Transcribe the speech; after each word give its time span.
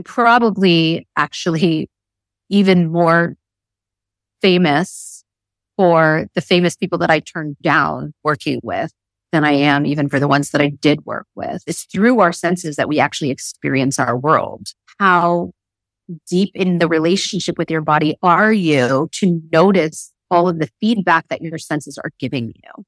I'm 0.00 0.04
probably 0.04 1.06
actually 1.14 1.90
even 2.48 2.90
more 2.90 3.36
famous 4.40 5.22
for 5.76 6.26
the 6.34 6.40
famous 6.40 6.74
people 6.74 6.96
that 6.98 7.10
I 7.10 7.20
turned 7.20 7.58
down 7.60 8.14
working 8.24 8.60
with 8.62 8.92
than 9.30 9.44
I 9.44 9.52
am 9.52 9.84
even 9.84 10.08
for 10.08 10.18
the 10.18 10.26
ones 10.26 10.52
that 10.52 10.62
I 10.62 10.70
did 10.70 11.04
work 11.04 11.26
with. 11.34 11.62
It's 11.66 11.84
through 11.84 12.20
our 12.20 12.32
senses 12.32 12.76
that 12.76 12.88
we 12.88 12.98
actually 12.98 13.28
experience 13.28 13.98
our 13.98 14.16
world. 14.16 14.68
How 14.98 15.52
deep 16.26 16.50
in 16.54 16.78
the 16.78 16.88
relationship 16.88 17.58
with 17.58 17.70
your 17.70 17.82
body 17.82 18.16
are 18.22 18.54
you 18.54 19.10
to 19.12 19.42
notice 19.52 20.12
all 20.30 20.48
of 20.48 20.60
the 20.60 20.70
feedback 20.80 21.28
that 21.28 21.42
your 21.42 21.58
senses 21.58 21.98
are 22.02 22.10
giving 22.18 22.54
you 22.56 22.84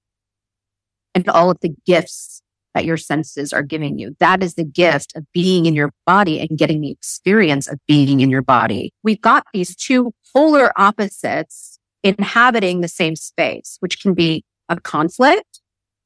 and 1.14 1.28
all 1.28 1.50
of 1.50 1.58
the 1.60 1.74
gifts 1.84 2.40
that 2.74 2.84
your 2.84 2.96
senses 2.96 3.52
are 3.52 3.62
giving 3.62 3.98
you. 3.98 4.16
That 4.18 4.42
is 4.42 4.54
the 4.54 4.64
gift 4.64 5.12
of 5.16 5.24
being 5.32 5.66
in 5.66 5.74
your 5.74 5.90
body 6.06 6.40
and 6.40 6.58
getting 6.58 6.80
the 6.80 6.90
experience 6.90 7.68
of 7.68 7.78
being 7.86 8.20
in 8.20 8.30
your 8.30 8.42
body. 8.42 8.92
We've 9.02 9.20
got 9.20 9.44
these 9.52 9.76
two 9.76 10.12
polar 10.34 10.72
opposites 10.76 11.78
inhabiting 12.02 12.80
the 12.80 12.88
same 12.88 13.16
space, 13.16 13.76
which 13.80 14.00
can 14.00 14.14
be 14.14 14.44
a 14.68 14.80
conflict 14.80 15.60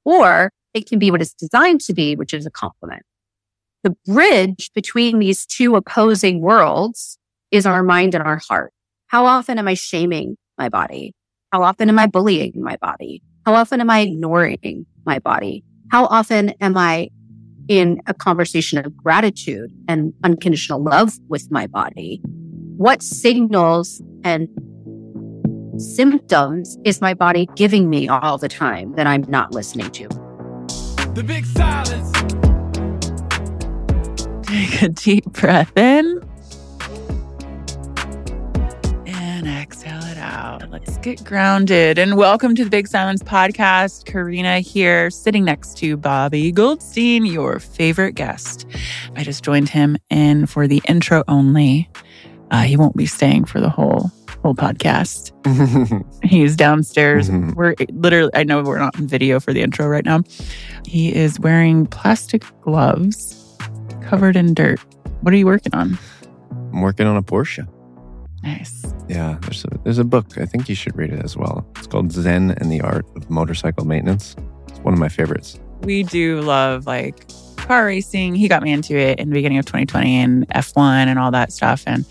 or 0.04 0.50
it 0.74 0.88
can 0.88 0.98
be 0.98 1.10
what 1.10 1.22
it's 1.22 1.32
designed 1.32 1.80
to 1.82 1.94
be, 1.94 2.16
which 2.16 2.34
is 2.34 2.46
a 2.46 2.50
complement. 2.50 3.02
The 3.82 3.96
bridge 4.04 4.70
between 4.74 5.18
these 5.18 5.46
two 5.46 5.76
opposing 5.76 6.40
worlds 6.40 7.18
is 7.50 7.66
our 7.66 7.82
mind 7.82 8.14
and 8.14 8.24
our 8.24 8.40
heart. 8.48 8.72
How 9.06 9.24
often 9.24 9.58
am 9.58 9.68
I 9.68 9.74
shaming 9.74 10.36
my 10.58 10.68
body? 10.68 11.14
How 11.52 11.62
often 11.62 11.88
am 11.88 11.98
I 11.98 12.06
bullying 12.06 12.52
my 12.56 12.76
body? 12.76 13.22
How 13.46 13.54
often 13.54 13.80
am 13.80 13.88
I 13.88 14.00
ignoring 14.00 14.86
my 15.04 15.20
body? 15.20 15.64
How 15.90 16.06
often 16.06 16.50
am 16.60 16.76
I 16.76 17.10
in 17.68 18.00
a 18.06 18.14
conversation 18.14 18.84
of 18.84 18.96
gratitude 18.96 19.72
and 19.88 20.12
unconditional 20.24 20.82
love 20.82 21.14
with 21.28 21.48
my 21.50 21.68
body? 21.68 22.20
What 22.76 23.02
signals 23.02 24.02
and 24.24 24.48
symptoms 25.78 26.76
is 26.84 27.00
my 27.00 27.14
body 27.14 27.48
giving 27.54 27.88
me 27.88 28.08
all 28.08 28.36
the 28.36 28.48
time 28.48 28.94
that 28.96 29.06
I'm 29.06 29.24
not 29.28 29.52
listening 29.52 29.90
to? 29.92 30.08
The 31.14 31.24
big 31.24 31.46
silence. 31.46 32.12
Take 34.46 34.82
a 34.82 34.88
deep 34.88 35.24
breath 35.26 35.76
in 35.76 36.20
Let's 40.78 40.98
get 40.98 41.24
grounded. 41.24 41.98
And 41.98 42.18
welcome 42.18 42.54
to 42.54 42.62
the 42.62 42.68
Big 42.68 42.86
Silence 42.86 43.22
Podcast. 43.22 44.04
Karena 44.04 44.60
here, 44.60 45.08
sitting 45.08 45.42
next 45.42 45.78
to 45.78 45.96
Bobby 45.96 46.52
Goldstein, 46.52 47.24
your 47.24 47.58
favorite 47.60 48.12
guest. 48.14 48.66
I 49.14 49.24
just 49.24 49.42
joined 49.42 49.70
him 49.70 49.96
in 50.10 50.44
for 50.44 50.68
the 50.68 50.82
intro 50.86 51.24
only. 51.28 51.88
Uh, 52.50 52.60
he 52.62 52.76
won't 52.76 52.94
be 52.94 53.06
staying 53.06 53.46
for 53.46 53.58
the 53.58 53.70
whole 53.70 54.10
whole 54.42 54.54
podcast. 54.54 55.32
He's 56.24 56.54
downstairs. 56.56 57.30
Mhm. 57.30 57.54
We're 57.54 57.74
literally, 57.92 58.30
I 58.34 58.44
know 58.44 58.62
we're 58.62 58.78
not 58.78 58.98
in 58.98 59.06
video 59.08 59.40
for 59.40 59.54
the 59.54 59.62
intro 59.62 59.86
right 59.88 60.04
now. 60.04 60.24
He 60.86 61.14
is 61.14 61.40
wearing 61.40 61.86
plastic 61.86 62.44
gloves 62.60 63.56
covered 64.02 64.36
in 64.36 64.52
dirt. 64.52 64.78
What 65.22 65.32
are 65.32 65.38
you 65.38 65.46
working 65.46 65.74
on? 65.74 65.98
I'm 66.52 66.82
working 66.82 67.06
on 67.06 67.16
a 67.16 67.22
Porsche. 67.22 67.66
Nice. 68.46 68.84
Yeah, 69.08 69.38
there's 69.42 69.64
a 69.64 69.78
there's 69.82 69.98
a 69.98 70.04
book. 70.04 70.38
I 70.38 70.46
think 70.46 70.68
you 70.68 70.76
should 70.76 70.96
read 70.96 71.12
it 71.12 71.24
as 71.24 71.36
well. 71.36 71.66
It's 71.76 71.88
called 71.88 72.12
Zen 72.12 72.52
and 72.52 72.70
the 72.70 72.80
Art 72.80 73.04
of 73.16 73.28
Motorcycle 73.28 73.84
Maintenance. 73.84 74.36
It's 74.68 74.78
one 74.80 74.94
of 74.94 75.00
my 75.00 75.08
favorites. 75.08 75.58
We 75.82 76.04
do 76.04 76.40
love 76.42 76.86
like 76.86 77.28
car 77.56 77.86
racing. 77.86 78.36
He 78.36 78.46
got 78.46 78.62
me 78.62 78.72
into 78.72 78.96
it 78.96 79.18
in 79.18 79.30
the 79.30 79.34
beginning 79.34 79.58
of 79.58 79.66
2020 79.66 80.16
and 80.16 80.48
F1 80.50 81.06
and 81.06 81.18
all 81.18 81.32
that 81.32 81.52
stuff. 81.52 81.82
And 81.86 82.04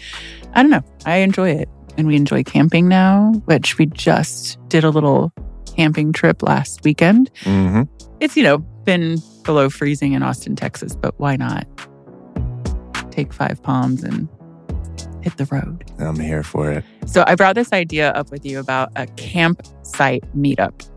I 0.53 0.61
don't 0.61 0.71
know, 0.71 0.83
I 1.05 1.17
enjoy 1.17 1.51
it. 1.51 1.69
And 1.97 2.07
we 2.07 2.17
enjoy 2.17 2.43
camping 2.43 2.89
now, 2.89 3.31
which 3.45 3.77
we 3.77 3.85
just 3.85 4.59
did 4.67 4.83
a 4.83 4.89
little 4.89 5.31
camping 5.77 6.11
trip 6.11 6.43
last 6.43 6.83
weekend. 6.83 7.31
Mm-hmm. 7.43 7.83
It's, 8.19 8.35
you 8.35 8.43
know, 8.43 8.57
been 8.57 9.21
below 9.43 9.69
freezing 9.69 10.11
in 10.11 10.21
Austin, 10.21 10.57
Texas, 10.57 10.95
but 10.95 11.17
why 11.17 11.37
not 11.37 11.65
take 13.11 13.31
five 13.31 13.63
Poms 13.63 14.03
and 14.03 14.27
hit 15.25 15.37
the 15.37 15.45
road? 15.45 15.83
I'm 15.99 16.19
here 16.19 16.43
for 16.43 16.71
it. 16.71 16.83
So 17.07 17.23
I 17.27 17.35
brought 17.35 17.55
this 17.55 17.73
idea 17.73 18.11
up 18.11 18.31
with 18.31 18.45
you 18.45 18.59
about 18.59 18.91
a 18.95 19.07
campsite 19.17 20.23
meetup. 20.37 20.87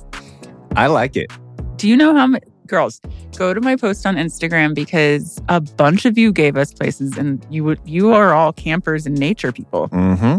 I 0.77 0.87
like 0.87 1.17
it. 1.17 1.33
Do 1.77 1.89
you 1.89 1.97
know 1.97 2.15
how 2.15 2.27
many 2.27 2.45
girls 2.67 3.01
go 3.37 3.55
to 3.55 3.61
my 3.63 3.75
post 3.75 4.05
on 4.05 4.17
Instagram 4.17 4.75
because 4.75 5.41
a 5.49 5.61
bunch 5.63 6.05
of 6.05 6.19
you 6.19 6.31
gave 6.33 6.57
us 6.59 6.73
places 6.75 7.17
and 7.17 7.45
you 7.51 7.65
would 7.65 7.81
you 7.87 8.13
are 8.13 8.35
all 8.35 8.53
campers 8.53 9.07
and 9.07 9.19
nature 9.19 9.51
people. 9.51 9.89
Mm-hmm. 9.89 10.37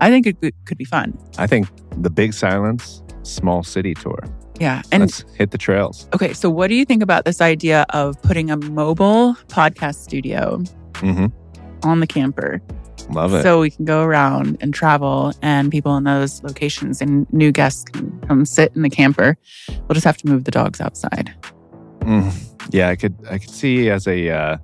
I 0.00 0.08
think 0.10 0.26
it 0.26 0.40
could, 0.64 0.78
be 0.78 0.84
fun. 0.86 1.18
I 1.38 1.46
think 1.46 1.68
the 2.02 2.08
Big 2.10 2.32
Silence 2.32 3.02
Small 3.22 3.62
City 3.62 3.92
Tour. 3.94 4.18
Yeah. 4.58 4.80
And 4.92 5.02
Let's 5.02 5.24
hit 5.34 5.50
the 5.50 5.58
trails. 5.58 6.08
okay, 6.14 6.32
so 6.32 6.48
what 6.48 6.68
do 6.68 6.74
you 6.74 6.86
think 6.86 7.02
about 7.02 7.26
this 7.26 7.42
idea 7.42 7.84
of 7.90 8.20
putting 8.22 8.50
a 8.50 8.56
mobile 8.56 9.34
podcast 9.48 9.96
studio 9.96 10.62
Mm-hmm. 10.94 11.26
on 11.86 12.00
the 12.00 12.06
camper 12.06 12.62
Love 13.10 13.34
it. 13.34 13.42
so 13.42 13.60
we 13.60 13.70
can 13.70 13.84
go 13.84 14.02
around 14.02 14.58
and 14.60 14.74
travel 14.74 15.32
and 15.40 15.70
people 15.70 15.96
in 15.96 16.04
those 16.04 16.42
locations 16.42 17.00
and 17.00 17.32
new 17.32 17.52
guests 17.52 17.84
can 17.84 18.20
come 18.26 18.44
sit 18.44 18.72
in 18.74 18.82
the 18.82 18.90
camper. 18.90 19.36
We'll 19.68 19.94
just 19.94 20.04
have 20.04 20.16
to 20.18 20.26
move 20.26 20.44
the 20.44 20.50
dogs 20.50 20.80
outside. 20.80 21.34
Mm. 22.00 22.32
Yeah, 22.70 22.88
I 22.88 22.96
could 22.96 23.16
I 23.30 23.38
could 23.38 23.50
see 23.50 23.90
as 23.90 24.06
a 24.06 24.30
uh, 24.30 24.58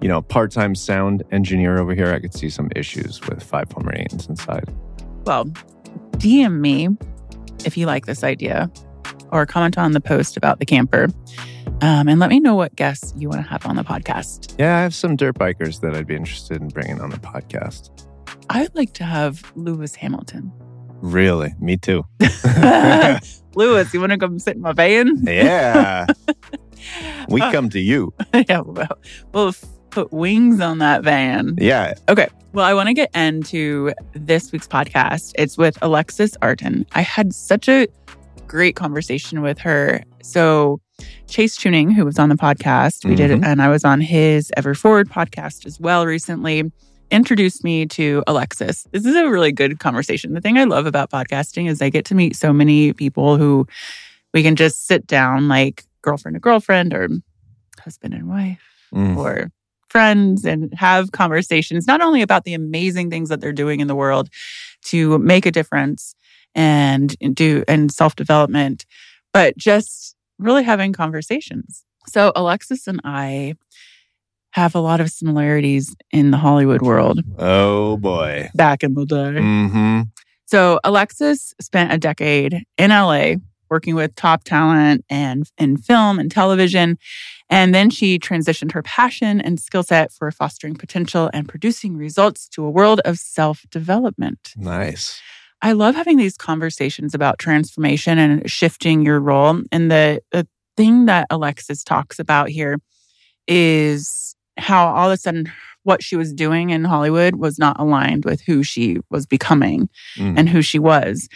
you 0.00 0.08
know 0.08 0.22
part-time 0.22 0.74
sound 0.74 1.22
engineer 1.30 1.78
over 1.78 1.94
here, 1.94 2.12
I 2.12 2.20
could 2.20 2.34
see 2.34 2.50
some 2.50 2.70
issues 2.74 3.20
with 3.28 3.42
five 3.42 3.68
Pomeranians 3.68 4.28
inside. 4.28 4.68
Well, 5.24 5.46
DM 6.18 6.60
me 6.60 6.88
if 7.64 7.76
you 7.76 7.86
like 7.86 8.06
this 8.06 8.24
idea 8.24 8.70
or 9.32 9.46
comment 9.46 9.78
on 9.78 9.92
the 9.92 10.00
post 10.00 10.36
about 10.36 10.58
the 10.58 10.66
camper. 10.66 11.08
Um, 11.82 12.08
and 12.08 12.18
let 12.18 12.30
me 12.30 12.40
know 12.40 12.54
what 12.54 12.74
guests 12.74 13.12
you 13.16 13.28
want 13.28 13.42
to 13.42 13.48
have 13.48 13.66
on 13.66 13.76
the 13.76 13.82
podcast. 13.84 14.54
Yeah, 14.58 14.78
I 14.78 14.80
have 14.82 14.94
some 14.94 15.14
dirt 15.14 15.38
bikers 15.38 15.80
that 15.82 15.94
I'd 15.94 16.06
be 16.06 16.16
interested 16.16 16.60
in 16.60 16.68
bringing 16.68 17.00
on 17.00 17.10
the 17.10 17.18
podcast. 17.18 18.06
I'd 18.48 18.74
like 18.74 18.94
to 18.94 19.04
have 19.04 19.52
Lewis 19.56 19.94
Hamilton. 19.94 20.50
Really, 21.02 21.54
me 21.60 21.76
too. 21.76 22.04
Lewis, 23.54 23.92
you 23.92 24.00
want 24.00 24.12
to 24.12 24.18
come 24.18 24.38
sit 24.38 24.56
in 24.56 24.62
my 24.62 24.72
van? 24.72 25.22
yeah, 25.26 26.06
we 27.28 27.40
come 27.40 27.68
to 27.70 27.80
you. 27.80 28.14
yeah, 28.48 28.60
well, 28.60 28.98
we'll 29.32 29.54
put 29.90 30.12
wings 30.12 30.60
on 30.60 30.78
that 30.78 31.04
van. 31.04 31.56
Yeah, 31.58 31.94
Okay. 32.08 32.28
Well, 32.52 32.64
I 32.64 32.72
want 32.72 32.86
to 32.88 32.94
get 32.94 33.14
into 33.14 33.92
this 34.14 34.50
week's 34.50 34.66
podcast. 34.66 35.32
It's 35.36 35.58
with 35.58 35.76
Alexis 35.82 36.38
Artin. 36.38 36.86
I 36.92 37.02
had 37.02 37.34
such 37.34 37.68
a 37.68 37.86
great 38.46 38.76
conversation 38.76 39.42
with 39.42 39.58
her. 39.58 40.02
So, 40.22 40.80
Chase 41.28 41.56
Tuning, 41.56 41.90
who 41.90 42.04
was 42.04 42.18
on 42.18 42.28
the 42.28 42.36
podcast, 42.36 43.04
we 43.04 43.14
did 43.14 43.30
it, 43.30 43.40
Mhm. 43.40 43.44
and 43.46 43.62
I 43.62 43.68
was 43.68 43.84
on 43.84 44.00
his 44.00 44.50
Ever 44.56 44.74
Forward 44.74 45.08
podcast 45.08 45.66
as 45.66 45.78
well 45.80 46.06
recently, 46.06 46.70
introduced 47.10 47.62
me 47.64 47.86
to 47.86 48.22
Alexis. 48.26 48.86
This 48.92 49.04
is 49.04 49.14
a 49.14 49.28
really 49.28 49.52
good 49.52 49.78
conversation. 49.78 50.34
The 50.34 50.40
thing 50.40 50.58
I 50.58 50.64
love 50.64 50.86
about 50.86 51.10
podcasting 51.10 51.68
is 51.68 51.80
I 51.82 51.90
get 51.90 52.04
to 52.06 52.14
meet 52.14 52.34
so 52.36 52.52
many 52.52 52.92
people 52.92 53.36
who 53.36 53.66
we 54.34 54.42
can 54.42 54.56
just 54.56 54.86
sit 54.86 55.06
down 55.06 55.48
like 55.48 55.84
girlfriend 56.02 56.34
to 56.34 56.40
girlfriend 56.40 56.94
or 56.94 57.08
husband 57.80 58.14
and 58.14 58.28
wife 58.28 58.58
Mm. 58.94 59.16
or 59.16 59.50
friends 59.88 60.44
and 60.44 60.72
have 60.74 61.12
conversations 61.12 61.86
not 61.86 62.00
only 62.00 62.22
about 62.22 62.44
the 62.44 62.54
amazing 62.54 63.08
things 63.10 63.28
that 63.28 63.40
they're 63.40 63.52
doing 63.52 63.80
in 63.80 63.86
the 63.88 63.94
world 63.94 64.28
to 64.82 65.18
make 65.18 65.46
a 65.46 65.50
difference 65.50 66.14
and 66.54 67.16
do 67.34 67.64
and 67.68 67.92
self-development 67.92 68.84
but 69.32 69.56
just 69.56 70.15
really 70.38 70.62
having 70.64 70.92
conversations 70.92 71.84
so 72.08 72.32
alexis 72.36 72.86
and 72.86 73.00
i 73.04 73.54
have 74.52 74.74
a 74.74 74.80
lot 74.80 75.00
of 75.00 75.10
similarities 75.10 75.94
in 76.12 76.30
the 76.30 76.36
hollywood 76.38 76.82
world 76.82 77.20
Oh 77.38 77.96
boy. 77.98 78.48
back 78.54 78.82
in 78.82 78.94
the 78.94 79.04
day 79.06 79.14
Mm-hmm. 79.16 80.00
so 80.46 80.78
Alexis 80.84 81.54
spent 81.60 81.92
a 81.92 81.98
decade 81.98 82.62
in 82.78 82.90
LA 82.90 83.34
working 83.68 83.94
with 83.96 84.14
top 84.14 84.44
talent 84.44 85.04
and 85.10 85.50
in 85.58 85.76
film 85.76 86.20
and 86.20 86.30
television. 86.30 86.96
And 87.50 87.74
then 87.74 87.90
she 87.90 88.16
transitioned 88.16 88.70
her 88.72 88.82
passion 88.82 89.40
and 89.40 89.58
skill 89.58 89.82
set 89.82 90.12
for 90.12 90.30
fostering 90.30 90.76
potential 90.76 91.28
and 91.34 91.48
producing 91.48 91.96
results 91.96 92.48
to 92.50 92.64
a 92.64 92.70
world 92.70 93.00
of 93.04 93.18
self 93.18 93.64
development. 93.70 94.52
Nice. 94.56 95.20
I 95.62 95.72
love 95.72 95.94
having 95.94 96.16
these 96.16 96.36
conversations 96.36 97.14
about 97.14 97.38
transformation 97.38 98.18
and 98.18 98.50
shifting 98.50 99.04
your 99.04 99.18
role. 99.20 99.62
And 99.72 99.90
the, 99.90 100.20
the 100.30 100.46
thing 100.76 101.06
that 101.06 101.26
Alexis 101.30 101.82
talks 101.82 102.18
about 102.18 102.48
here 102.50 102.78
is 103.48 104.36
how 104.58 104.88
all 104.88 105.08
of 105.10 105.14
a 105.14 105.16
sudden 105.16 105.50
what 105.82 106.02
she 106.02 106.16
was 106.16 106.32
doing 106.32 106.70
in 106.70 106.84
Hollywood 106.84 107.36
was 107.36 107.58
not 107.58 107.78
aligned 107.78 108.24
with 108.24 108.40
who 108.42 108.62
she 108.62 108.98
was 109.10 109.24
becoming 109.26 109.88
Mm. 110.16 110.38
and 110.38 110.48
who 110.48 110.60
she 110.62 110.78
was. 110.78 111.28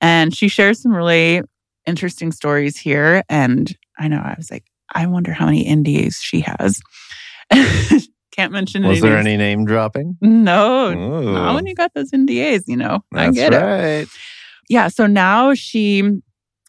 And 0.00 0.36
she 0.36 0.48
shares 0.48 0.82
some 0.82 0.92
really 0.94 1.42
interesting 1.86 2.32
stories 2.32 2.76
here. 2.76 3.22
And 3.28 3.74
I 3.98 4.08
know 4.08 4.18
I 4.18 4.34
was 4.36 4.50
like, 4.50 4.64
I 4.92 5.06
wonder 5.06 5.32
how 5.32 5.46
many 5.46 5.64
NDAs 5.64 6.16
she 6.20 6.40
has. 6.40 6.80
Can't 8.32 8.52
mention 8.52 8.82
Was 8.86 8.98
any 8.98 9.00
there 9.08 9.16
names. 9.16 9.26
any 9.26 9.36
name 9.36 9.64
dropping? 9.66 10.16
No, 10.20 10.90
Ooh, 10.90 11.32
not 11.34 11.54
when 11.54 11.66
you 11.66 11.74
got 11.74 11.92
those 11.94 12.10
NDAs, 12.10 12.64
you 12.66 12.76
know. 12.76 13.04
I 13.14 13.26
that's 13.26 13.36
get 13.36 13.52
it. 13.52 14.08
Yeah. 14.68 14.88
So 14.88 15.06
now 15.06 15.52
she 15.54 16.02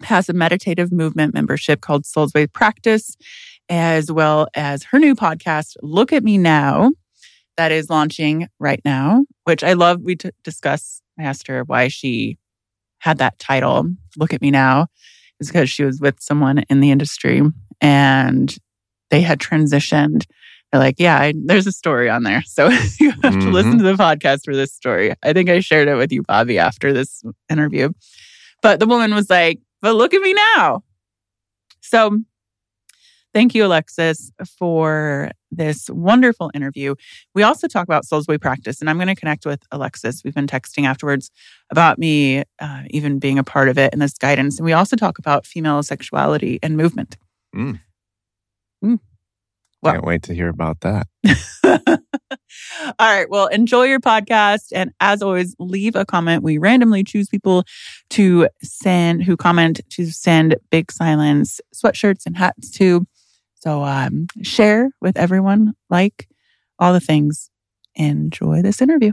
has 0.03 0.27
a 0.27 0.33
meditative 0.33 0.91
movement 0.91 1.33
membership 1.33 1.79
called 1.81 2.03
Soulsway 2.03 2.51
Practice, 2.51 3.15
as 3.69 4.11
well 4.11 4.47
as 4.55 4.83
her 4.83 4.99
new 4.99 5.15
podcast, 5.15 5.75
Look 5.81 6.11
at 6.11 6.23
Me 6.23 6.37
Now, 6.37 6.91
that 7.55 7.71
is 7.71 7.89
launching 7.89 8.47
right 8.59 8.81
now, 8.83 9.23
which 9.45 9.63
I 9.63 9.73
love. 9.73 10.01
We 10.01 10.17
t- 10.17 10.31
discuss, 10.43 11.01
I 11.17 11.23
asked 11.23 11.47
her 11.47 11.63
why 11.63 11.87
she 11.87 12.37
had 12.99 13.19
that 13.19 13.39
title, 13.39 13.85
Look 14.17 14.33
at 14.33 14.41
Me 14.41 14.51
Now, 14.51 14.87
is 15.39 15.47
because 15.47 15.69
she 15.69 15.85
was 15.85 16.01
with 16.01 16.19
someone 16.19 16.59
in 16.69 16.81
the 16.81 16.91
industry 16.91 17.41
and 17.79 18.53
they 19.11 19.21
had 19.21 19.39
transitioned. 19.39 20.25
They're 20.73 20.79
like, 20.81 20.95
yeah, 20.97 21.19
I, 21.19 21.33
there's 21.37 21.67
a 21.67 21.71
story 21.71 22.09
on 22.09 22.23
there. 22.23 22.41
So 22.47 22.67
you 22.99 23.11
have 23.11 23.21
to 23.21 23.29
Mhm. 23.29 23.53
listen 23.53 23.77
to 23.77 23.83
the 23.83 23.93
podcast 23.93 24.43
for 24.43 24.55
this 24.55 24.73
story. 24.73 25.13
I 25.23 25.31
think 25.31 25.47
I 25.47 25.59
shared 25.59 25.87
it 25.87 25.93
with 25.95 26.11
you, 26.11 26.23
Bobby, 26.23 26.57
after 26.57 26.91
this 26.91 27.21
interview. 27.47 27.91
But 28.63 28.79
the 28.79 28.87
woman 28.87 29.13
was 29.13 29.29
like, 29.29 29.59
but 29.83 29.93
look 29.95 30.15
at 30.15 30.21
me 30.23 30.33
now. 30.57 30.83
So 31.81 32.21
thank 33.35 33.53
you, 33.53 33.65
Alexis, 33.65 34.31
for 34.57 35.29
this 35.51 35.89
wonderful 35.91 36.49
interview. 36.55 36.95
We 37.35 37.43
also 37.43 37.67
talk 37.67 37.83
about 37.83 38.05
Soulsway 38.05 38.41
practice, 38.41 38.79
and 38.81 38.89
I'm 38.89 38.97
going 38.97 39.07
to 39.09 39.15
connect 39.15 39.45
with 39.45 39.61
Alexis. 39.71 40.23
We've 40.23 40.33
been 40.33 40.47
texting 40.47 40.85
afterwards 40.85 41.29
about 41.69 41.99
me 41.99 42.43
uh, 42.59 42.83
even 42.89 43.19
being 43.19 43.37
a 43.37 43.43
part 43.43 43.69
of 43.69 43.77
it 43.77 43.93
and 43.93 44.01
this 44.01 44.13
guidance. 44.17 44.57
And 44.57 44.65
we 44.65 44.73
also 44.73 44.95
talk 44.95 45.19
about 45.19 45.45
female 45.45 45.83
sexuality 45.83 46.57
and 46.63 46.75
movement. 46.77 47.17
Mm. 47.55 47.79
Mm. 48.83 48.99
Wow. 49.83 49.91
Can't 49.93 50.05
wait 50.05 50.23
to 50.23 50.33
hear 50.33 50.47
about 50.47 50.79
that. 50.81 51.07
All 51.65 52.93
right. 52.99 53.29
Well, 53.29 53.47
enjoy 53.47 53.83
your 53.83 53.99
podcast. 53.99 54.71
And 54.73 54.91
as 55.01 55.21
always, 55.21 55.55
leave 55.59 55.95
a 55.95 56.05
comment. 56.05 56.41
We 56.41 56.57
randomly 56.57 57.03
choose 57.03 57.27
people 57.27 57.65
to 58.11 58.47
send 58.61 59.23
who 59.23 59.35
comment 59.35 59.81
to 59.89 60.05
send 60.05 60.55
big 60.71 60.89
silence 60.89 61.59
sweatshirts 61.75 62.25
and 62.25 62.37
hats 62.37 62.71
to. 62.71 63.05
So 63.55 63.83
um, 63.83 64.27
share 64.41 64.89
with 65.01 65.17
everyone, 65.17 65.73
like 65.89 66.29
all 66.79 66.93
the 66.93 67.01
things. 67.01 67.49
Enjoy 67.95 68.61
this 68.61 68.81
interview. 68.81 69.11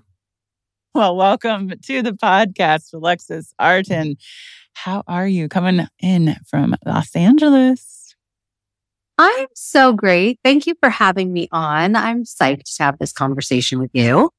Well, 0.94 1.16
welcome 1.16 1.72
to 1.86 2.02
the 2.02 2.12
podcast, 2.12 2.94
Alexis 2.94 3.52
Artin. 3.60 4.16
How 4.74 5.02
are 5.08 5.26
you 5.26 5.48
coming 5.48 5.86
in 6.00 6.36
from 6.48 6.76
Los 6.86 7.14
Angeles? 7.14 7.99
I'm 9.20 9.46
so 9.54 9.92
great. 9.92 10.38
Thank 10.42 10.66
you 10.66 10.74
for 10.80 10.88
having 10.90 11.32
me 11.32 11.48
on. 11.52 11.94
I'm 11.96 12.24
psyched 12.24 12.74
to 12.76 12.82
have 12.82 12.98
this 12.98 13.12
conversation 13.12 13.78
with 13.78 13.90
you. 13.92 14.30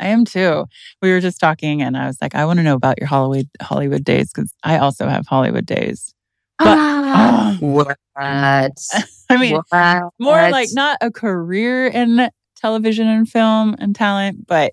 I 0.00 0.06
am 0.08 0.24
too. 0.24 0.64
We 1.00 1.10
were 1.12 1.20
just 1.20 1.38
talking, 1.38 1.82
and 1.82 1.96
I 1.96 2.06
was 2.06 2.18
like, 2.20 2.34
I 2.34 2.44
want 2.44 2.58
to 2.58 2.62
know 2.62 2.74
about 2.74 2.98
your 2.98 3.06
Hollywood 3.06 3.48
Hollywood 3.60 4.02
days 4.04 4.32
because 4.32 4.52
I 4.64 4.78
also 4.78 5.06
have 5.08 5.26
Hollywood 5.26 5.66
days. 5.66 6.14
But- 6.58 6.78
Ah, 6.78 7.58
Oh. 7.60 7.66
what? 7.66 7.98
I 8.16 9.36
mean, 9.38 9.60
What? 9.68 10.02
more 10.18 10.50
like 10.50 10.68
not 10.72 10.98
a 11.00 11.10
career 11.10 11.86
in 11.86 12.30
television 12.56 13.06
and 13.06 13.28
film 13.28 13.74
and 13.78 13.94
talent, 13.94 14.46
but 14.46 14.72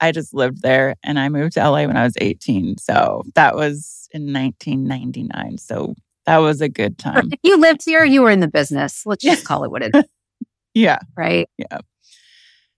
I 0.00 0.12
just 0.12 0.34
lived 0.34 0.62
there 0.62 0.96
and 1.02 1.18
I 1.18 1.28
moved 1.28 1.54
to 1.54 1.60
LA 1.60 1.86
when 1.86 1.96
I 1.96 2.04
was 2.04 2.14
18. 2.20 2.76
So 2.78 3.22
that 3.34 3.54
was 3.54 4.08
in 4.12 4.32
1999. 4.32 5.58
So 5.58 5.94
that 6.26 6.38
was 6.38 6.60
a 6.60 6.68
good 6.68 6.98
time. 6.98 7.28
If 7.32 7.40
you 7.42 7.58
lived 7.58 7.84
here, 7.84 8.04
you 8.04 8.22
were 8.22 8.30
in 8.30 8.40
the 8.40 8.48
business. 8.48 9.04
Let's 9.06 9.24
just 9.24 9.44
call 9.44 9.64
it 9.64 9.70
what 9.70 9.82
it 9.82 9.94
is, 9.94 10.04
Yeah. 10.74 10.98
right? 11.16 11.48
Yeah. 11.58 11.78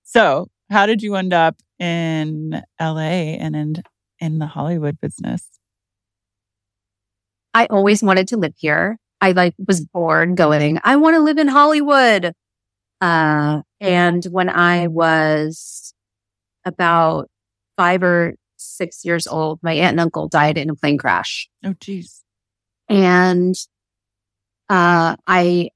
So 0.05 0.49
how 0.71 0.87
did 0.87 1.03
you 1.03 1.15
end 1.17 1.33
up 1.33 1.57
in 1.79 2.63
LA 2.81 3.37
and 3.39 3.55
in, 3.55 3.75
in 4.21 4.39
the 4.39 4.47
Hollywood 4.47 4.99
business? 5.01 5.47
I 7.53 7.67
always 7.67 8.03
wanted 8.03 8.29
to 8.29 8.37
live 8.37 8.55
here. 8.57 8.99
I 9.21 9.33
like 9.33 9.55
was 9.67 9.85
born 9.85 10.35
going, 10.35 10.81
I 10.85 10.97
want 10.97 11.15
to 11.15 11.21
live 11.21 11.39
in 11.39 11.49
Hollywood. 11.49 12.33
Uh, 13.01 13.63
and 13.81 14.25
when 14.27 14.49
I 14.49 14.87
was 14.89 15.95
about 16.65 17.29
five 17.77 18.03
or 18.03 18.35
six 18.57 19.05
years 19.05 19.27
old, 19.27 19.61
my 19.63 19.73
aunt 19.75 19.93
and 19.93 20.01
uncle 20.01 20.29
died 20.29 20.59
in 20.59 20.71
a 20.71 20.75
plane 20.75 20.99
crash. 20.99 21.49
Oh, 21.65 21.75
geez. 21.81 22.24
And, 22.89 23.55
uh, 24.69 25.17
I, 25.27 25.71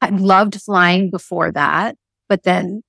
I 0.00 0.10
loved 0.10 0.60
flying 0.60 1.10
before 1.10 1.50
that, 1.52 1.96
but 2.28 2.42
then 2.44 2.82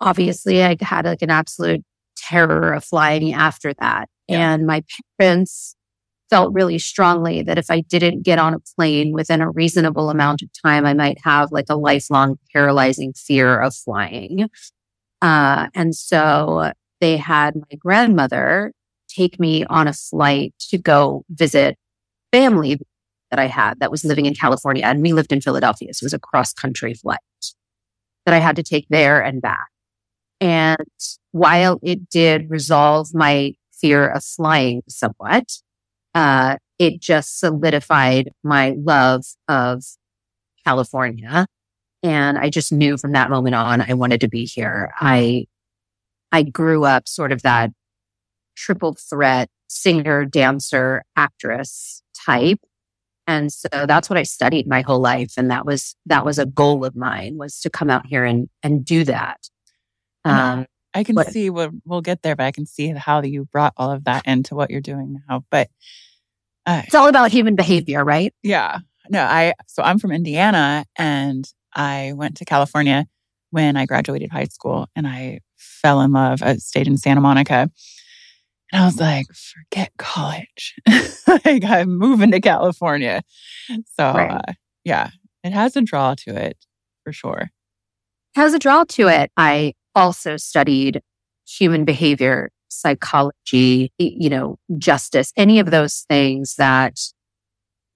obviously 0.00 0.62
I 0.62 0.76
had 0.80 1.04
like 1.04 1.22
an 1.22 1.30
absolute 1.30 1.82
terror 2.16 2.72
of 2.72 2.84
flying 2.84 3.32
after 3.32 3.72
that. 3.74 4.08
Yeah. 4.28 4.52
And 4.52 4.66
my 4.66 4.82
parents 5.18 5.74
felt 6.28 6.54
really 6.54 6.78
strongly 6.78 7.42
that 7.42 7.58
if 7.58 7.70
I 7.70 7.80
didn't 7.80 8.22
get 8.22 8.38
on 8.38 8.54
a 8.54 8.60
plane 8.76 9.12
within 9.12 9.40
a 9.40 9.50
reasonable 9.50 10.10
amount 10.10 10.42
of 10.42 10.48
time, 10.64 10.86
I 10.86 10.94
might 10.94 11.18
have 11.24 11.50
like 11.50 11.66
a 11.68 11.76
lifelong 11.76 12.38
paralyzing 12.52 13.12
fear 13.14 13.60
of 13.60 13.74
flying. 13.74 14.48
Uh, 15.20 15.66
and 15.74 15.94
so 15.94 16.72
they 17.00 17.16
had 17.16 17.56
my 17.56 17.76
grandmother 17.78 18.72
take 19.08 19.40
me 19.40 19.64
on 19.64 19.88
a 19.88 19.92
flight 19.92 20.54
to 20.70 20.78
go 20.78 21.24
visit 21.30 21.76
family 22.32 22.78
that 23.30 23.38
I 23.38 23.46
had 23.46 23.80
that 23.80 23.90
was 23.90 24.04
living 24.04 24.26
in 24.26 24.34
California. 24.34 24.84
And 24.84 25.02
we 25.02 25.12
lived 25.12 25.32
in 25.32 25.40
Philadelphia. 25.40 25.94
So 25.94 26.04
it 26.04 26.06
was 26.06 26.14
a 26.14 26.18
cross 26.18 26.52
country 26.52 26.94
flight 26.94 27.18
that 28.26 28.34
I 28.34 28.38
had 28.38 28.56
to 28.56 28.62
take 28.62 28.86
there 28.90 29.20
and 29.20 29.40
back. 29.40 29.68
And 30.40 30.86
while 31.32 31.78
it 31.82 32.08
did 32.08 32.50
resolve 32.50 33.14
my 33.14 33.54
fear 33.72 34.08
of 34.08 34.24
flying 34.24 34.82
somewhat, 34.88 35.44
uh, 36.14 36.56
it 36.78 37.00
just 37.00 37.38
solidified 37.38 38.30
my 38.42 38.74
love 38.76 39.24
of 39.48 39.84
California. 40.64 41.46
And 42.02 42.38
I 42.38 42.48
just 42.48 42.72
knew 42.72 42.96
from 42.96 43.12
that 43.12 43.30
moment 43.30 43.54
on, 43.54 43.80
I 43.82 43.94
wanted 43.94 44.22
to 44.22 44.28
be 44.28 44.46
here. 44.46 44.92
I, 44.98 45.46
I 46.32 46.42
grew 46.42 46.84
up 46.84 47.06
sort 47.06 47.32
of 47.32 47.42
that 47.42 47.70
triple 48.56 48.94
threat 48.94 49.48
singer, 49.70 50.24
dancer, 50.24 51.04
actress 51.16 52.02
type. 52.14 52.58
And 53.30 53.52
so 53.52 53.68
that's 53.86 54.10
what 54.10 54.18
I 54.18 54.24
studied 54.24 54.66
my 54.66 54.80
whole 54.82 54.98
life. 54.98 55.34
And 55.36 55.50
that 55.50 55.64
was, 55.64 55.94
that 56.06 56.24
was 56.24 56.38
a 56.38 56.46
goal 56.46 56.84
of 56.84 56.96
mine 56.96 57.36
was 57.38 57.60
to 57.60 57.70
come 57.70 57.88
out 57.88 58.06
here 58.06 58.24
and, 58.24 58.48
and 58.64 58.84
do 58.84 59.04
that. 59.04 59.38
Um, 60.24 60.66
I 60.92 61.04
can 61.04 61.14
What- 61.14 61.28
see 61.28 61.48
we'll, 61.48 61.70
we'll 61.84 62.00
get 62.00 62.22
there, 62.22 62.34
but 62.34 62.46
I 62.46 62.50
can 62.50 62.66
see 62.66 62.88
how 62.88 63.22
you 63.22 63.44
brought 63.44 63.72
all 63.76 63.92
of 63.92 64.04
that 64.04 64.26
into 64.26 64.54
what 64.56 64.70
you're 64.70 64.80
doing 64.80 65.18
now. 65.28 65.44
But 65.50 65.68
uh, 66.66 66.82
it's 66.84 66.94
all 66.94 67.08
about 67.08 67.30
human 67.30 67.54
behavior, 67.54 68.04
right? 68.04 68.34
yeah, 68.42 68.78
no, 69.08 69.22
I, 69.22 69.54
so 69.66 69.82
I'm 69.82 69.98
from 69.98 70.12
Indiana 70.12 70.84
and 70.96 71.44
I 71.74 72.12
went 72.14 72.36
to 72.38 72.44
California 72.44 73.06
when 73.50 73.76
I 73.76 73.86
graduated 73.86 74.30
high 74.30 74.44
school 74.44 74.88
and 74.96 75.06
I 75.06 75.40
fell 75.56 76.00
in 76.00 76.12
love. 76.12 76.42
I 76.42 76.56
stayed 76.56 76.86
in 76.88 76.96
Santa 76.96 77.20
Monica 77.20 77.70
and 78.72 78.82
I 78.82 78.86
was 78.86 78.98
like, 79.00 79.26
forget 79.34 79.90
college. 79.98 80.74
like 81.44 81.64
I'm 81.64 81.96
moving 81.98 82.30
to 82.32 82.40
California. 82.40 83.22
So 83.68 84.12
Right. 84.12 84.30
uh, 84.48 84.52
yeah, 84.84 85.10
it 85.44 85.52
has 85.52 85.76
a 85.76 85.82
draw 85.82 86.14
to 86.26 86.34
it 86.36 86.56
for 87.04 87.12
sure. 87.12 87.50
has 88.36 88.54
a 88.54 88.58
draw 88.58 88.84
to 88.84 89.08
it. 89.08 89.30
I 89.36 89.74
also 89.94 90.36
studied 90.36 91.02
human 91.48 91.84
behavior, 91.84 92.50
psychology, 92.68 93.92
you 93.98 94.30
know, 94.30 94.56
justice, 94.78 95.32
any 95.36 95.58
of 95.58 95.70
those 95.70 96.04
things 96.08 96.54
that 96.56 96.98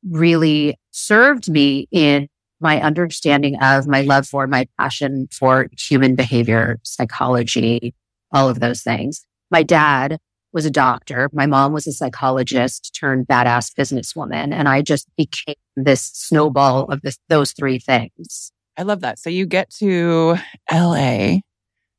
really 0.09 0.77
served 0.91 1.49
me 1.51 1.89
in 1.91 2.29
my 2.61 2.81
understanding 2.81 3.57
of 3.63 3.87
my 3.87 4.03
love 4.03 4.27
for 4.27 4.47
my 4.47 4.67
passion 4.79 5.29
for 5.31 5.69
human 5.79 6.15
behavior, 6.15 6.79
psychology, 6.83 7.95
all 8.33 8.49
of 8.49 8.61
those 8.61 8.83
things. 8.83 9.25
My 9.51 9.63
dad 9.63 10.19
was 10.55 10.65
a 10.65 10.71
doctor. 10.71 11.29
My 11.33 11.47
mom 11.47 11.73
was 11.73 11.87
a 11.87 11.93
psychologist 11.93 12.97
turned 12.99 13.27
badass 13.27 13.73
businesswoman. 13.75 14.55
And 14.55 14.69
I 14.69 14.81
just 14.81 15.09
became 15.17 15.57
this 15.77 16.03
snowball 16.15 16.85
of 16.85 17.03
this, 17.03 17.19
those 17.29 17.53
three 17.53 17.81
things. 17.81 18.53
I 18.79 18.83
love 18.83 19.01
that. 19.01 19.19
So 19.19 19.29
you 19.29 19.47
get 19.47 19.71
to 19.79 20.37
LA 20.73 21.39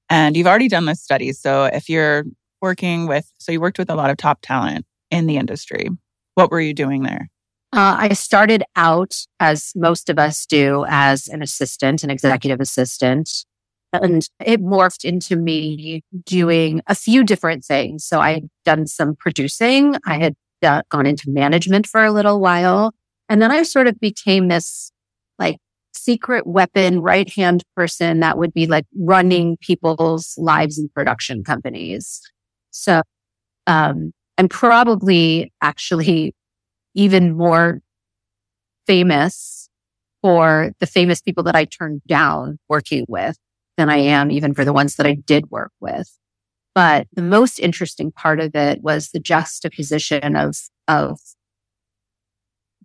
and 0.10 0.38
you've 0.38 0.48
already 0.48 0.70
done 0.70 0.86
this 0.86 1.02
study. 1.02 1.34
So 1.34 1.66
if 1.66 1.90
you're 1.90 2.24
working 2.62 3.08
with, 3.08 3.30
so 3.38 3.52
you 3.52 3.60
worked 3.60 3.78
with 3.78 3.90
a 3.90 3.96
lot 3.96 4.10
of 4.10 4.18
top 4.18 4.40
talent 4.42 4.86
in 5.12 5.28
the 5.28 5.38
industry. 5.38 5.90
What 6.36 6.50
were 6.50 6.62
you 6.62 6.74
doing 6.74 7.04
there? 7.04 7.30
Uh, 7.74 7.98
I 8.00 8.14
started 8.14 8.64
out, 8.78 9.18
as 9.42 9.74
most 9.76 10.10
of 10.10 10.18
us 10.18 10.46
do, 10.46 10.86
as 10.88 11.28
an 11.28 11.42
assistant, 11.42 12.04
an 12.04 12.10
executive 12.10 12.62
assistant. 12.62 13.30
And 14.02 14.28
it 14.44 14.62
morphed 14.62 15.06
into 15.06 15.36
me 15.36 16.04
doing 16.26 16.82
a 16.88 16.96
few 16.96 17.24
different 17.24 17.64
things. 17.64 18.06
So 18.06 18.20
I 18.20 18.34
had 18.34 18.50
done 18.64 18.88
some 18.88 19.16
producing. 19.16 19.96
I 20.06 20.18
had 20.18 20.36
uh, 20.64 20.82
gone 20.90 21.06
into 21.06 21.30
management 21.30 21.88
for 21.88 22.04
a 22.04 22.12
little 22.12 22.40
while. 22.40 22.94
And 23.30 23.42
then 23.42 23.52
I 23.52 23.64
sort 23.64 23.88
of 23.88 24.00
became 24.00 24.48
this 24.48 24.92
like 25.40 25.58
secret 25.94 26.46
weapon 26.46 27.02
right 27.02 27.32
hand 27.32 27.64
person 27.76 28.20
that 28.20 28.38
would 28.38 28.54
be 28.54 28.68
like 28.68 28.86
running 28.98 29.58
people's 29.62 30.36
lives 30.38 30.78
in 30.78 30.90
production 30.90 31.44
companies. 31.44 32.22
So, 32.72 33.02
um, 33.68 34.12
I'm 34.38 34.50
probably 34.50 35.54
actually 35.62 36.36
even 36.94 37.36
more 37.38 37.82
famous 38.86 39.70
for 40.22 40.72
the 40.80 40.88
famous 40.88 41.22
people 41.22 41.44
that 41.44 41.56
I 41.56 41.66
turned 41.66 42.02
down 42.08 42.60
working 42.68 43.06
with 43.08 43.38
than 43.78 43.90
I 43.90 43.98
am 43.98 44.32
even 44.32 44.54
for 44.54 44.66
the 44.66 44.74
ones 44.74 44.96
that 44.96 45.06
I 45.06 45.14
did 45.14 45.52
work 45.52 45.72
with. 45.80 46.10
But 46.74 47.08
the 47.14 47.22
most 47.22 47.60
interesting 47.60 48.12
part 48.12 48.40
of 48.40 48.56
it 48.56 48.82
was 48.82 49.10
the 49.10 49.20
juxtaposition 49.20 50.36
of, 50.36 50.58
of 50.88 51.20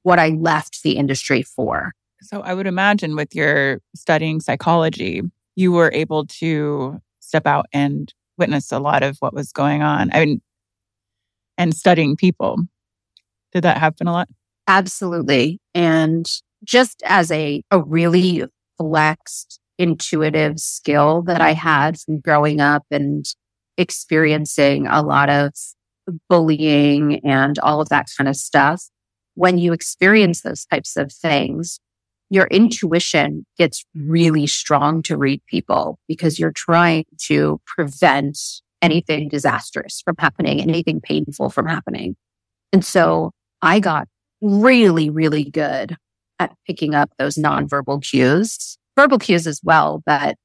what 0.03 0.19
I 0.19 0.29
left 0.29 0.83
the 0.83 0.97
industry 0.97 1.43
for. 1.43 1.93
So 2.23 2.41
I 2.41 2.55
would 2.55 2.67
imagine 2.67 3.17
with 3.17 3.35
your 3.35 3.81
studying 3.95 4.41
psychology, 4.41 5.23
you 5.57 5.73
were 5.73 5.91
able 5.93 6.27
to 6.27 7.01
step 7.21 7.47
out 7.47 7.67
and 7.73 8.13
witness 8.39 8.71
a 8.73 8.79
lot 8.79 9.03
of 9.03 9.17
what 9.19 9.35
was 9.35 9.53
going 9.53 9.83
on. 9.83 10.11
I 10.13 10.25
mean, 10.25 10.41
and 11.59 11.77
studying 11.77 12.17
people. 12.17 12.57
Did 13.53 13.65
that 13.65 13.79
happen 13.79 14.07
a 14.07 14.13
lot? 14.13 14.29
Absolutely. 14.67 15.61
And 15.75 16.27
just 16.65 17.03
as 17.05 17.31
a, 17.31 17.63
a 17.71 17.81
really 17.81 18.45
flexed, 18.79 19.61
intuitive 19.81 20.59
skill 20.59 21.23
that 21.23 21.41
I 21.41 21.53
had 21.53 21.99
from 21.99 22.21
growing 22.21 22.61
up 22.61 22.85
and 22.91 23.25
experiencing 23.79 24.87
a 24.87 25.03
lot 25.03 25.31
of 25.31 25.53
bullying 26.29 27.21
and 27.25 27.59
all 27.61 27.81
of 27.81 27.89
that 27.89 28.09
kind 28.17 28.29
of 28.29 28.37
stuff, 28.37 28.85
when 29.35 29.59
you 29.59 29.73
experience 29.73 30.43
those 30.43 30.67
types 30.67 30.97
of 30.97 31.13
things, 31.13 31.81
your 32.29 32.47
intuition 32.47 33.47
gets 33.57 33.85
really 33.95 34.47
strong 34.47 35.03
to 35.03 35.17
read 35.17 35.41
people 35.47 35.99
because 36.07 36.39
you're 36.39 36.53
trying 36.53 37.05
to 37.23 37.61
prevent 37.67 38.39
anything 38.83 39.29
disastrous 39.29 40.03
from 40.05 40.15
happening, 40.19 40.61
anything 40.61 41.01
painful 41.01 41.51
from 41.51 41.67
happening. 41.67 42.17
And 42.73 42.85
so 42.85 43.33
I 43.63 43.81
got 43.81 44.09
really, 44.41 45.11
really 45.11 45.45
good 45.45 45.97
at 46.39 46.55
picking 46.67 46.95
up 46.95 47.11
those 47.19 47.37
nonverbal 47.37 48.03
cues, 48.03 48.79
verbal 49.00 49.19
cues 49.19 49.47
as 49.47 49.61
well, 49.64 50.02
but 50.04 50.37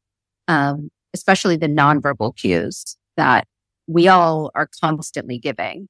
um, 0.48 0.90
especially 1.14 1.58
the 1.58 1.68
nonverbal 1.68 2.36
cues 2.38 2.96
that 3.18 3.48
we 3.88 4.08
all 4.08 4.50
are 4.56 4.70
constantly 4.82 5.38
giving, 5.38 5.90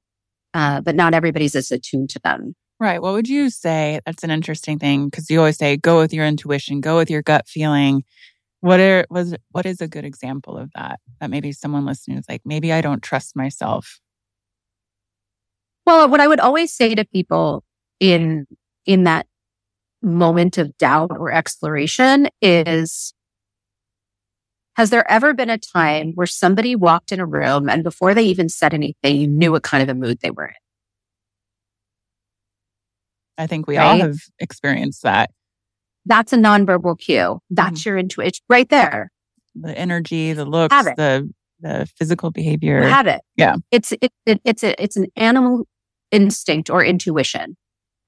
uh, 0.52 0.80
but 0.80 0.96
not 0.96 1.14
everybody's 1.14 1.54
as 1.54 1.70
attuned 1.70 2.10
to 2.10 2.18
them. 2.24 2.54
Right. 2.80 3.00
What 3.00 3.12
would 3.12 3.28
you 3.28 3.50
say? 3.50 4.00
That's 4.04 4.24
an 4.24 4.30
interesting 4.30 4.78
thing 4.78 5.08
because 5.08 5.30
you 5.30 5.38
always 5.38 5.56
say 5.56 5.76
go 5.76 5.98
with 5.98 6.12
your 6.12 6.26
intuition, 6.26 6.80
go 6.80 6.96
with 6.96 7.08
your 7.08 7.22
gut 7.22 7.46
feeling. 7.48 8.02
What 8.60 8.80
are 8.80 9.06
was 9.10 9.34
what 9.52 9.64
is 9.64 9.80
a 9.80 9.88
good 9.88 10.04
example 10.04 10.58
of 10.58 10.70
that? 10.74 10.98
That 11.20 11.30
maybe 11.30 11.52
someone 11.52 11.86
listening 11.86 12.18
is 12.18 12.26
like, 12.28 12.42
maybe 12.44 12.72
I 12.72 12.80
don't 12.80 13.02
trust 13.02 13.36
myself. 13.36 14.00
Well, 15.86 16.08
what 16.08 16.20
I 16.20 16.26
would 16.26 16.40
always 16.40 16.72
say 16.72 16.94
to 16.96 17.04
people 17.04 17.62
in 18.00 18.46
in 18.84 19.04
that 19.04 19.26
moment 20.06 20.56
of 20.58 20.76
doubt 20.78 21.10
or 21.10 21.32
exploration 21.32 22.28
is 22.40 23.12
has 24.76 24.90
there 24.90 25.10
ever 25.10 25.32
been 25.32 25.50
a 25.50 25.58
time 25.58 26.12
where 26.14 26.26
somebody 26.26 26.76
walked 26.76 27.10
in 27.10 27.18
a 27.18 27.26
room 27.26 27.68
and 27.68 27.82
before 27.82 28.12
they 28.12 28.24
even 28.24 28.48
said 28.48 28.74
anything, 28.74 29.16
you 29.16 29.26
knew 29.26 29.52
what 29.52 29.62
kind 29.62 29.82
of 29.82 29.88
a 29.88 29.94
mood 29.94 30.18
they 30.20 30.30
were 30.30 30.46
in? 30.46 30.54
I 33.38 33.46
think 33.46 33.66
we 33.66 33.78
right? 33.78 33.84
all 33.84 33.98
have 33.98 34.18
experienced 34.38 35.02
that. 35.02 35.30
That's 36.04 36.32
a 36.32 36.36
nonverbal 36.36 36.98
cue. 36.98 37.40
That's 37.50 37.82
mm 37.82 37.86
your 37.86 37.98
intuition 37.98 38.44
right 38.48 38.68
there. 38.68 39.10
The 39.54 39.76
energy, 39.76 40.32
the 40.32 40.44
looks, 40.44 40.74
the 40.74 41.30
the 41.60 41.88
physical 41.98 42.30
behavior. 42.30 42.82
You 42.82 42.88
have 42.88 43.06
it. 43.06 43.22
Yeah. 43.36 43.56
It's 43.70 43.92
it, 43.92 44.12
it, 44.26 44.40
it's 44.44 44.62
a, 44.62 44.80
it's 44.82 44.96
an 44.96 45.06
animal 45.16 45.66
instinct 46.10 46.70
or 46.70 46.84
intuition, 46.84 47.56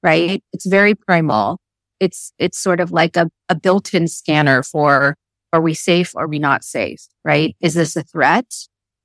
right? 0.02 0.42
It's 0.52 0.66
very 0.66 0.94
primal. 0.94 1.58
It's 2.00 2.32
it's 2.38 2.58
sort 2.58 2.80
of 2.80 2.92
like 2.92 3.16
a, 3.16 3.30
a 3.48 3.54
built-in 3.54 4.08
scanner 4.08 4.62
for 4.62 5.16
are 5.52 5.60
we 5.60 5.74
safe? 5.74 6.14
Are 6.16 6.28
we 6.28 6.38
not 6.38 6.62
safe? 6.64 7.06
Right? 7.24 7.56
Is 7.60 7.74
this 7.74 7.96
a 7.96 8.02
threat? 8.02 8.52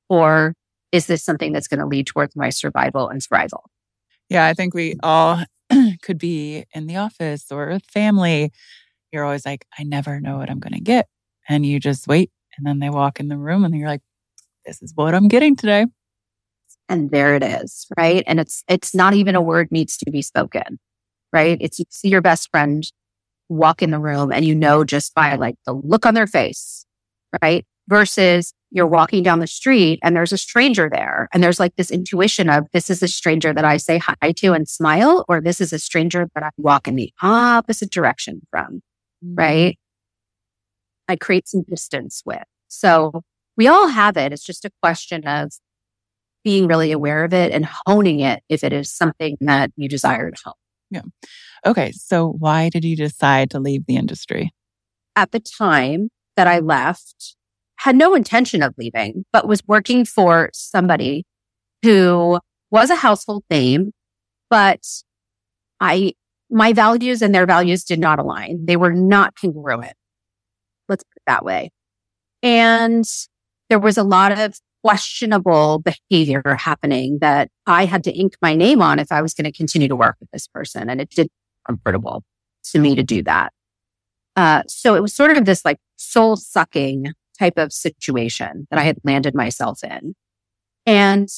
Or 0.09 0.53
is 0.91 1.07
this 1.07 1.23
something 1.23 1.53
that's 1.53 1.67
going 1.67 1.79
to 1.79 1.87
lead 1.87 2.07
towards 2.07 2.35
my 2.35 2.49
survival 2.49 3.09
and 3.09 3.21
thrival? 3.21 3.61
Yeah, 4.29 4.45
I 4.45 4.53
think 4.53 4.73
we 4.73 4.95
all 5.01 5.43
could 6.01 6.17
be 6.17 6.65
in 6.73 6.87
the 6.87 6.97
office 6.97 7.45
or 7.51 7.69
with 7.69 7.85
family. 7.85 8.51
You're 9.11 9.25
always 9.25 9.45
like, 9.45 9.65
I 9.77 9.83
never 9.83 10.19
know 10.19 10.37
what 10.37 10.49
I'm 10.49 10.59
going 10.59 10.73
to 10.73 10.81
get. 10.81 11.07
And 11.49 11.65
you 11.65 11.79
just 11.79 12.07
wait. 12.07 12.31
And 12.57 12.65
then 12.65 12.79
they 12.79 12.89
walk 12.89 13.19
in 13.19 13.27
the 13.27 13.37
room 13.37 13.65
and 13.65 13.75
you're 13.75 13.87
like, 13.87 14.01
this 14.65 14.81
is 14.81 14.93
what 14.95 15.15
I'm 15.15 15.27
getting 15.27 15.55
today. 15.55 15.87
And 16.89 17.11
there 17.11 17.35
it 17.35 17.43
is. 17.43 17.87
Right. 17.97 18.23
And 18.27 18.39
it's, 18.39 18.63
it's 18.67 18.93
not 18.93 19.13
even 19.13 19.35
a 19.35 19.41
word 19.41 19.69
needs 19.71 19.97
to 19.97 20.11
be 20.11 20.21
spoken. 20.21 20.79
Right. 21.33 21.57
It's 21.59 21.79
you 21.79 21.85
see 21.89 22.09
your 22.09 22.21
best 22.21 22.49
friend 22.51 22.83
walk 23.49 23.81
in 23.81 23.91
the 23.91 23.99
room 23.99 24.31
and 24.31 24.45
you 24.45 24.55
know 24.55 24.83
just 24.83 25.13
by 25.13 25.35
like 25.35 25.55
the 25.65 25.73
look 25.73 26.05
on 26.05 26.13
their 26.13 26.27
face. 26.27 26.85
Right. 27.41 27.65
Versus 27.87 28.53
you're 28.71 28.87
walking 28.87 29.23
down 29.23 29.39
the 29.39 29.47
street 29.47 29.99
and 30.03 30.15
there's 30.15 30.31
a 30.31 30.37
stranger 30.37 30.89
there 30.91 31.27
and 31.33 31.43
there's 31.43 31.59
like 31.59 31.75
this 31.75 31.91
intuition 31.91 32.49
of 32.49 32.65
this 32.73 32.89
is 32.89 33.03
a 33.03 33.07
stranger 33.07 33.53
that 33.53 33.65
I 33.65 33.77
say 33.77 33.99
hi 33.99 34.31
to 34.31 34.53
and 34.53 34.67
smile, 34.67 35.25
or 35.27 35.41
this 35.41 35.59
is 35.59 35.73
a 35.73 35.79
stranger 35.79 36.27
that 36.33 36.43
I 36.43 36.49
walk 36.57 36.87
in 36.87 36.95
the 36.95 37.11
opposite 37.21 37.91
direction 37.91 38.41
from, 38.49 38.81
mm-hmm. 39.23 39.35
right? 39.35 39.79
I 41.07 41.15
create 41.15 41.47
some 41.47 41.63
distance 41.69 42.23
with. 42.25 42.43
So 42.67 43.21
we 43.57 43.67
all 43.67 43.87
have 43.87 44.17
it. 44.17 44.33
It's 44.33 44.43
just 44.43 44.65
a 44.65 44.71
question 44.81 45.27
of 45.27 45.51
being 46.43 46.67
really 46.67 46.91
aware 46.91 47.23
of 47.23 47.33
it 47.33 47.51
and 47.51 47.67
honing 47.85 48.19
it 48.19 48.41
if 48.49 48.63
it 48.63 48.73
is 48.73 48.91
something 48.91 49.37
that 49.41 49.71
you 49.75 49.87
desire 49.87 50.31
to 50.31 50.41
hone. 50.43 50.53
Yeah. 50.93 51.01
Okay. 51.65 51.91
So 51.91 52.35
why 52.37 52.69
did 52.69 52.85
you 52.85 52.95
decide 52.95 53.49
to 53.51 53.59
leave 53.59 53.85
the 53.87 53.95
industry? 53.95 54.51
At 55.15 55.31
the 55.31 55.39
time 55.39 56.09
that 56.37 56.47
I 56.47 56.59
left, 56.59 57.35
had 57.77 57.95
no 57.95 58.13
intention 58.13 58.61
of 58.61 58.75
leaving, 58.77 59.25
but 59.33 59.47
was 59.47 59.63
working 59.67 60.05
for 60.05 60.49
somebody 60.53 61.25
who 61.83 62.39
was 62.69 62.89
a 62.89 62.95
household 62.95 63.43
name, 63.49 63.91
but 64.49 64.81
I, 65.79 66.13
my 66.49 66.73
values 66.73 67.21
and 67.21 67.33
their 67.33 67.45
values 67.45 67.83
did 67.83 67.99
not 67.99 68.19
align. 68.19 68.65
They 68.65 68.77
were 68.77 68.93
not 68.93 69.35
congruent. 69.35 69.93
Let's 70.87 71.03
put 71.03 71.17
it 71.17 71.23
that 71.27 71.43
way. 71.43 71.71
And 72.41 73.05
there 73.69 73.79
was 73.79 73.97
a 73.97 74.03
lot 74.03 74.31
of 74.31 74.59
questionable 74.83 75.81
behavior 76.09 76.55
happening 76.59 77.19
that 77.21 77.49
I 77.65 77.85
had 77.85 78.03
to 78.03 78.11
ink 78.11 78.35
my 78.41 78.53
name 78.55 78.81
on 78.81 78.99
if 78.99 79.11
I 79.11 79.21
was 79.21 79.33
going 79.33 79.45
to 79.45 79.51
continue 79.51 79.87
to 79.87 79.95
work 79.95 80.17
with 80.19 80.29
this 80.31 80.47
person. 80.47 80.89
And 80.89 80.99
it 80.99 81.09
did 81.09 81.29
comfortable 81.65 82.23
to 82.71 82.79
me 82.79 82.95
to 82.95 83.03
do 83.03 83.23
that. 83.23 83.53
Uh, 84.35 84.63
so 84.67 84.95
it 84.95 85.01
was 85.01 85.13
sort 85.13 85.37
of 85.37 85.45
this 85.45 85.63
like 85.63 85.77
soul 85.95 86.35
sucking 86.35 87.13
type 87.39 87.57
of 87.57 87.71
situation 87.71 88.67
that 88.69 88.79
I 88.79 88.83
had 88.83 88.97
landed 89.03 89.35
myself 89.35 89.83
in. 89.83 90.15
And 90.85 91.29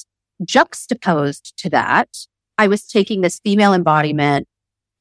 juxtaposed 0.43 1.53
to 1.57 1.69
that, 1.69 2.09
I 2.57 2.67
was 2.67 2.85
taking 2.87 3.21
this 3.21 3.39
female 3.39 3.73
embodiment 3.73 4.47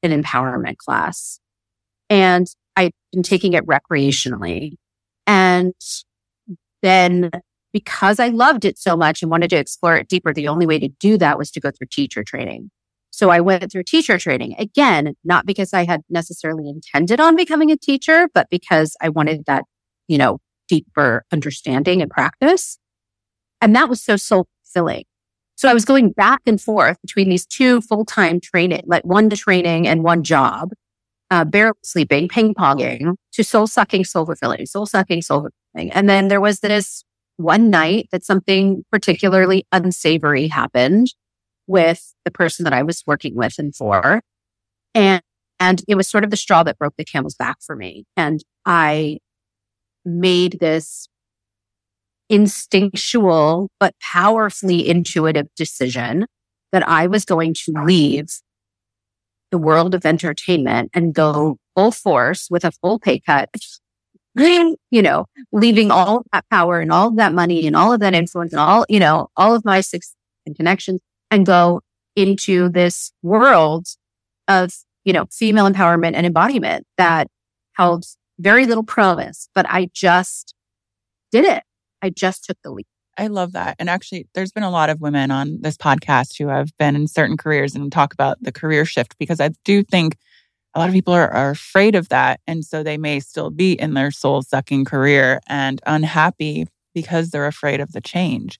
and 0.03 0.23
empowerment 0.23 0.77
class 0.77 1.39
and 2.09 2.47
I'd 2.75 2.91
been 3.11 3.23
taking 3.23 3.53
it 3.53 3.65
recreationally. 3.65 4.73
And 5.25 5.73
then 6.81 7.31
because 7.75 8.21
I 8.21 8.29
loved 8.29 8.63
it 8.63 8.77
so 8.77 8.95
much 8.95 9.21
and 9.21 9.29
wanted 9.29 9.49
to 9.49 9.57
explore 9.57 9.97
it 9.97 10.07
deeper, 10.07 10.33
the 10.33 10.47
only 10.47 10.65
way 10.65 10.79
to 10.79 10.87
do 10.87 11.17
that 11.17 11.37
was 11.37 11.51
to 11.51 11.59
go 11.59 11.71
through 11.71 11.87
teacher 11.91 12.23
training. 12.23 12.71
So 13.11 13.31
I 13.31 13.41
went 13.41 13.69
through 13.69 13.83
teacher 13.83 14.17
training 14.17 14.55
again, 14.57 15.13
not 15.25 15.45
because 15.45 15.73
I 15.73 15.83
had 15.83 16.01
necessarily 16.09 16.69
intended 16.69 17.19
on 17.19 17.35
becoming 17.35 17.71
a 17.71 17.75
teacher, 17.75 18.29
but 18.33 18.47
because 18.49 18.95
I 19.01 19.09
wanted 19.09 19.43
that, 19.47 19.65
you 20.07 20.17
know, 20.17 20.39
deeper 20.69 21.25
understanding 21.33 22.01
and 22.01 22.09
practice. 22.09 22.79
And 23.59 23.75
that 23.75 23.89
was 23.89 24.01
so 24.01 24.15
soul 24.15 24.47
filling. 24.63 25.03
So 25.55 25.67
I 25.67 25.73
was 25.73 25.83
going 25.83 26.11
back 26.11 26.39
and 26.45 26.61
forth 26.61 27.01
between 27.01 27.27
these 27.27 27.45
two 27.45 27.81
full-time 27.81 28.39
training, 28.39 28.83
like 28.85 29.03
one 29.03 29.29
training 29.31 29.85
and 29.85 30.01
one 30.01 30.23
job, 30.23 30.69
uh, 31.29 31.43
barely 31.43 31.73
sleeping, 31.83 32.29
ping 32.29 32.53
ponging 32.53 33.15
to 33.33 33.43
soul 33.43 33.67
sucking, 33.67 34.05
soul 34.05 34.25
fulfilling, 34.25 34.65
soul 34.65 34.85
sucking, 34.85 35.23
soul 35.23 35.49
fulfilling. 35.73 35.91
And 35.91 36.07
then 36.07 36.29
there 36.29 36.39
was 36.39 36.61
this 36.61 37.03
one 37.37 37.69
night 37.69 38.07
that 38.11 38.23
something 38.23 38.83
particularly 38.91 39.65
unsavory 39.71 40.47
happened 40.47 41.13
with 41.67 42.13
the 42.23 42.31
person 42.31 42.63
that 42.63 42.73
I 42.73 42.83
was 42.83 43.03
working 43.05 43.35
with 43.35 43.57
and 43.57 43.75
for. 43.75 44.21
And, 44.93 45.21
and 45.59 45.83
it 45.87 45.95
was 45.95 46.07
sort 46.07 46.23
of 46.23 46.29
the 46.29 46.37
straw 46.37 46.63
that 46.63 46.77
broke 46.77 46.95
the 46.97 47.05
camel's 47.05 47.35
back 47.35 47.57
for 47.61 47.75
me. 47.75 48.05
And 48.15 48.41
I 48.65 49.19
made 50.05 50.59
this 50.59 51.07
instinctual, 52.29 53.69
but 53.79 53.95
powerfully 53.99 54.87
intuitive 54.87 55.47
decision 55.55 56.25
that 56.71 56.87
I 56.87 57.07
was 57.07 57.25
going 57.25 57.53
to 57.65 57.71
leave 57.83 58.27
the 59.51 59.57
world 59.57 59.93
of 59.93 60.05
entertainment 60.05 60.91
and 60.93 61.13
go 61.13 61.57
full 61.75 61.91
force 61.91 62.47
with 62.49 62.65
a 62.65 62.71
full 62.71 62.99
pay 62.99 63.19
cut, 63.19 63.49
you 64.35 65.01
know, 65.01 65.25
leaving 65.51 65.91
all 65.91 66.17
of 66.17 66.25
that 66.33 66.45
power 66.49 66.79
and 66.79 66.91
all 66.91 67.09
of 67.09 67.15
that 67.17 67.33
money 67.33 67.65
and 67.67 67.75
all 67.75 67.93
of 67.93 67.99
that 68.01 68.13
influence 68.13 68.51
and 68.51 68.59
all, 68.59 68.85
you 68.89 68.99
know, 68.99 69.29
all 69.37 69.55
of 69.55 69.63
my 69.63 69.81
success 69.81 70.15
and 70.45 70.55
connections 70.55 70.99
and 71.31 71.45
go 71.45 71.81
into 72.15 72.69
this 72.69 73.11
world 73.23 73.87
of, 74.47 74.71
you 75.03 75.13
know, 75.13 75.25
female 75.31 75.69
empowerment 75.69 76.13
and 76.13 76.25
embodiment 76.25 76.85
that 76.97 77.27
held 77.73 78.05
very 78.39 78.65
little 78.65 78.83
promise, 78.83 79.49
but 79.55 79.65
I 79.69 79.89
just 79.93 80.53
did 81.31 81.45
it. 81.45 81.63
I 82.01 82.09
just 82.09 82.43
took 82.45 82.57
the 82.63 82.71
leap. 82.71 82.87
I 83.17 83.27
love 83.27 83.53
that. 83.53 83.77
And 83.79 83.89
actually, 83.89 84.27
there's 84.35 84.51
been 84.51 84.63
a 84.63 84.69
lot 84.69 84.89
of 84.89 84.99
women 84.99 85.31
on 85.31 85.59
this 85.61 85.77
podcast 85.77 86.37
who 86.37 86.49
have 86.49 86.75
been 86.77 86.95
in 86.95 87.07
certain 87.07 87.37
careers 87.37 87.73
and 87.73 87.91
talk 87.91 88.13
about 88.13 88.37
the 88.41 88.51
career 88.51 88.83
shift 88.83 89.17
because 89.17 89.39
I 89.39 89.51
do 89.63 89.83
think 89.83 90.17
a 90.75 90.79
lot 90.79 90.89
of 90.89 90.93
people 90.93 91.13
are, 91.13 91.33
are 91.33 91.51
afraid 91.51 91.95
of 91.95 92.09
that. 92.09 92.41
And 92.45 92.63
so 92.63 92.83
they 92.83 92.97
may 92.97 93.21
still 93.21 93.49
be 93.49 93.73
in 93.73 93.93
their 93.93 94.11
soul 94.11 94.41
sucking 94.41 94.85
career 94.85 95.39
and 95.47 95.81
unhappy 95.85 96.67
because 96.93 97.29
they're 97.29 97.47
afraid 97.47 97.79
of 97.79 97.93
the 97.93 98.01
change. 98.01 98.59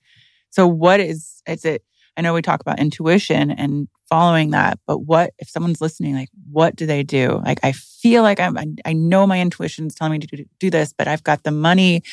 So, 0.49 0.65
what 0.65 0.99
is, 0.99 1.41
is 1.47 1.65
it? 1.65 1.83
I 2.17 2.21
know 2.21 2.33
we 2.33 2.41
talk 2.41 2.61
about 2.61 2.79
intuition 2.79 3.51
and 3.51 3.89
following 4.09 4.51
that, 4.51 4.79
but 4.87 4.99
what 4.99 5.33
if 5.37 5.49
someone's 5.49 5.81
listening? 5.81 6.15
Like, 6.15 6.29
what 6.49 6.77
do 6.77 6.85
they 6.85 7.03
do? 7.03 7.41
Like, 7.43 7.59
I 7.61 7.73
feel 7.73 8.23
like 8.23 8.39
I'm, 8.39 8.57
I, 8.57 8.67
I 8.85 8.93
know 8.93 9.27
my 9.27 9.41
intuition 9.41 9.87
is 9.87 9.95
telling 9.95 10.13
me 10.13 10.19
to 10.19 10.27
do, 10.27 10.45
do 10.59 10.69
this, 10.69 10.93
but 10.97 11.09
I've 11.09 11.23
got 11.23 11.43
the 11.43 11.51
money 11.51 12.03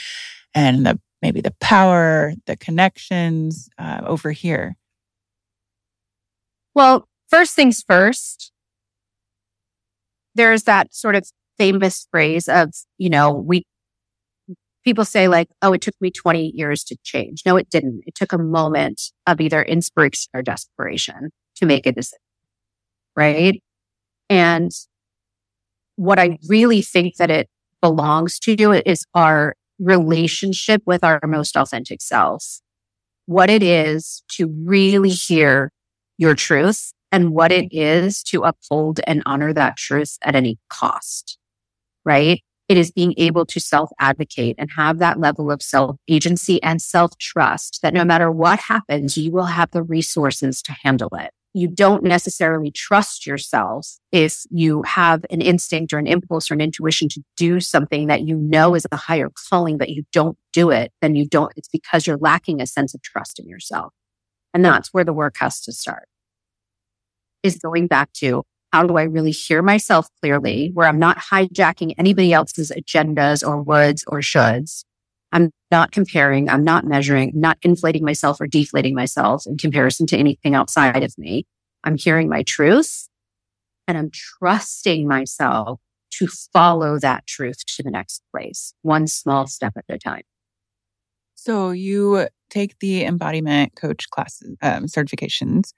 and 0.55 0.85
the 0.85 1.01
maybe 1.21 1.41
the 1.41 1.55
power, 1.61 2.33
the 2.47 2.57
connections 2.57 3.69
uh, 3.79 4.01
over 4.05 4.33
here. 4.33 4.77
Well, 6.75 7.09
first 7.29 7.55
things 7.55 7.85
first, 7.87 8.51
there's 10.35 10.65
that 10.65 10.95
sort 10.95 11.15
of 11.15 11.29
famous 11.59 12.07
phrase 12.11 12.49
of, 12.49 12.71
you 12.99 13.11
know, 13.11 13.33
we, 13.33 13.65
people 14.85 15.05
say 15.05 15.29
like, 15.29 15.49
oh, 15.61 15.73
it 15.73 15.81
took 15.81 15.95
me 16.01 16.11
20 16.11 16.53
years 16.55 16.85
to 16.85 16.97
change. 17.03 17.43
No, 17.47 17.57
it 17.57 17.71
didn't. 17.71 18.03
It 18.07 18.15
took 18.15 18.33
a 18.33 18.39
moment 18.39 19.01
of 19.27 19.41
either 19.41 19.63
inspiration 19.63 20.31
or 20.35 20.43
desperation 20.43 21.31
to 21.57 21.67
make 21.67 21.87
a 21.87 21.93
decision. 21.93 22.19
Right. 23.15 23.63
And 24.31 24.71
what 25.97 26.19
I 26.19 26.39
really 26.49 26.83
think 26.83 27.17
that 27.17 27.31
it 27.31 27.49
belongs 27.81 28.39
to 28.41 28.57
do 28.57 28.73
is 28.73 29.05
our 29.15 29.55
relationship 29.79 30.83
with 30.87 31.05
our 31.05 31.21
most 31.27 31.57
authentic 31.57 32.01
selves. 32.01 32.63
What 33.27 33.51
it 33.51 33.63
is 33.63 34.23
to 34.37 34.53
really 34.65 35.11
hear 35.11 35.71
your 36.19 36.35
truth 36.35 36.93
and 37.13 37.33
what 37.33 37.53
it 37.53 37.67
mm-hmm. 37.67 38.09
is 38.09 38.23
to 38.25 38.43
uphold 38.43 39.01
and 39.07 39.23
honor 39.27 39.53
that 39.53 39.77
truth 39.77 40.17
at 40.23 40.35
any 40.35 40.59
cost, 40.69 41.39
right? 42.05 42.43
It 42.69 42.79
is 42.79 42.91
being 42.91 43.13
able 43.19 43.45
to 43.47 43.61
self 43.61 43.91
advocate 44.01 44.57
and 44.59 44.71
have 44.77 44.99
that 44.99 45.21
level 45.21 45.51
of 45.51 45.63
self 45.63 45.97
agency 46.09 46.61
and 46.63 46.81
self 46.81 47.17
trust 47.19 47.81
that 47.83 47.93
no 47.93 48.05
matter 48.05 48.31
what 48.31 48.61
happens, 48.61 49.19
you 49.19 49.31
will 49.31 49.45
have 49.45 49.71
the 49.73 49.83
resources 49.83 50.63
to 50.63 50.73
handle 50.83 51.11
it. 51.15 51.33
You 51.55 51.69
don't 51.69 52.03
necessarily 52.03 52.71
trust 52.71 53.27
yourself 53.27 53.99
if 54.11 54.45
you 54.49 54.83
have 54.85 55.27
an 55.29 55.43
instinct 55.43 55.93
or 55.93 55.99
an 55.99 56.07
impulse 56.07 56.51
or 56.51 56.55
an 56.55 56.63
intuition 56.63 57.11
to 57.11 57.23
do 57.37 57.61
something 57.61 58.07
that 58.07 58.23
you 58.23 58.37
know 58.37 58.75
is 58.75 58.87
a 58.91 58.97
higher 58.97 59.29
calling, 59.51 59.77
but 59.77 59.91
you 59.91 60.05
don't 60.13 60.39
do 60.55 60.71
it, 60.71 60.93
then 61.03 61.15
you 61.15 61.29
don't, 61.29 61.53
it's 61.57 61.69
because 61.69 62.07
you're 62.07 62.17
lacking 62.17 62.63
a 62.63 62.67
sense 62.67 62.95
of 62.95 63.03
trust 63.03 63.39
in 63.39 63.47
yourself. 63.47 63.93
And 64.55 64.65
that's 64.65 64.95
where 64.95 65.05
the 65.05 65.13
work 65.13 65.37
has 65.41 65.61
to 65.63 65.73
start 65.73 66.09
is 67.43 67.59
going 67.59 67.87
back 67.87 68.13
to 68.15 68.45
how 68.73 68.87
do 68.87 68.97
I 68.97 69.03
really 69.03 69.31
hear 69.31 69.63
myself 69.63 70.09
clearly 70.21 70.71
where 70.73 70.87
I'm 70.87 70.99
not 70.99 71.19
hijacking 71.19 71.95
anybody 71.99 72.33
else's 72.33 72.73
agendas 72.73 73.47
or 73.47 73.63
woulds 73.63 74.03
or 74.07 74.21
shoulds. 74.21 74.85
I'm 75.31 75.51
not 75.71 75.93
comparing. 75.93 76.49
I'm 76.49 76.65
not 76.65 76.87
measuring, 76.87 77.33
not 77.35 77.59
inflating 77.63 78.05
myself 78.05 78.41
or 78.41 78.47
deflating 78.47 78.95
myself 78.95 79.47
in 79.47 79.59
comparison 79.59 80.07
to 80.09 80.17
anything 80.17 80.55
outside 80.55 81.03
of 81.03 81.17
me. 81.19 81.47
I'm 81.85 81.97
hearing 81.97 82.29
my 82.29 82.43
truth 82.43 83.09
and 83.89 83.99
I'm 83.99 84.11
trusting 84.13 85.07
myself 85.07 85.81
to 86.19 86.27
follow 86.53 86.99
that 86.99 87.27
truth 87.27 87.65
to 87.67 87.83
the 87.83 87.91
next 87.91 88.23
place, 88.31 88.75
one 88.83 89.07
small 89.07 89.47
step 89.47 89.75
at 89.77 89.85
a 89.89 89.99
time. 89.99 90.23
So 91.35 91.71
you 91.71 92.29
take 92.51 92.79
the 92.79 93.05
embodiment 93.05 93.75
coach 93.75 94.09
classes, 94.11 94.55
um, 94.63 94.85
certifications 94.85 95.73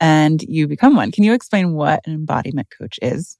and 0.00 0.42
you 0.42 0.66
become 0.68 0.96
one. 0.96 1.10
Can 1.10 1.24
you 1.24 1.32
explain 1.32 1.72
what 1.72 2.00
an 2.06 2.14
embodiment 2.14 2.68
coach 2.76 2.98
is? 3.02 3.38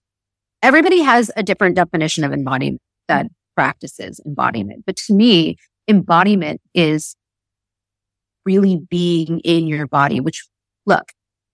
Everybody 0.63 1.03
has 1.03 1.31
a 1.37 1.43
different 1.43 1.77
definition 1.77 2.25
of 2.25 2.33
embodiment 2.33 2.81
that 3.09 3.27
practices 3.55 4.21
embodiment. 4.27 4.85
But 4.87 4.97
to 4.97 5.15
me, 5.15 5.57
embodiment 5.89 6.61
is 6.75 7.17
really 8.45 8.81
being 8.91 9.41
in 9.41 9.67
your 9.67 9.87
body, 9.87 10.21
which 10.21 10.47
look, 10.87 11.13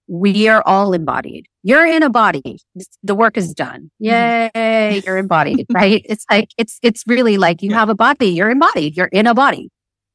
we 0.08 0.48
are 0.48 0.62
all 0.66 0.92
embodied. 0.92 1.46
You're 1.62 1.86
in 1.86 2.02
a 2.02 2.10
body. 2.10 2.58
The 3.02 3.14
work 3.14 3.36
is 3.36 3.54
done. 3.54 3.90
Mm-hmm. 4.02 4.58
Yay. 4.58 5.02
You're 5.06 5.16
embodied, 5.26 5.66
right? 5.72 6.04
It's 6.04 6.26
like, 6.30 6.50
it's, 6.58 6.78
it's 6.82 7.04
really 7.06 7.38
like 7.38 7.62
you 7.62 7.72
have 7.72 7.88
a 7.88 7.94
body. 7.94 8.28
You're 8.28 8.50
embodied. 8.50 8.96
You're 8.96 9.06
in 9.06 9.26
a 9.26 9.34
body. 9.34 9.70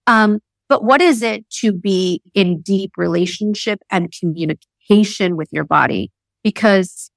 Um, 0.06 0.39
but 0.69 0.84
what 0.84 1.02
is 1.02 1.21
it 1.21 1.50
to 1.62 1.71
be 1.71 2.21
in 2.34 2.62
deep 2.62 2.91
relationship 2.97 3.80
and 3.89 4.13
communication? 4.17 4.67
With 4.89 5.50
your 5.52 5.63
body 5.63 6.12
because 6.43 7.12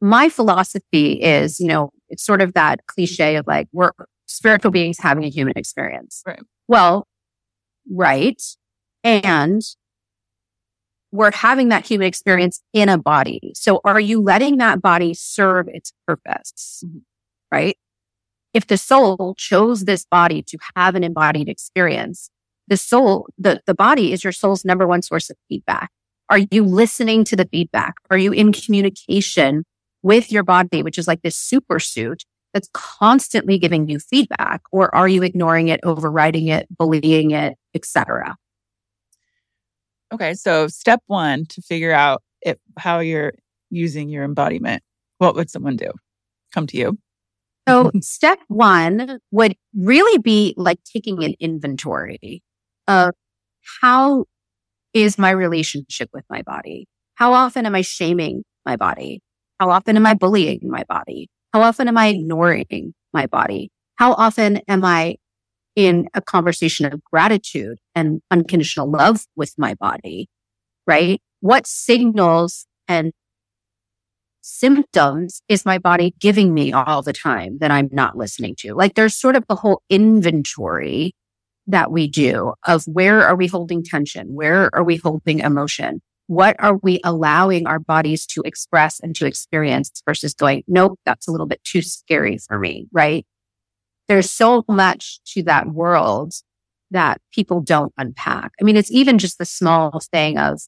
my 0.00 0.28
philosophy 0.28 1.12
is, 1.22 1.60
you 1.60 1.66
know, 1.66 1.90
it's 2.08 2.24
sort 2.24 2.42
of 2.42 2.54
that 2.54 2.86
cliche 2.86 3.36
of 3.36 3.46
like, 3.46 3.68
we're 3.72 3.92
spiritual 4.26 4.70
beings 4.70 4.98
having 4.98 5.24
a 5.24 5.30
human 5.30 5.54
experience. 5.56 6.22
Right. 6.26 6.42
Well, 6.68 7.06
right. 7.90 8.42
And 9.02 9.62
we're 11.12 11.32
having 11.32 11.68
that 11.68 11.86
human 11.86 12.06
experience 12.06 12.60
in 12.72 12.88
a 12.88 12.98
body. 12.98 13.52
So 13.54 13.80
are 13.84 14.00
you 14.00 14.20
letting 14.20 14.58
that 14.58 14.82
body 14.82 15.14
serve 15.14 15.68
its 15.68 15.92
purpose? 16.06 16.82
Mm-hmm. 16.84 16.98
Right. 17.52 17.78
If 18.52 18.66
the 18.66 18.76
soul 18.76 19.34
chose 19.36 19.84
this 19.84 20.04
body 20.04 20.42
to 20.42 20.58
have 20.76 20.94
an 20.94 21.04
embodied 21.04 21.48
experience, 21.48 22.30
the 22.66 22.76
soul, 22.76 23.28
the, 23.38 23.60
the 23.66 23.74
body 23.74 24.12
is 24.12 24.24
your 24.24 24.32
soul's 24.32 24.64
number 24.64 24.86
one 24.86 25.02
source 25.02 25.30
of 25.30 25.36
feedback. 25.48 25.90
Are 26.34 26.40
you 26.50 26.64
listening 26.64 27.22
to 27.26 27.36
the 27.36 27.44
feedback? 27.44 27.94
Are 28.10 28.18
you 28.18 28.32
in 28.32 28.52
communication 28.52 29.62
with 30.02 30.32
your 30.32 30.42
body, 30.42 30.82
which 30.82 30.98
is 30.98 31.06
like 31.06 31.22
this 31.22 31.36
super 31.36 31.78
suit 31.78 32.24
that's 32.52 32.68
constantly 32.72 33.56
giving 33.56 33.88
you 33.88 34.00
feedback? 34.00 34.62
Or 34.72 34.92
are 34.96 35.06
you 35.06 35.22
ignoring 35.22 35.68
it, 35.68 35.78
overriding 35.84 36.48
it, 36.48 36.66
bullying 36.76 37.30
it, 37.30 37.54
etc.? 37.72 38.34
Okay. 40.12 40.34
So 40.34 40.66
step 40.66 40.98
one 41.06 41.46
to 41.50 41.62
figure 41.62 41.92
out 41.92 42.20
if, 42.42 42.56
how 42.80 42.98
you're 42.98 43.34
using 43.70 44.08
your 44.08 44.24
embodiment, 44.24 44.82
what 45.18 45.36
would 45.36 45.50
someone 45.50 45.76
do? 45.76 45.92
Come 46.52 46.66
to 46.66 46.76
you. 46.76 46.98
So 47.68 47.92
step 48.00 48.40
one 48.48 49.20
would 49.30 49.54
really 49.72 50.18
be 50.18 50.54
like 50.56 50.80
taking 50.82 51.22
an 51.22 51.34
inventory 51.38 52.42
of 52.88 53.14
how 53.80 54.24
is 54.94 55.18
my 55.18 55.30
relationship 55.30 56.08
with 56.12 56.24
my 56.30 56.42
body? 56.42 56.86
How 57.16 57.32
often 57.32 57.66
am 57.66 57.74
I 57.74 57.82
shaming 57.82 58.44
my 58.64 58.76
body? 58.76 59.20
How 59.60 59.70
often 59.70 59.96
am 59.96 60.06
I 60.06 60.14
bullying 60.14 60.60
my 60.62 60.84
body? 60.88 61.28
How 61.52 61.62
often 61.62 61.88
am 61.88 61.98
I 61.98 62.06
ignoring 62.08 62.94
my 63.12 63.26
body? 63.26 63.70
How 63.96 64.12
often 64.14 64.60
am 64.68 64.84
I 64.84 65.16
in 65.76 66.08
a 66.14 66.20
conversation 66.20 66.86
of 66.86 67.02
gratitude 67.04 67.78
and 67.94 68.20
unconditional 68.30 68.90
love 68.90 69.24
with 69.36 69.54
my 69.58 69.74
body? 69.74 70.28
Right? 70.86 71.20
What 71.40 71.66
signals 71.66 72.66
and 72.88 73.12
symptoms 74.40 75.42
is 75.48 75.64
my 75.64 75.78
body 75.78 76.14
giving 76.20 76.52
me 76.52 76.72
all 76.72 77.02
the 77.02 77.12
time 77.12 77.58
that 77.58 77.70
I'm 77.70 77.88
not 77.92 78.16
listening 78.16 78.54
to? 78.58 78.74
Like 78.74 78.94
there's 78.94 79.18
sort 79.18 79.36
of 79.36 79.44
the 79.48 79.56
whole 79.56 79.82
inventory 79.88 81.14
that 81.66 81.90
we 81.90 82.08
do 82.08 82.54
of 82.66 82.84
where 82.84 83.22
are 83.22 83.36
we 83.36 83.46
holding 83.46 83.82
tension? 83.82 84.34
Where 84.34 84.74
are 84.74 84.84
we 84.84 84.96
holding 84.96 85.40
emotion? 85.40 86.02
What 86.26 86.56
are 86.58 86.76
we 86.76 87.00
allowing 87.04 87.66
our 87.66 87.78
bodies 87.78 88.26
to 88.28 88.42
express 88.44 89.00
and 89.00 89.14
to 89.16 89.26
experience 89.26 90.02
versus 90.06 90.34
going, 90.34 90.64
nope, 90.66 90.98
that's 91.04 91.28
a 91.28 91.30
little 91.30 91.46
bit 91.46 91.62
too 91.64 91.82
scary 91.82 92.38
for 92.38 92.58
me, 92.58 92.86
right? 92.92 93.26
There's 94.08 94.30
so 94.30 94.64
much 94.68 95.20
to 95.32 95.42
that 95.44 95.68
world 95.68 96.34
that 96.90 97.20
people 97.32 97.60
don't 97.60 97.92
unpack. 97.98 98.52
I 98.60 98.64
mean, 98.64 98.76
it's 98.76 98.90
even 98.90 99.18
just 99.18 99.38
the 99.38 99.44
small 99.44 100.00
thing 100.12 100.38
of, 100.38 100.60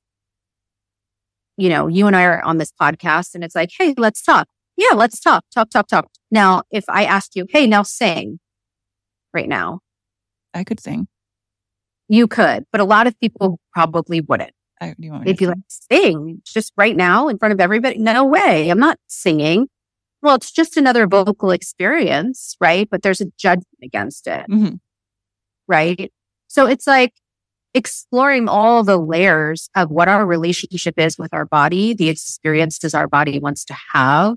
you 1.56 1.68
know, 1.68 1.86
you 1.86 2.06
and 2.06 2.16
I 2.16 2.24
are 2.24 2.42
on 2.42 2.58
this 2.58 2.72
podcast 2.78 3.34
and 3.34 3.44
it's 3.44 3.54
like, 3.54 3.70
Hey, 3.78 3.94
let's 3.96 4.22
talk. 4.22 4.48
Yeah, 4.76 4.94
let's 4.94 5.20
talk, 5.20 5.44
talk, 5.54 5.70
talk, 5.70 5.88
talk. 5.88 6.08
Now, 6.30 6.62
if 6.70 6.84
I 6.88 7.04
ask 7.04 7.34
you, 7.34 7.46
Hey, 7.48 7.66
now 7.66 7.82
sing 7.82 8.40
right 9.32 9.48
now, 9.48 9.80
I 10.56 10.64
could 10.64 10.80
sing. 10.80 11.06
You 12.08 12.26
could, 12.28 12.64
but 12.72 12.80
a 12.80 12.84
lot 12.84 13.06
of 13.06 13.18
people 13.20 13.58
probably 13.72 14.20
wouldn't. 14.20 14.52
I, 14.80 14.88
do 14.98 15.06
you 15.06 15.12
want 15.12 15.24
They'd 15.24 15.36
be 15.36 15.46
like, 15.46 15.58
sing 15.68 16.42
just 16.44 16.72
right 16.76 16.94
now 16.96 17.28
in 17.28 17.38
front 17.38 17.52
of 17.54 17.60
everybody. 17.60 17.98
No 17.98 18.24
way. 18.24 18.68
I'm 18.70 18.78
not 18.78 18.98
singing. 19.06 19.68
well, 20.22 20.34
it's 20.34 20.50
just 20.50 20.76
another 20.76 21.06
vocal 21.06 21.50
experience, 21.50 22.56
right? 22.60 22.88
But 22.90 23.02
there's 23.02 23.20
a 23.20 23.26
judgment 23.38 23.66
against 23.82 24.26
it, 24.26 24.44
Mhm. 24.50 24.80
right? 25.68 26.12
So 26.48 26.66
it's 26.66 26.86
like 26.86 27.12
exploring 27.74 28.48
all 28.48 28.82
the 28.82 28.96
layers 28.96 29.68
of 29.76 29.90
what 29.90 30.08
our 30.08 30.26
relationship 30.26 30.94
is 30.98 31.16
with 31.18 31.32
our 31.34 31.44
body, 31.44 31.94
the 31.94 32.08
experiences 32.08 32.94
our 32.94 33.06
body 33.06 33.38
wants 33.38 33.64
to 33.66 33.76
have, 33.92 34.34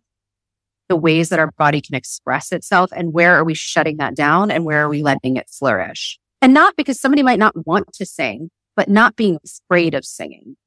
the 0.89 0.95
ways 0.95 1.30
that 1.30 1.39
our 1.39 1.52
body 1.52 1.80
can 1.80 1.95
express 1.95 2.52
itself, 2.52 2.91
and 2.95 3.13
where 3.13 3.36
are 3.36 3.45
we 3.45 3.54
shutting 3.54 3.97
that 3.97 4.15
down 4.15 4.52
and 4.52 4.65
where 4.65 4.84
are 4.84 4.89
we 4.89 5.02
letting 5.04 5.38
it 5.38 5.49
flourish? 5.49 6.19
And 6.41 6.54
not 6.54 6.75
because 6.75 6.99
somebody 6.99 7.23
might 7.23 7.39
not 7.39 7.54
want 7.65 7.93
to 7.93 8.06
sing, 8.06 8.49
but 8.75 8.89
not 8.89 9.15
being 9.15 9.39
afraid 9.45 9.93
of 9.93 10.04
singing. 10.04 10.58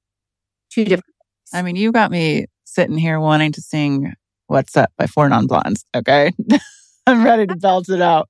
Two 0.70 0.84
different. 0.84 1.14
I 1.52 1.62
mean, 1.62 1.76
you 1.76 1.92
got 1.92 2.10
me 2.10 2.46
sitting 2.64 2.96
here 2.96 3.20
wanting 3.20 3.52
to 3.52 3.60
sing 3.60 4.14
What's 4.46 4.76
Up 4.76 4.90
by 4.96 5.06
Four 5.06 5.28
Non 5.28 5.46
Blondes. 5.46 5.84
Okay. 5.94 6.32
I'm 7.06 7.24
ready 7.24 7.46
to 7.46 7.56
belt 7.56 7.88
it 7.88 8.00
out. 8.00 8.28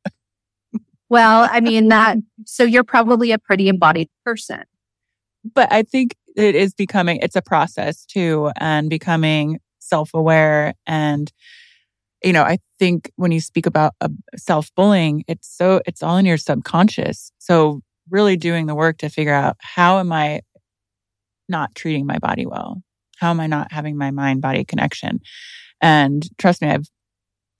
Well, 1.09 1.47
I 1.51 1.61
mean 1.61 1.89
that. 1.89 2.17
So 2.47 2.65
you're 2.65 2.85
probably 2.85 3.33
a 3.33 3.39
pretty 3.39 3.69
embodied 3.69 4.09
person. 4.25 4.63
But 5.55 5.71
I 5.71 5.83
think 5.83 6.17
it 6.37 6.55
is 6.55 6.73
becoming, 6.73 7.19
it's 7.21 7.37
a 7.37 7.43
process 7.43 8.07
too, 8.07 8.51
and 8.57 8.89
becoming 8.89 9.59
self 9.79 10.15
aware. 10.15 10.75
And, 10.87 11.31
you 12.25 12.33
know, 12.33 12.43
I 12.43 12.59
think 12.79 13.11
when 13.17 13.33
you 13.33 13.41
speak 13.41 13.67
about 13.67 13.95
uh, 14.01 14.09
self 14.37 14.75
bullying, 14.75 15.25
it's 15.29 15.49
so, 15.49 15.81
it's 15.87 16.03
all 16.03 16.17
in 16.17 16.27
your 16.27 16.37
subconscious. 16.37 17.33
So 17.39 17.83
really 18.11 18.37
doing 18.37 18.67
the 18.67 18.75
work 18.75 18.99
to 18.99 19.09
figure 19.09 19.35
out 19.35 19.57
how 19.61 19.99
am 19.99 20.13
I 20.13 20.43
not 21.49 21.75
treating 21.75 22.07
my 22.07 22.19
body 22.19 22.47
well? 22.47 22.83
How 23.19 23.31
am 23.31 23.41
I 23.41 23.47
not 23.47 23.73
having 23.73 23.97
my 23.97 24.11
mind 24.11 24.43
body 24.43 24.65
connection? 24.65 25.21
And 25.81 26.27
trust 26.39 26.63
me, 26.63 26.69
I've 26.69 26.89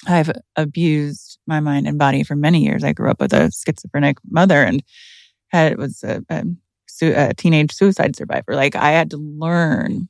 I've 0.07 0.33
abused 0.57 1.38
my 1.46 1.61
mind 1.61 1.87
and 1.87 1.98
body 1.98 2.25
for 2.25 2.35
many 2.35 2.64
years. 2.64 2.83
I 2.83 2.92
grew 2.92 3.11
up 3.11 3.20
with 3.20 3.33
a 3.33 3.53
schizophrenic 3.53 4.18
mother 4.29 4.62
and 4.64 4.83
had 5.48 5.79
was 5.79 6.03
a, 6.03 6.25
a, 6.29 6.44
a 7.03 7.35
teenage 7.35 7.72
suicide 7.72 8.16
survivor. 8.16 8.55
Like 8.55 8.75
I 8.75 8.90
had 8.90 9.11
to 9.11 9.16
learn 9.16 10.09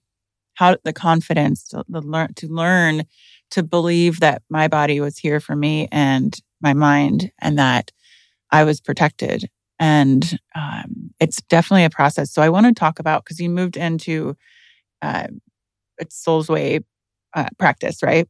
how 0.54 0.76
the 0.84 0.92
confidence 0.92 1.68
to, 1.68 1.84
the 1.88 2.00
learn 2.00 2.32
to 2.34 2.48
learn 2.48 3.04
to 3.52 3.62
believe 3.62 4.20
that 4.20 4.42
my 4.50 4.68
body 4.68 5.00
was 5.00 5.16
here 5.18 5.40
for 5.40 5.56
me 5.56 5.88
and 5.92 6.38
my 6.60 6.74
mind, 6.74 7.30
and 7.40 7.58
that 7.58 7.90
I 8.50 8.64
was 8.64 8.80
protected. 8.80 9.48
And 9.78 10.38
um, 10.54 11.10
it's 11.18 11.40
definitely 11.42 11.84
a 11.84 11.90
process. 11.90 12.32
So 12.32 12.42
I 12.42 12.50
want 12.50 12.66
to 12.66 12.72
talk 12.72 12.98
about 12.98 13.24
because 13.24 13.40
you 13.40 13.48
moved 13.50 13.76
into 13.76 14.36
uh, 15.00 15.28
it's 15.98 16.22
Soulsway 16.24 16.82
uh, 17.34 17.48
practice, 17.58 18.02
right? 18.02 18.28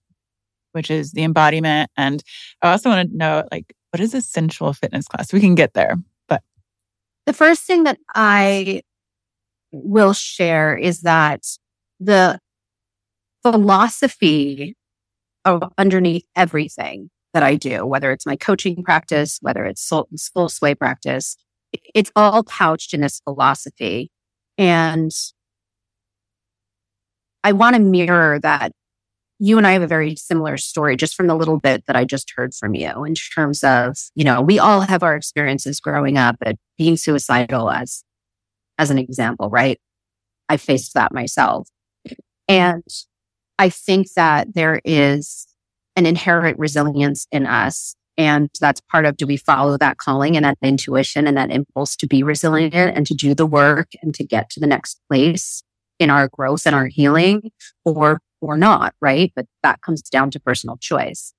Which 0.72 0.90
is 0.90 1.12
the 1.12 1.22
embodiment. 1.22 1.90
And 1.96 2.22
I 2.62 2.70
also 2.72 2.88
want 2.88 3.10
to 3.10 3.16
know, 3.16 3.44
like, 3.52 3.74
what 3.90 4.00
is 4.00 4.14
a 4.14 4.20
sensual 4.22 4.72
fitness 4.72 5.06
class? 5.06 5.32
We 5.32 5.40
can 5.40 5.54
get 5.54 5.74
there, 5.74 5.96
but 6.28 6.42
The 7.26 7.32
first 7.32 7.62
thing 7.62 7.84
that 7.84 7.98
I 8.14 8.82
will 9.70 10.12
share 10.12 10.76
is 10.76 11.02
that 11.02 11.44
the 12.00 12.38
philosophy 13.42 14.74
underneath 15.44 16.24
everything 16.36 17.10
that 17.34 17.42
I 17.42 17.56
do, 17.56 17.86
whether 17.86 18.12
it's 18.12 18.26
my 18.26 18.36
coaching 18.36 18.82
practice, 18.82 19.38
whether 19.40 19.64
it's 19.64 19.88
Soulsway 19.88 20.78
practice, 20.78 21.36
it's 21.94 22.12
all 22.14 22.42
couched 22.42 22.92
in 22.92 23.00
this 23.00 23.20
philosophy. 23.24 24.10
And 24.58 25.10
I 27.42 27.52
want 27.52 27.76
to 27.76 27.80
mirror 27.82 28.38
that 28.40 28.72
you 29.38 29.58
and 29.58 29.66
I 29.66 29.72
have 29.72 29.82
a 29.82 29.88
very 29.88 30.14
similar 30.14 30.56
story 30.56 30.96
just 30.96 31.16
from 31.16 31.26
the 31.26 31.34
little 31.34 31.58
bit 31.58 31.86
that 31.86 31.96
I 31.96 32.04
just 32.04 32.32
heard 32.36 32.54
from 32.54 32.74
you 32.74 33.04
in 33.04 33.14
terms 33.14 33.64
of, 33.64 33.96
you 34.14 34.22
know, 34.22 34.40
we 34.40 34.60
all 34.60 34.82
have 34.82 35.02
our 35.02 35.16
experiences 35.16 35.80
growing 35.80 36.16
up 36.16 36.36
at 36.44 36.56
being 36.78 36.96
suicidal 36.96 37.68
as, 37.68 38.04
as 38.78 38.90
an 38.90 38.98
example, 38.98 39.50
right? 39.50 39.80
I 40.48 40.58
faced 40.58 40.94
that 40.94 41.12
myself. 41.12 41.68
And 42.46 42.84
I 43.58 43.68
think 43.68 44.12
that 44.14 44.54
there 44.54 44.80
is 44.84 45.46
an 45.96 46.06
inherent 46.06 46.58
resilience 46.58 47.26
in 47.30 47.46
us. 47.46 47.94
And 48.18 48.50
that's 48.60 48.80
part 48.80 49.06
of 49.06 49.16
do 49.16 49.26
we 49.26 49.36
follow 49.36 49.78
that 49.78 49.96
calling 49.96 50.36
and 50.36 50.44
that 50.44 50.58
intuition 50.62 51.26
and 51.26 51.36
that 51.36 51.50
impulse 51.50 51.96
to 51.96 52.06
be 52.06 52.22
resilient 52.22 52.96
and 52.96 53.06
to 53.06 53.14
do 53.14 53.34
the 53.34 53.46
work 53.46 53.88
and 54.02 54.14
to 54.14 54.24
get 54.24 54.50
to 54.50 54.60
the 54.60 54.66
next 54.66 55.00
place 55.08 55.62
in 55.98 56.10
our 56.10 56.28
growth 56.28 56.66
and 56.66 56.74
our 56.74 56.86
healing 56.86 57.50
or 57.84 58.20
or 58.40 58.58
not, 58.58 58.92
right? 59.00 59.32
But 59.36 59.46
that 59.62 59.80
comes 59.82 60.02
down 60.02 60.30
to 60.32 60.40
personal 60.40 60.76
choice. 60.76 61.32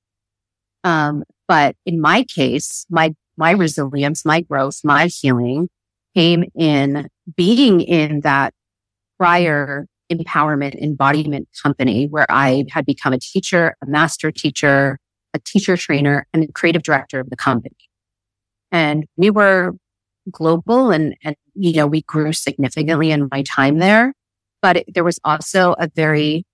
Um, 0.85 1.23
but 1.47 1.75
in 1.85 1.99
my 1.99 2.23
case, 2.23 2.85
my 2.89 3.13
my 3.37 3.51
resilience, 3.51 4.25
my 4.25 4.41
growth, 4.41 4.81
my 4.83 5.07
healing 5.07 5.69
came 6.15 6.45
in 6.55 7.09
being 7.35 7.81
in 7.81 8.21
that 8.21 8.53
prior 9.17 9.87
empowerment 10.17 10.75
embodiment 10.81 11.47
company 11.61 12.07
where 12.07 12.25
I 12.29 12.65
had 12.69 12.85
become 12.85 13.13
a 13.13 13.19
teacher, 13.19 13.75
a 13.81 13.85
master 13.85 14.31
teacher, 14.31 14.99
a 15.33 15.39
teacher 15.39 15.77
trainer, 15.77 16.27
and 16.33 16.43
a 16.43 16.51
creative 16.51 16.83
director 16.83 17.19
of 17.19 17.29
the 17.29 17.35
company. 17.35 17.75
And 18.71 19.05
we 19.17 19.29
were 19.29 19.73
global 20.31 20.91
and, 20.91 21.15
and, 21.23 21.35
you 21.53 21.73
know, 21.73 21.87
we 21.87 22.01
grew 22.03 22.33
significantly 22.33 23.11
in 23.11 23.27
my 23.31 23.43
time 23.43 23.79
there, 23.79 24.13
but 24.61 24.77
it, 24.77 24.93
there 24.93 25.03
was 25.03 25.19
also 25.23 25.73
a 25.77 25.89
very 25.95 26.45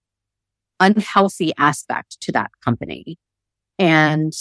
unhealthy 0.79 1.53
aspect 1.57 2.19
to 2.21 2.31
that 2.31 2.51
company. 2.63 3.17
And 3.77 4.33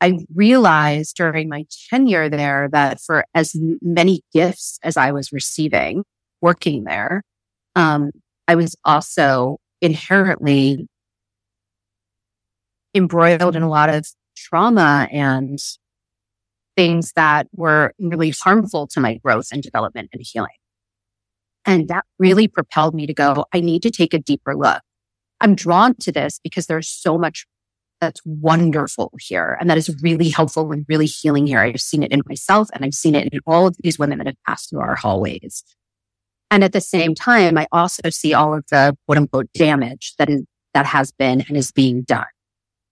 I 0.00 0.18
realized 0.34 1.16
during 1.16 1.48
my 1.48 1.66
tenure 1.90 2.28
there 2.28 2.68
that 2.72 3.00
for 3.00 3.24
as 3.34 3.54
many 3.82 4.22
gifts 4.32 4.78
as 4.82 4.96
I 4.96 5.12
was 5.12 5.32
receiving 5.32 6.04
working 6.40 6.84
there, 6.84 7.22
um, 7.80 8.10
I 8.46 8.54
was 8.54 8.76
also 8.84 9.58
inherently 9.80 10.86
embroiled 12.94 13.56
in 13.56 13.62
a 13.62 13.68
lot 13.68 13.88
of 13.88 14.06
trauma 14.36 15.08
and 15.10 15.58
things 16.76 17.12
that 17.16 17.46
were 17.52 17.92
really 17.98 18.30
harmful 18.30 18.86
to 18.88 19.00
my 19.00 19.14
growth 19.16 19.48
and 19.52 19.62
development 19.62 20.10
and 20.12 20.22
healing. 20.24 20.50
And 21.64 21.88
that 21.88 22.04
really 22.18 22.48
propelled 22.48 22.94
me 22.94 23.06
to 23.06 23.14
go, 23.14 23.46
I 23.52 23.60
need 23.60 23.82
to 23.82 23.90
take 23.90 24.14
a 24.14 24.18
deeper 24.18 24.54
look. 24.54 24.82
I'm 25.40 25.54
drawn 25.54 25.94
to 26.00 26.12
this 26.12 26.38
because 26.42 26.66
there's 26.66 26.88
so 26.88 27.16
much 27.16 27.46
that's 28.00 28.20
wonderful 28.24 29.12
here 29.20 29.56
and 29.60 29.68
that 29.68 29.78
is 29.78 29.94
really 30.02 30.30
helpful 30.30 30.72
and 30.72 30.86
really 30.88 31.06
healing 31.06 31.46
here. 31.46 31.60
I've 31.60 31.80
seen 31.80 32.02
it 32.02 32.12
in 32.12 32.22
myself 32.26 32.68
and 32.72 32.84
I've 32.84 32.94
seen 32.94 33.14
it 33.14 33.32
in 33.32 33.40
all 33.46 33.66
of 33.66 33.76
these 33.80 33.98
women 33.98 34.18
that 34.18 34.26
have 34.26 34.36
passed 34.46 34.70
through 34.70 34.80
our 34.80 34.96
hallways. 34.96 35.62
And 36.50 36.64
at 36.64 36.72
the 36.72 36.80
same 36.80 37.14
time, 37.14 37.56
I 37.56 37.66
also 37.70 38.10
see 38.10 38.34
all 38.34 38.54
of 38.54 38.64
the 38.70 38.96
quote 39.06 39.18
unquote 39.18 39.52
damage 39.54 40.14
that 40.18 40.28
is, 40.28 40.42
that 40.74 40.86
has 40.86 41.12
been 41.12 41.42
and 41.42 41.56
is 41.56 41.70
being 41.70 42.02
done. 42.02 42.26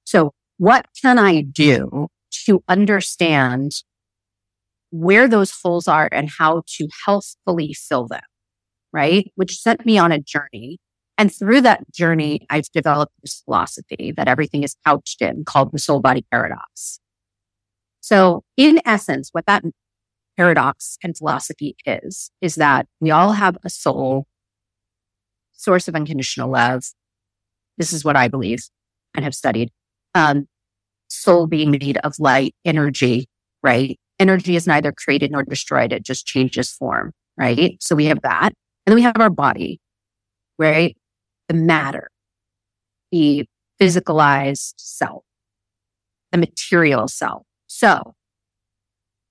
So 0.05 0.33
what 0.59 0.87
can 1.01 1.19
I 1.19 1.43
do 1.43 2.09
to 2.47 2.63
understand 2.69 3.73
where 4.91 5.29
those 5.29 5.51
holes 5.51 5.87
are 5.89 6.09
and 6.13 6.31
how 6.39 6.63
to 6.77 6.89
healthfully 7.05 7.75
fill 7.75 8.07
them? 8.07 8.23
Right. 8.93 9.31
Which 9.35 9.59
sent 9.59 9.85
me 9.85 9.99
on 9.99 10.13
a 10.13 10.21
journey. 10.21 10.79
And 11.19 11.35
through 11.35 11.63
that 11.63 11.91
journey, 11.93 12.47
I've 12.49 12.71
developed 12.73 13.13
this 13.23 13.43
philosophy 13.45 14.13
that 14.17 14.29
everything 14.29 14.63
is 14.63 14.77
couched 14.87 15.21
in 15.21 15.45
called 15.45 15.73
the 15.73 15.79
soul 15.79 16.01
body 16.01 16.25
paradox. 16.31 17.01
So 18.01 18.45
in 18.57 18.81
essence, 18.87 19.31
what 19.33 19.45
that 19.47 19.65
paradox 20.39 20.97
and 21.03 21.19
philosophy 21.19 21.77
is, 21.85 22.31
is 22.41 22.55
that 22.55 22.87
we 23.01 23.11
all 23.11 23.33
have 23.33 23.59
a 23.65 23.71
soul, 23.71 24.27
source 25.53 25.89
of 25.89 25.97
unconditional 25.97 26.51
love. 26.51 26.85
This 27.77 27.93
is 27.93 28.05
what 28.05 28.17
I 28.17 28.29
believe 28.29 28.61
and 29.15 29.25
have 29.25 29.35
studied. 29.35 29.71
Um, 30.15 30.47
soul 31.09 31.49
being 31.49 31.73
made 31.73 31.99
of 31.99 32.15
light, 32.21 32.55
energy, 32.65 33.27
right? 33.65 33.99
Energy 34.21 34.55
is 34.55 34.67
neither 34.67 34.93
created 34.93 35.33
nor 35.33 35.43
destroyed. 35.43 35.93
It 35.93 36.05
just 36.05 36.25
changes 36.25 36.71
form, 36.71 37.13
right? 37.37 37.77
So 37.81 37.97
we 37.97 38.07
have 38.07 38.23
that. 38.23 38.53
And 38.87 38.93
then 38.93 38.95
we 38.95 39.03
have 39.03 39.17
our 39.19 39.31
body, 39.31 39.81
right? 40.59 40.97
The 41.49 41.55
matter, 41.55 42.11
the 43.11 43.47
physicalized 43.81 44.75
self, 44.77 45.25
the 46.31 46.39
material 46.39 47.09
self. 47.09 47.43
So 47.67 48.15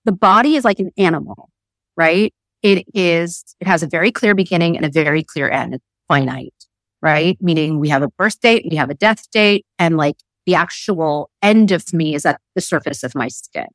the 0.08 0.14
body 0.14 0.56
is 0.56 0.64
like 0.64 0.80
an 0.80 0.90
animal, 0.98 1.50
right? 1.98 2.34
It 2.64 2.86
is, 2.96 3.44
it 3.60 3.68
has 3.68 3.84
a 3.84 3.88
very 3.88 4.12
clear 4.12 4.34
beginning 4.34 4.78
and 4.78 4.86
a 4.86 4.90
very 4.90 5.22
clear 5.22 5.52
end. 5.52 5.76
It's 5.76 5.86
finite, 6.08 6.54
right? 7.02 7.38
Meaning 7.42 7.80
we 7.80 7.90
have 7.90 8.02
a 8.02 8.08
birth 8.08 8.40
date, 8.40 8.66
we 8.72 8.78
have 8.78 8.90
a 8.90 8.96
death 8.96 9.30
date, 9.32 9.66
and 9.78 9.98
like 9.98 10.16
the 10.46 10.56
actual 10.56 11.30
end 11.42 11.74
of 11.74 11.94
me 11.94 12.16
is 12.16 12.26
at 12.26 12.40
the 12.56 12.62
surface 12.62 13.04
of 13.04 13.16
my 13.16 13.28
skin, 13.28 13.68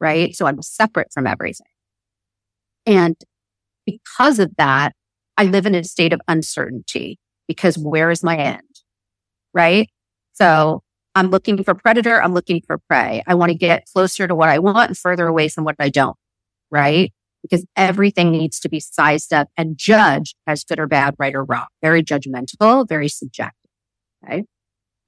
right? 0.00 0.36
So 0.36 0.46
I'm 0.46 0.60
separate 0.60 1.08
from 1.12 1.26
everything. 1.26 1.66
And 2.84 3.16
because 3.86 4.38
of 4.38 4.54
that, 4.58 4.92
I 5.38 5.44
live 5.44 5.64
in 5.64 5.74
a 5.74 5.82
state 5.82 6.12
of 6.12 6.20
uncertainty 6.28 7.18
because 7.48 7.78
where 7.78 8.10
is 8.10 8.22
my 8.22 8.36
end? 8.36 8.60
Right? 9.54 9.88
So 10.34 10.82
I'm 11.14 11.30
looking 11.30 11.62
for 11.62 11.74
predator. 11.74 12.20
I'm 12.22 12.34
looking 12.34 12.60
for 12.66 12.78
prey. 12.88 13.22
I 13.26 13.34
want 13.34 13.50
to 13.50 13.58
get 13.58 13.86
closer 13.92 14.26
to 14.26 14.34
what 14.34 14.48
I 14.48 14.58
want 14.58 14.88
and 14.88 14.98
further 14.98 15.26
away 15.26 15.48
from 15.48 15.64
what 15.64 15.76
I 15.78 15.88
don't. 15.88 16.16
Right. 16.70 17.12
Because 17.42 17.66
everything 17.76 18.30
needs 18.30 18.58
to 18.60 18.68
be 18.68 18.80
sized 18.80 19.32
up 19.32 19.48
and 19.56 19.76
judged 19.76 20.34
as 20.46 20.64
good 20.64 20.80
or 20.80 20.86
bad, 20.86 21.14
right 21.18 21.34
or 21.34 21.44
wrong. 21.44 21.66
Very 21.82 22.02
judgmental, 22.02 22.88
very 22.88 23.08
subjective. 23.08 23.70
Okay. 24.24 24.44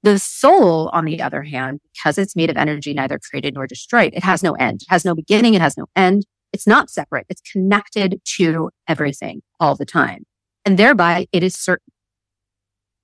The 0.03 0.19
soul, 0.19 0.89
on 0.89 1.05
the 1.05 1.21
other 1.21 1.41
hand, 1.41 1.81
because 1.91 2.17
it's 2.17 2.35
made 2.35 2.51
of 2.51 2.57
energy, 2.57 2.93
neither 2.93 3.19
created 3.19 3.55
nor 3.55 3.65
destroyed, 3.65 4.13
it 4.13 4.23
has 4.23 4.43
no 4.43 4.53
end. 4.53 4.83
It 4.83 4.89
has 4.89 5.03
no 5.03 5.15
beginning. 5.15 5.55
It 5.55 5.61
has 5.61 5.75
no 5.75 5.87
end. 5.95 6.25
It's 6.53 6.67
not 6.67 6.89
separate. 6.89 7.25
It's 7.27 7.41
connected 7.41 8.21
to 8.37 8.69
everything 8.87 9.41
all 9.59 9.75
the 9.75 9.85
time. 9.85 10.23
And 10.63 10.77
thereby 10.77 11.27
it 11.31 11.43
is 11.43 11.55
certain. 11.55 11.91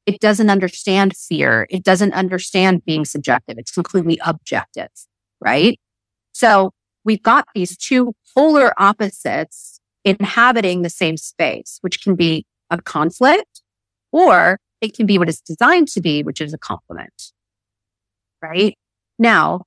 It 0.05 0.19
doesn't 0.19 0.49
understand 0.49 1.15
fear. 1.15 1.65
It 1.69 1.83
doesn't 1.83 2.13
understand 2.13 2.83
being 2.85 3.05
subjective. 3.05 3.57
It's 3.57 3.71
completely 3.71 4.19
objective, 4.25 4.89
right? 5.39 5.79
So 6.33 6.71
we've 7.05 7.23
got 7.23 7.45
these 7.55 7.77
two 7.77 8.13
polar 8.35 8.73
opposites 8.77 9.79
inhabiting 10.03 10.81
the 10.81 10.89
same 10.89 11.15
space, 11.17 11.77
which 11.81 12.03
can 12.03 12.15
be 12.15 12.45
a 12.69 12.81
conflict 12.81 13.61
or 14.11 14.59
it 14.81 14.95
can 14.95 15.05
be 15.05 15.17
what 15.17 15.29
it's 15.29 15.41
designed 15.41 15.87
to 15.89 16.01
be, 16.01 16.23
which 16.23 16.41
is 16.41 16.53
a 16.53 16.57
complement. 16.57 17.31
Right 18.41 18.77
now, 19.17 19.61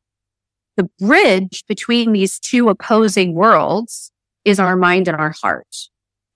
the 0.76 0.88
bridge 0.98 1.64
between 1.66 2.12
these 2.12 2.38
two 2.38 2.68
opposing 2.68 3.34
worlds 3.34 4.12
is 4.44 4.60
our 4.60 4.76
mind 4.76 5.08
and 5.08 5.16
our 5.16 5.34
heart. 5.42 5.74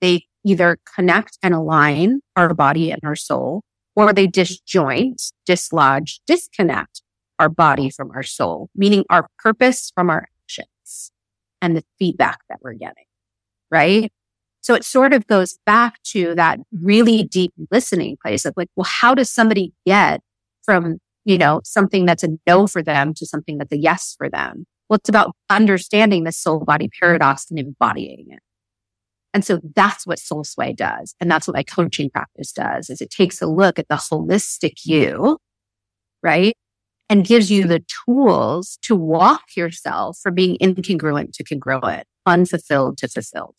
They 0.00 0.24
either 0.44 0.78
connect 0.94 1.36
and 1.42 1.52
align 1.52 2.20
our 2.36 2.54
body 2.54 2.90
and 2.90 3.00
our 3.04 3.16
soul, 3.16 3.62
or 4.08 4.12
they 4.12 4.26
disjoint, 4.26 5.22
dislodge, 5.46 6.20
disconnect 6.26 7.02
our 7.38 7.48
body 7.48 7.90
from 7.90 8.10
our 8.12 8.22
soul, 8.22 8.68
meaning 8.74 9.04
our 9.10 9.26
purpose 9.38 9.92
from 9.94 10.10
our 10.10 10.26
actions 10.42 11.12
and 11.62 11.76
the 11.76 11.84
feedback 11.98 12.40
that 12.48 12.58
we're 12.62 12.74
getting. 12.74 13.04
Right. 13.70 14.12
So 14.62 14.74
it 14.74 14.84
sort 14.84 15.12
of 15.12 15.26
goes 15.26 15.58
back 15.64 16.02
to 16.08 16.34
that 16.34 16.58
really 16.72 17.24
deep 17.24 17.52
listening 17.70 18.16
place 18.22 18.44
of 18.44 18.54
like, 18.56 18.68
well, 18.76 18.84
how 18.88 19.14
does 19.14 19.30
somebody 19.30 19.72
get 19.86 20.20
from, 20.62 20.98
you 21.24 21.38
know, 21.38 21.60
something 21.64 22.04
that's 22.04 22.22
a 22.22 22.28
no 22.46 22.66
for 22.66 22.82
them 22.82 23.14
to 23.14 23.26
something 23.26 23.58
that's 23.58 23.72
a 23.72 23.78
yes 23.78 24.14
for 24.18 24.28
them? 24.28 24.66
Well, 24.88 24.96
it's 24.96 25.08
about 25.08 25.34
understanding 25.48 26.24
the 26.24 26.32
soul 26.32 26.60
body 26.60 26.90
paradox 27.00 27.46
and 27.48 27.58
embodying 27.58 28.26
it. 28.30 28.40
And 29.32 29.44
so 29.44 29.60
that's 29.76 30.06
what 30.06 30.18
Soulsway 30.18 30.74
does. 30.74 31.14
And 31.20 31.30
that's 31.30 31.46
what 31.46 31.54
my 31.54 31.62
coaching 31.62 32.10
practice 32.10 32.52
does 32.52 32.90
is 32.90 33.00
it 33.00 33.10
takes 33.10 33.40
a 33.40 33.46
look 33.46 33.78
at 33.78 33.88
the 33.88 33.94
holistic 33.94 34.84
you, 34.84 35.38
right? 36.22 36.54
And 37.08 37.24
gives 37.24 37.50
you 37.50 37.66
the 37.66 37.84
tools 38.04 38.78
to 38.82 38.94
walk 38.94 39.56
yourself 39.56 40.18
from 40.22 40.34
being 40.34 40.56
incongruent 40.58 41.32
to 41.34 41.44
congruent, 41.44 42.04
unfulfilled 42.26 42.98
to 42.98 43.08
fulfilled. 43.08 43.56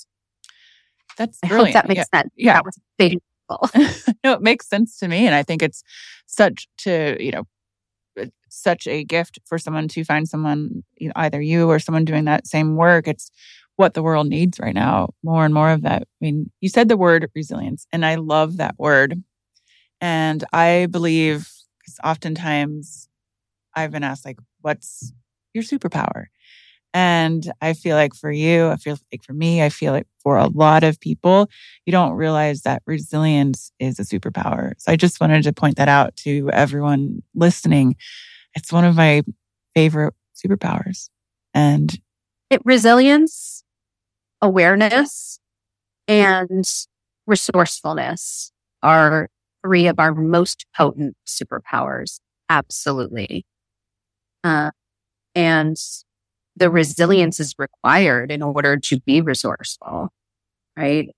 That's 1.17 1.39
I 1.43 1.47
brilliant. 1.47 1.67
hope 1.67 1.73
that 1.73 1.87
makes 1.87 1.99
yeah. 2.13 2.19
sense. 2.19 2.33
Yeah. 2.35 2.53
That 2.53 2.65
was 2.65 2.79
big. 2.97 3.19
no, 4.23 4.33
it 4.33 4.41
makes 4.41 4.69
sense 4.69 4.97
to 4.99 5.09
me. 5.09 5.25
And 5.25 5.35
I 5.35 5.43
think 5.43 5.61
it's 5.61 5.83
such 6.25 6.67
to, 6.79 7.17
you 7.19 7.31
know, 7.31 7.43
uh, 8.19 8.27
such 8.49 8.87
a 8.87 9.03
gift 9.03 9.39
for 9.45 9.57
someone 9.57 9.89
to 9.89 10.05
find 10.05 10.27
someone, 10.27 10.83
you 10.95 11.07
know, 11.07 11.13
either 11.17 11.41
you 11.41 11.69
or 11.69 11.77
someone 11.77 12.05
doing 12.05 12.25
that 12.25 12.47
same 12.47 12.77
work. 12.77 13.09
It's 13.09 13.29
what 13.81 13.95
the 13.95 14.03
world 14.03 14.27
needs 14.27 14.59
right 14.59 14.75
now. 14.75 15.09
More 15.23 15.43
and 15.43 15.53
more 15.53 15.71
of 15.71 15.81
that. 15.81 16.03
I 16.03 16.05
mean, 16.21 16.51
you 16.61 16.69
said 16.69 16.87
the 16.87 16.95
word 16.95 17.29
resilience, 17.35 17.87
and 17.91 18.05
I 18.05 18.15
love 18.15 18.57
that 18.57 18.75
word. 18.77 19.21
And 19.99 20.43
I 20.53 20.87
believe, 20.89 21.49
because 21.79 21.99
oftentimes 22.03 23.09
I've 23.75 23.91
been 23.91 24.03
asked, 24.03 24.23
like, 24.23 24.37
what's 24.61 25.11
your 25.53 25.63
superpower? 25.63 26.25
And 26.93 27.51
I 27.61 27.73
feel 27.73 27.95
like 27.95 28.13
for 28.13 28.31
you, 28.31 28.67
I 28.67 28.75
feel 28.75 28.97
like 29.11 29.23
for 29.23 29.33
me, 29.33 29.63
I 29.63 29.69
feel 29.69 29.93
like 29.93 30.07
for 30.21 30.37
a 30.37 30.47
lot 30.47 30.83
of 30.83 30.99
people, 30.99 31.49
you 31.85 31.91
don't 31.91 32.13
realize 32.13 32.61
that 32.61 32.83
resilience 32.85 33.71
is 33.79 33.97
a 33.97 34.03
superpower. 34.03 34.73
So 34.77 34.91
I 34.91 34.95
just 34.95 35.19
wanted 35.19 35.43
to 35.43 35.53
point 35.53 35.77
that 35.77 35.87
out 35.87 36.15
to 36.17 36.51
everyone 36.51 37.23
listening. 37.33 37.95
It's 38.53 38.71
one 38.71 38.85
of 38.85 38.95
my 38.95 39.23
favorite 39.73 40.13
superpowers. 40.35 41.09
And 41.53 41.97
It, 42.49 42.61
resilience, 42.65 43.60
awareness, 44.41 45.39
and 46.07 46.65
resourcefulness 47.27 48.51
are 48.83 49.29
three 49.63 49.87
of 49.87 49.99
our 49.99 50.13
most 50.13 50.65
potent 50.75 51.15
superpowers. 51.27 52.19
Absolutely. 52.49 53.45
Uh, 54.43 54.71
and 55.35 55.77
the 56.55 56.69
resilience 56.69 57.39
is 57.39 57.55
required 57.57 58.31
in 58.31 58.41
order 58.41 58.77
to 58.77 58.99
be 59.01 59.21
resourceful, 59.21 60.09
right? 60.75 61.09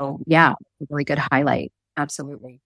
So 0.00 0.20
yeah, 0.26 0.54
really 0.90 1.04
good 1.04 1.18
highlight. 1.18 1.72
Absolutely. 1.96 2.60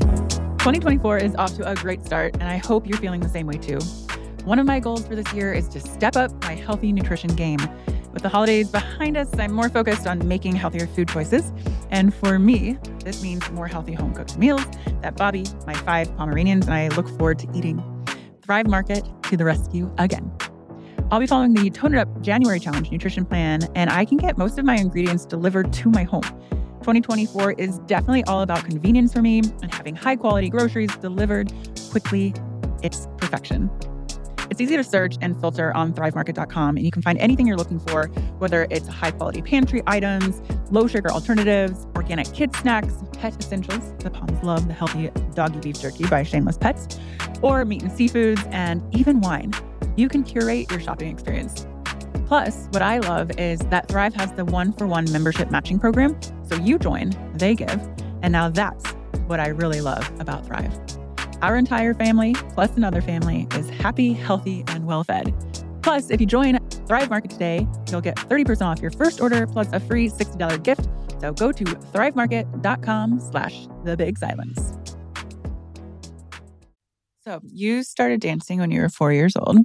2024 0.00 1.18
is 1.18 1.34
off 1.34 1.56
to 1.56 1.68
a 1.68 1.74
great 1.74 2.04
start, 2.04 2.34
and 2.34 2.44
I 2.44 2.58
hope 2.58 2.86
you're 2.86 2.98
feeling 2.98 3.20
the 3.20 3.28
same 3.28 3.48
way 3.48 3.56
too. 3.56 3.80
One 4.44 4.58
of 4.58 4.66
my 4.66 4.78
goals 4.78 5.06
for 5.06 5.16
this 5.16 5.32
year 5.32 5.52
is 5.52 5.68
to 5.68 5.80
step 5.80 6.16
up 6.16 6.30
my 6.44 6.54
healthy 6.54 6.92
nutrition 6.92 7.34
game. 7.34 7.58
With 8.12 8.22
the 8.22 8.28
holidays 8.28 8.68
behind 8.68 9.16
us, 9.16 9.28
I'm 9.38 9.52
more 9.52 9.70
focused 9.70 10.06
on 10.06 10.26
making 10.28 10.54
healthier 10.56 10.86
food 10.86 11.08
choices. 11.08 11.50
And 11.90 12.14
for 12.14 12.38
me, 12.38 12.78
this 13.04 13.22
means 13.22 13.50
more 13.50 13.66
healthy 13.66 13.94
home 13.94 14.14
cooked 14.14 14.36
meals 14.36 14.64
that 15.00 15.16
Bobby, 15.16 15.44
my 15.66 15.74
five 15.74 16.14
Pomeranians, 16.16 16.66
and 16.66 16.74
I 16.74 16.88
look 16.88 17.08
forward 17.08 17.38
to 17.40 17.48
eating. 17.54 17.82
Thrive 18.42 18.66
Market 18.66 19.08
to 19.24 19.36
the 19.36 19.44
rescue 19.44 19.90
again. 19.98 20.30
I'll 21.10 21.20
be 21.20 21.26
following 21.26 21.54
the 21.54 21.70
Tone 21.70 21.94
It 21.94 21.98
Up 21.98 22.20
January 22.20 22.60
Challenge 22.60 22.90
nutrition 22.90 23.24
plan, 23.24 23.62
and 23.74 23.90
I 23.90 24.04
can 24.04 24.18
get 24.18 24.36
most 24.36 24.58
of 24.58 24.64
my 24.64 24.76
ingredients 24.76 25.24
delivered 25.24 25.72
to 25.74 25.90
my 25.90 26.02
home. 26.04 26.22
2024 26.80 27.52
is 27.52 27.78
definitely 27.80 28.24
all 28.24 28.42
about 28.42 28.64
convenience 28.64 29.12
for 29.12 29.22
me 29.22 29.38
and 29.62 29.72
having 29.72 29.94
high 29.94 30.16
quality 30.16 30.48
groceries 30.48 30.94
delivered 30.96 31.52
quickly. 31.90 32.34
It's 32.82 33.06
perfection. 33.18 33.70
It's 34.52 34.60
easy 34.60 34.76
to 34.76 34.84
search 34.84 35.16
and 35.22 35.34
filter 35.40 35.74
on 35.74 35.94
thrivemarket.com, 35.94 36.76
and 36.76 36.84
you 36.84 36.92
can 36.92 37.00
find 37.00 37.18
anything 37.20 37.46
you're 37.46 37.56
looking 37.56 37.80
for, 37.80 38.08
whether 38.36 38.66
it's 38.68 38.86
high 38.86 39.10
quality 39.10 39.40
pantry 39.40 39.82
items, 39.86 40.42
low 40.70 40.86
sugar 40.86 41.10
alternatives, 41.10 41.86
organic 41.96 42.30
kid 42.34 42.54
snacks, 42.56 42.96
pet 43.14 43.34
essentials. 43.40 43.94
The 44.00 44.10
Poms 44.10 44.44
love 44.44 44.68
the 44.68 44.74
healthy 44.74 45.08
doggy 45.34 45.60
beef 45.60 45.80
jerky 45.80 46.06
by 46.06 46.22
Shameless 46.22 46.58
Pets, 46.58 47.00
or 47.40 47.64
meat 47.64 47.80
and 47.80 47.90
seafoods, 47.90 48.46
and 48.52 48.82
even 48.94 49.22
wine. 49.22 49.54
You 49.96 50.10
can 50.10 50.22
curate 50.22 50.70
your 50.70 50.80
shopping 50.80 51.10
experience. 51.10 51.66
Plus, 52.26 52.68
what 52.72 52.82
I 52.82 52.98
love 52.98 53.30
is 53.38 53.60
that 53.70 53.88
Thrive 53.88 54.12
has 54.16 54.34
the 54.34 54.44
one 54.44 54.74
for 54.74 54.86
one 54.86 55.10
membership 55.10 55.50
matching 55.50 55.78
program. 55.78 56.20
So 56.42 56.56
you 56.56 56.78
join, 56.78 57.14
they 57.38 57.54
give. 57.54 57.80
And 58.20 58.32
now 58.32 58.50
that's 58.50 58.84
what 59.28 59.40
I 59.40 59.48
really 59.48 59.80
love 59.80 60.12
about 60.20 60.44
Thrive. 60.44 60.78
Our 61.42 61.56
entire 61.56 61.92
family, 61.92 62.34
plus 62.54 62.76
another 62.76 63.02
family, 63.02 63.48
is 63.56 63.68
happy, 63.68 64.12
healthy, 64.12 64.62
and 64.68 64.86
well 64.86 65.02
fed. 65.02 65.34
Plus, 65.82 66.08
if 66.08 66.20
you 66.20 66.26
join 66.26 66.56
Thrive 66.86 67.10
Market 67.10 67.32
today, 67.32 67.66
you'll 67.90 68.00
get 68.00 68.14
30% 68.14 68.62
off 68.62 68.80
your 68.80 68.92
first 68.92 69.20
order 69.20 69.48
plus 69.48 69.68
a 69.72 69.80
free 69.80 70.08
$60 70.08 70.62
gift. 70.62 70.88
So 71.20 71.32
go 71.32 71.50
to 71.50 71.64
thrivemarket.com 71.64 73.18
slash 73.18 73.66
the 73.82 73.96
big 73.96 74.18
silence. 74.18 74.72
So 77.24 77.40
you 77.42 77.82
started 77.82 78.20
dancing 78.20 78.60
when 78.60 78.70
you 78.70 78.80
were 78.80 78.88
four 78.88 79.12
years 79.12 79.36
old, 79.36 79.58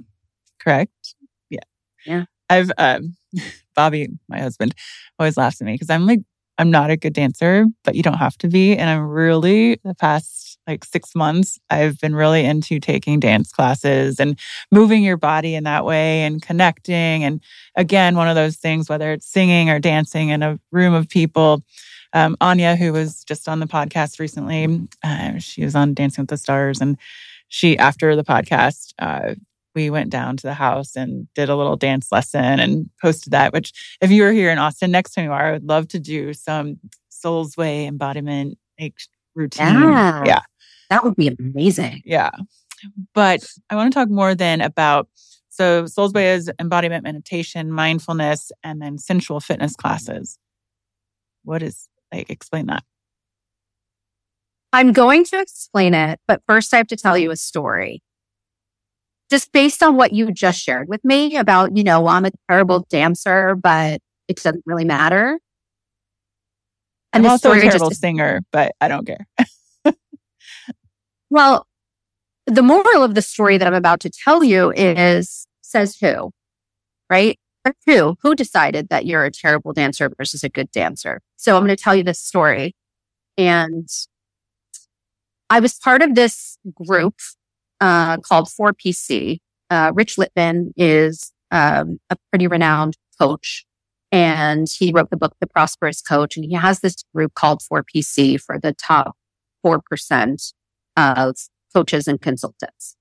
correct? 0.60 1.14
Yeah. 1.48 1.60
Yeah. 2.04 2.24
I've 2.50 2.72
um 2.78 3.16
Bobby, 3.76 4.08
my 4.28 4.40
husband, 4.40 4.74
always 5.18 5.36
laughs 5.36 5.60
at 5.60 5.66
me 5.66 5.74
because 5.74 5.90
I'm 5.90 6.06
like 6.06 6.20
I'm 6.58 6.72
not 6.72 6.90
a 6.90 6.96
good 6.96 7.12
dancer, 7.12 7.66
but 7.84 7.94
you 7.94 8.02
don't 8.02 8.14
have 8.18 8.36
to 8.38 8.48
be. 8.48 8.76
And 8.76 8.90
I'm 8.90 9.06
really 9.08 9.80
the 9.84 9.94
past 9.94 10.47
like 10.68 10.84
six 10.84 11.14
months, 11.14 11.58
I've 11.70 11.98
been 11.98 12.14
really 12.14 12.44
into 12.44 12.78
taking 12.80 13.20
dance 13.20 13.50
classes 13.50 14.20
and 14.20 14.38
moving 14.70 15.02
your 15.02 15.16
body 15.16 15.54
in 15.54 15.64
that 15.64 15.84
way 15.84 16.22
and 16.22 16.42
connecting. 16.42 17.24
And 17.24 17.40
again, 17.76 18.16
one 18.16 18.28
of 18.28 18.36
those 18.36 18.56
things, 18.56 18.88
whether 18.88 19.12
it's 19.12 19.26
singing 19.26 19.70
or 19.70 19.80
dancing 19.80 20.28
in 20.28 20.42
a 20.42 20.58
room 20.72 20.94
of 20.94 21.08
people. 21.08 21.62
Um, 22.14 22.36
Anya, 22.40 22.76
who 22.76 22.92
was 22.92 23.24
just 23.24 23.48
on 23.48 23.60
the 23.60 23.66
podcast 23.66 24.18
recently, 24.18 24.88
uh, 25.04 25.38
she 25.38 25.64
was 25.64 25.74
on 25.74 25.92
Dancing 25.94 26.22
with 26.22 26.30
the 26.30 26.38
Stars, 26.38 26.80
and 26.80 26.96
she 27.48 27.76
after 27.78 28.16
the 28.16 28.24
podcast 28.24 28.92
uh, 28.98 29.34
we 29.74 29.90
went 29.90 30.10
down 30.10 30.36
to 30.38 30.46
the 30.46 30.54
house 30.54 30.96
and 30.96 31.28
did 31.34 31.48
a 31.48 31.56
little 31.56 31.76
dance 31.76 32.10
lesson 32.10 32.58
and 32.60 32.90
posted 33.00 33.32
that 33.32 33.52
which 33.52 33.72
if 34.00 34.10
you 34.10 34.22
were 34.22 34.32
here 34.32 34.50
in 34.50 34.58
austin 34.58 34.90
next 34.90 35.12
time 35.14 35.24
you 35.24 35.32
are 35.32 35.46
i 35.46 35.52
would 35.52 35.64
love 35.64 35.86
to 35.88 35.98
do 35.98 36.32
some 36.34 36.78
soulsway 37.10 37.86
embodiment 37.86 38.58
like 38.80 38.94
routine 39.34 39.66
Yeah. 39.82 40.22
yeah 40.26 40.40
That 40.90 41.04
would 41.04 41.16
be 41.16 41.28
amazing. 41.38 42.02
yeah 42.04 42.30
but 43.12 43.44
i 43.70 43.74
want 43.74 43.92
to 43.92 43.98
talk 43.98 44.08
more 44.08 44.34
then 44.36 44.60
about 44.60 45.08
so 45.48 45.84
soulsway 45.84 46.34
is 46.36 46.48
embodiment 46.60 47.02
meditation 47.02 47.72
mindfulness 47.72 48.52
and 48.62 48.80
then 48.80 48.98
sensual 48.98 49.40
fitness 49.40 49.74
classes 49.74 50.38
what 51.42 51.62
is 51.62 51.88
like 52.12 52.30
explain 52.30 52.66
that 52.66 52.84
I'm 54.70 54.92
going 54.92 55.24
to 55.24 55.40
explain 55.40 55.94
it, 55.94 56.20
but 56.28 56.42
first 56.46 56.74
I 56.74 56.76
have 56.76 56.88
to 56.88 56.96
tell 56.96 57.16
you 57.16 57.30
a 57.30 57.36
story. 57.36 58.02
Just 59.30 59.50
based 59.52 59.82
on 59.82 59.96
what 59.96 60.12
you 60.12 60.30
just 60.30 60.60
shared 60.60 60.88
with 60.88 61.02
me 61.04 61.36
about, 61.36 61.74
you 61.74 61.82
know, 61.82 62.06
I'm 62.06 62.26
a 62.26 62.30
terrible 62.50 62.86
dancer, 62.90 63.54
but 63.54 64.00
it 64.28 64.36
doesn't 64.36 64.62
really 64.66 64.84
matter. 64.84 65.38
I'm 67.14 67.24
also 67.24 67.52
a 67.52 67.60
terrible 67.60 67.88
just- 67.88 68.00
singer, 68.02 68.42
but 68.52 68.74
I 68.80 68.88
don't 68.88 69.06
care. 69.06 69.26
Well, 71.30 71.66
the 72.46 72.62
moral 72.62 73.02
of 73.02 73.14
the 73.14 73.22
story 73.22 73.58
that 73.58 73.66
I'm 73.66 73.74
about 73.74 74.00
to 74.00 74.10
tell 74.10 74.42
you 74.42 74.72
is 74.74 75.46
says 75.60 75.98
who, 76.00 76.30
right? 77.10 77.38
Who? 77.86 78.16
Who 78.22 78.34
decided 78.34 78.88
that 78.88 79.04
you're 79.04 79.24
a 79.24 79.30
terrible 79.30 79.72
dancer 79.74 80.10
versus 80.16 80.42
a 80.42 80.48
good 80.48 80.70
dancer? 80.70 81.20
So 81.36 81.56
I'm 81.56 81.64
going 81.64 81.76
to 81.76 81.82
tell 81.82 81.94
you 81.94 82.02
this 82.02 82.20
story. 82.20 82.74
And 83.36 83.88
I 85.50 85.60
was 85.60 85.74
part 85.74 86.00
of 86.00 86.14
this 86.14 86.58
group 86.86 87.16
uh, 87.80 88.18
called 88.18 88.48
4PC. 88.48 89.38
Uh, 89.70 89.92
Rich 89.94 90.16
Litvin 90.16 90.72
is 90.76 91.32
um, 91.50 91.98
a 92.08 92.16
pretty 92.30 92.46
renowned 92.46 92.96
coach 93.20 93.66
and 94.10 94.66
he 94.70 94.92
wrote 94.92 95.10
the 95.10 95.16
book, 95.16 95.34
The 95.40 95.46
Prosperous 95.46 96.00
Coach. 96.00 96.36
And 96.36 96.44
he 96.44 96.54
has 96.54 96.80
this 96.80 96.96
group 97.14 97.34
called 97.34 97.60
4PC 97.70 98.40
for 98.40 98.58
the 98.58 98.72
top 98.72 99.16
4% 99.64 100.52
of 100.98 101.36
coaches 101.72 102.08
and 102.08 102.20
consultants. 102.20 102.96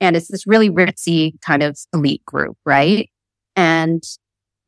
And 0.00 0.16
it's 0.16 0.28
this 0.28 0.46
really 0.46 0.70
ritzy 0.70 1.40
kind 1.42 1.62
of 1.62 1.78
elite 1.92 2.24
group, 2.24 2.56
right? 2.64 3.10
And 3.56 4.02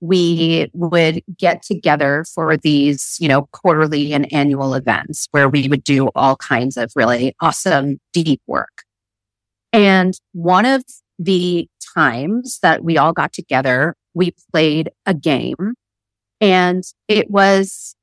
we 0.01 0.71
would 0.75 1.23
get 1.39 1.63
together 1.63 2.25
for 2.35 2.57
these, 2.57 3.17
you 3.21 3.29
know, 3.29 3.49
quarterly 3.53 4.13
and 4.13 4.31
annual 4.33 4.75
events 4.75 5.29
where 5.31 5.49
we 5.49 5.69
would 5.69 5.83
do 5.83 6.11
all 6.15 6.37
kinds 6.37 6.77
of 6.77 6.93
really 6.95 7.35
awesome, 7.41 7.99
deep 8.13 8.43
work. 8.47 8.83
And 9.73 10.15
one 10.33 10.67
of 10.67 10.85
the 11.19 11.69
times 11.95 12.59
that 12.63 12.85
we 12.85 12.99
all 12.99 13.13
got 13.13 13.33
together, 13.33 13.97
we 14.13 14.35
played 14.53 14.91
a 15.07 15.15
game 15.15 15.75
and 16.41 16.85
it 17.09 17.31
was 17.31 17.97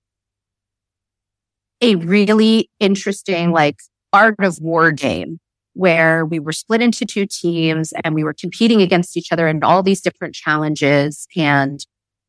a 1.81 1.95
really 1.95 2.69
interesting, 2.79 3.51
like 3.51 3.77
art 4.13 4.35
of 4.39 4.59
war 4.59 4.91
game 4.91 5.39
where 5.73 6.25
we 6.25 6.39
were 6.39 6.51
split 6.51 6.81
into 6.81 7.05
two 7.05 7.25
teams 7.25 7.93
and 8.03 8.13
we 8.13 8.23
were 8.23 8.33
competing 8.33 8.81
against 8.81 9.15
each 9.15 9.31
other 9.31 9.47
in 9.47 9.63
all 9.63 9.81
these 9.83 10.01
different 10.01 10.35
challenges. 10.35 11.27
And 11.35 11.85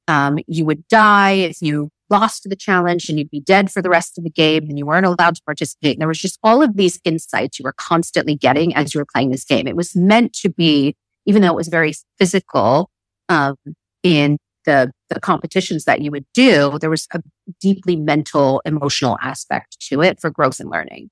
um, 0.08 0.38
you 0.46 0.64
would 0.64 0.86
die 0.88 1.32
if 1.32 1.60
you 1.60 1.90
lost 2.10 2.48
the 2.48 2.56
challenge 2.56 3.08
and 3.08 3.18
you'd 3.18 3.30
be 3.30 3.40
dead 3.40 3.72
for 3.72 3.80
the 3.80 3.88
rest 3.88 4.18
of 4.18 4.24
the 4.24 4.30
game 4.30 4.64
and 4.68 4.78
you 4.78 4.86
weren't 4.86 5.06
allowed 5.06 5.34
to 5.34 5.42
participate. 5.44 5.94
And 5.94 6.00
there 6.00 6.08
was 6.08 6.18
just 6.18 6.38
all 6.42 6.62
of 6.62 6.76
these 6.76 7.00
insights 7.04 7.58
you 7.58 7.64
were 7.64 7.72
constantly 7.72 8.36
getting 8.36 8.74
as 8.76 8.94
you 8.94 9.00
were 9.00 9.06
playing 9.12 9.30
this 9.30 9.44
game. 9.44 9.66
It 9.66 9.76
was 9.76 9.96
meant 9.96 10.32
to 10.34 10.50
be, 10.50 10.94
even 11.26 11.42
though 11.42 11.48
it 11.48 11.56
was 11.56 11.68
very 11.68 11.94
physical 12.18 12.90
um, 13.28 13.56
in 14.02 14.38
the, 14.66 14.92
the 15.08 15.18
competitions 15.18 15.84
that 15.84 16.02
you 16.02 16.10
would 16.10 16.26
do, 16.34 16.78
there 16.78 16.90
was 16.90 17.08
a 17.12 17.20
deeply 17.60 17.96
mental, 17.96 18.62
emotional 18.64 19.18
aspect 19.20 19.80
to 19.88 20.02
it 20.02 20.20
for 20.20 20.30
growth 20.30 20.60
and 20.60 20.70
learning 20.70 21.08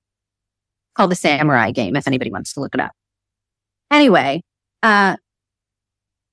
called 0.95 1.11
the 1.11 1.15
Samurai 1.15 1.71
Game, 1.71 1.95
if 1.95 2.07
anybody 2.07 2.31
wants 2.31 2.53
to 2.53 2.59
look 2.59 2.73
it 2.73 2.81
up. 2.81 2.91
Anyway, 3.91 4.41
uh, 4.83 5.17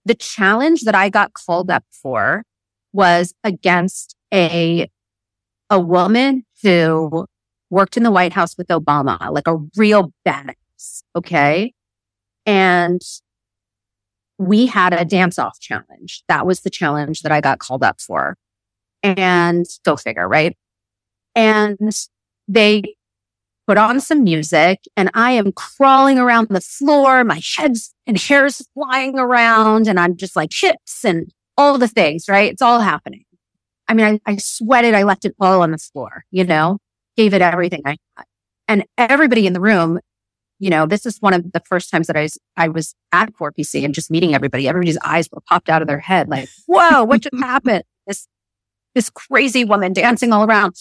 the 0.05 0.15
challenge 0.15 0.83
that 0.83 0.95
I 0.95 1.11
got 1.11 1.33
called 1.33 1.71
up 1.71 1.85
for 1.91 2.45
was 2.93 3.35
against 3.45 4.17
a 4.33 4.89
a 5.71 5.79
woman 5.79 6.45
who 6.63 7.27
worked 7.71 7.97
in 7.97 8.03
the 8.03 8.11
White 8.11 8.33
House 8.33 8.57
with 8.57 8.69
Obama, 8.69 9.31
like 9.31 9.47
a 9.47 9.57
real 9.77 10.13
badass. 10.27 11.03
Okay. 11.15 11.75
And 12.47 13.03
we 14.39 14.67
had 14.67 14.95
a 14.95 15.05
dance 15.05 15.39
off 15.39 15.61
challenge. 15.61 16.23
That 16.29 16.47
was 16.47 16.61
the 16.61 16.71
challenge 16.71 17.21
that 17.21 17.33
I 17.33 17.41
got 17.43 17.59
called 17.59 17.83
up 17.83 18.01
for. 18.01 18.37
And 19.03 19.67
go 19.85 19.97
figure, 19.97 20.27
right? 20.27 20.57
And 21.35 21.79
they 22.49 22.83
put 23.69 23.77
on 23.77 24.01
some 24.01 24.25
music 24.25 24.81
and 24.97 25.11
I 25.13 25.33
am 25.33 25.53
crawling 25.53 26.19
around 26.19 26.49
the 26.49 26.61
floor. 26.63 27.23
My 27.23 27.43
head's 27.57 27.95
and 28.07 28.19
hair's 28.19 28.67
flying 28.73 29.19
around 29.19 29.87
and 29.87 30.01
I'm 30.01 30.17
just 30.17 30.35
like 30.35 30.49
chips 30.49 31.05
and 31.05 31.31
all 31.59 31.77
the 31.77 31.87
things, 31.87 32.31
right? 32.31 32.51
It's 32.51 32.63
all 32.63 32.81
happening. 32.81 33.25
I 33.87 33.93
mean, 33.93 34.21
I, 34.27 34.33
I 34.33 34.37
sweated. 34.39 34.95
I 34.95 35.03
left 35.03 35.27
it 35.27 35.35
all 35.39 35.61
on 35.61 35.73
the 35.73 35.79
floor, 35.79 36.25
you 36.31 36.45
know, 36.45 36.79
gave 37.15 37.35
it 37.35 37.43
everything 37.43 37.83
I 37.85 37.99
had. 38.17 38.25
And 38.69 38.85
everybody 38.97 39.47
in 39.47 39.53
the 39.53 39.61
room, 39.61 40.01
you 40.59 40.71
know, 40.71 40.87
this 40.87 41.05
is 41.05 41.19
one 41.21 41.35
of 41.35 41.53
the 41.53 41.61
first 41.61 41.91
times 41.91 42.07
that 42.07 42.17
I 42.17 42.23
was, 42.23 42.39
I 42.57 42.69
was 42.69 42.95
at 43.13 43.35
4PC 43.35 43.85
and 43.85 43.95
just 43.95 44.11
meeting 44.11 44.35
everybody. 44.35 44.67
Everybody's 44.67 44.99
eyes 45.05 45.29
were 45.31 45.43
popped 45.47 45.69
out 45.69 45.83
of 45.83 45.89
their 45.89 46.01
head 46.01 46.31
like, 46.31 46.49
whoa, 46.67 47.05
what 47.05 47.21
just 47.21 47.37
happened? 47.39 47.85
This, 48.07 48.29
this 48.95 49.11
crazy 49.11 49.67
woman 49.67 49.93
dancing 49.93 50.33
all 50.33 50.45
around. 50.45 50.75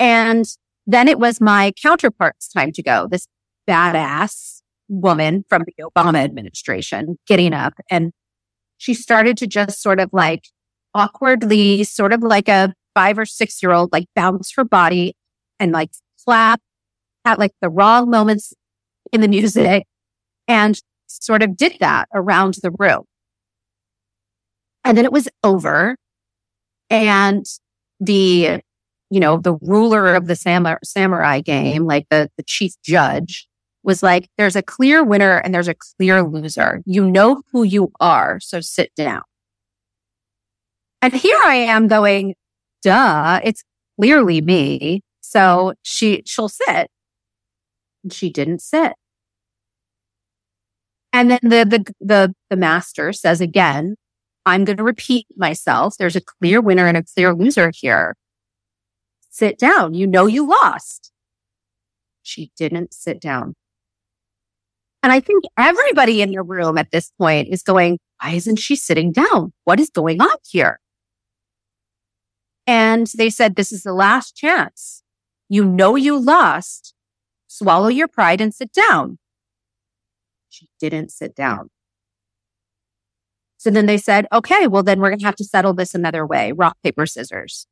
And 0.00 0.44
then 0.86 1.08
it 1.08 1.18
was 1.18 1.40
my 1.40 1.72
counterpart's 1.80 2.48
time 2.48 2.72
to 2.72 2.82
go. 2.82 3.08
This 3.10 3.26
badass 3.68 4.60
woman 4.88 5.44
from 5.48 5.64
the 5.66 5.82
Obama 5.82 6.22
administration 6.22 7.18
getting 7.26 7.52
up 7.52 7.74
and 7.90 8.12
she 8.78 8.94
started 8.94 9.36
to 9.38 9.46
just 9.46 9.82
sort 9.82 10.00
of 10.00 10.10
like 10.12 10.44
awkwardly, 10.94 11.82
sort 11.84 12.12
of 12.12 12.22
like 12.22 12.48
a 12.48 12.72
five 12.94 13.18
or 13.18 13.26
six 13.26 13.62
year 13.62 13.72
old, 13.72 13.90
like 13.92 14.06
bounce 14.14 14.52
her 14.54 14.64
body 14.64 15.14
and 15.58 15.72
like 15.72 15.90
clap 16.24 16.60
at 17.24 17.38
like 17.38 17.52
the 17.60 17.68
wrong 17.68 18.10
moments 18.10 18.52
in 19.12 19.20
the 19.20 19.28
music 19.28 19.84
and 20.48 20.80
sort 21.06 21.42
of 21.42 21.56
did 21.56 21.76
that 21.80 22.08
around 22.14 22.54
the 22.62 22.70
room. 22.78 23.04
And 24.84 24.96
then 24.96 25.04
it 25.04 25.12
was 25.12 25.28
over 25.42 25.96
and 26.90 27.44
the 27.98 28.60
you 29.10 29.20
know, 29.20 29.38
the 29.38 29.56
ruler 29.62 30.14
of 30.14 30.26
the 30.26 30.36
sam- 30.36 30.78
samurai 30.82 31.40
game, 31.40 31.84
like 31.84 32.06
the, 32.10 32.30
the 32.36 32.42
chief 32.42 32.74
judge 32.82 33.48
was 33.82 34.02
like, 34.02 34.28
there's 34.36 34.56
a 34.56 34.62
clear 34.62 35.04
winner 35.04 35.38
and 35.38 35.54
there's 35.54 35.68
a 35.68 35.74
clear 35.74 36.22
loser. 36.22 36.82
You 36.86 37.08
know 37.08 37.42
who 37.52 37.62
you 37.62 37.92
are. 38.00 38.40
So 38.40 38.60
sit 38.60 38.92
down. 38.96 39.22
And 41.00 41.12
here 41.12 41.38
I 41.44 41.54
am 41.54 41.86
going, 41.86 42.34
duh, 42.82 43.40
it's 43.44 43.62
clearly 43.98 44.40
me. 44.40 45.02
So 45.20 45.74
she, 45.82 46.22
she'll 46.26 46.48
sit. 46.48 46.90
And 48.02 48.12
she 48.12 48.30
didn't 48.30 48.60
sit. 48.60 48.94
And 51.12 51.30
then 51.30 51.38
the, 51.42 51.64
the, 51.64 51.94
the, 52.00 52.34
the 52.50 52.56
master 52.56 53.12
says 53.12 53.40
again, 53.40 53.94
I'm 54.44 54.64
going 54.64 54.76
to 54.76 54.82
repeat 54.82 55.26
myself. 55.36 55.94
There's 55.96 56.16
a 56.16 56.20
clear 56.20 56.60
winner 56.60 56.86
and 56.86 56.96
a 56.96 57.04
clear 57.04 57.34
loser 57.34 57.70
here 57.74 58.16
sit 59.36 59.58
down. 59.58 59.92
You 59.92 60.06
know 60.06 60.26
you 60.26 60.48
lost. 60.48 61.12
She 62.22 62.50
didn't 62.56 62.94
sit 62.94 63.20
down. 63.20 63.54
And 65.02 65.12
I 65.12 65.20
think 65.20 65.44
everybody 65.58 66.22
in 66.22 66.32
the 66.32 66.42
room 66.42 66.78
at 66.78 66.90
this 66.90 67.12
point 67.18 67.48
is 67.48 67.62
going, 67.62 67.98
why 68.20 68.32
isn't 68.32 68.56
she 68.56 68.74
sitting 68.74 69.12
down? 69.12 69.52
What 69.64 69.78
is 69.78 69.90
going 69.90 70.20
on 70.20 70.36
here? 70.48 70.80
And 72.66 73.06
they 73.16 73.30
said, 73.30 73.54
this 73.54 73.70
is 73.70 73.82
the 73.82 73.92
last 73.92 74.34
chance. 74.34 75.02
You 75.48 75.64
know 75.64 75.96
you 75.96 76.18
lost. 76.18 76.94
Swallow 77.46 77.88
your 77.88 78.08
pride 78.08 78.40
and 78.40 78.52
sit 78.52 78.72
down. 78.72 79.18
She 80.48 80.68
didn't 80.80 81.12
sit 81.12 81.36
down. 81.36 81.68
So 83.58 83.70
then 83.70 83.86
they 83.86 83.98
said, 83.98 84.26
okay, 84.32 84.66
well, 84.66 84.82
then 84.82 84.98
we're 84.98 85.10
going 85.10 85.20
to 85.20 85.26
have 85.26 85.36
to 85.36 85.44
settle 85.44 85.74
this 85.74 85.94
another 85.94 86.26
way. 86.26 86.52
Rock, 86.52 86.78
paper, 86.82 87.06
scissors. 87.06 87.66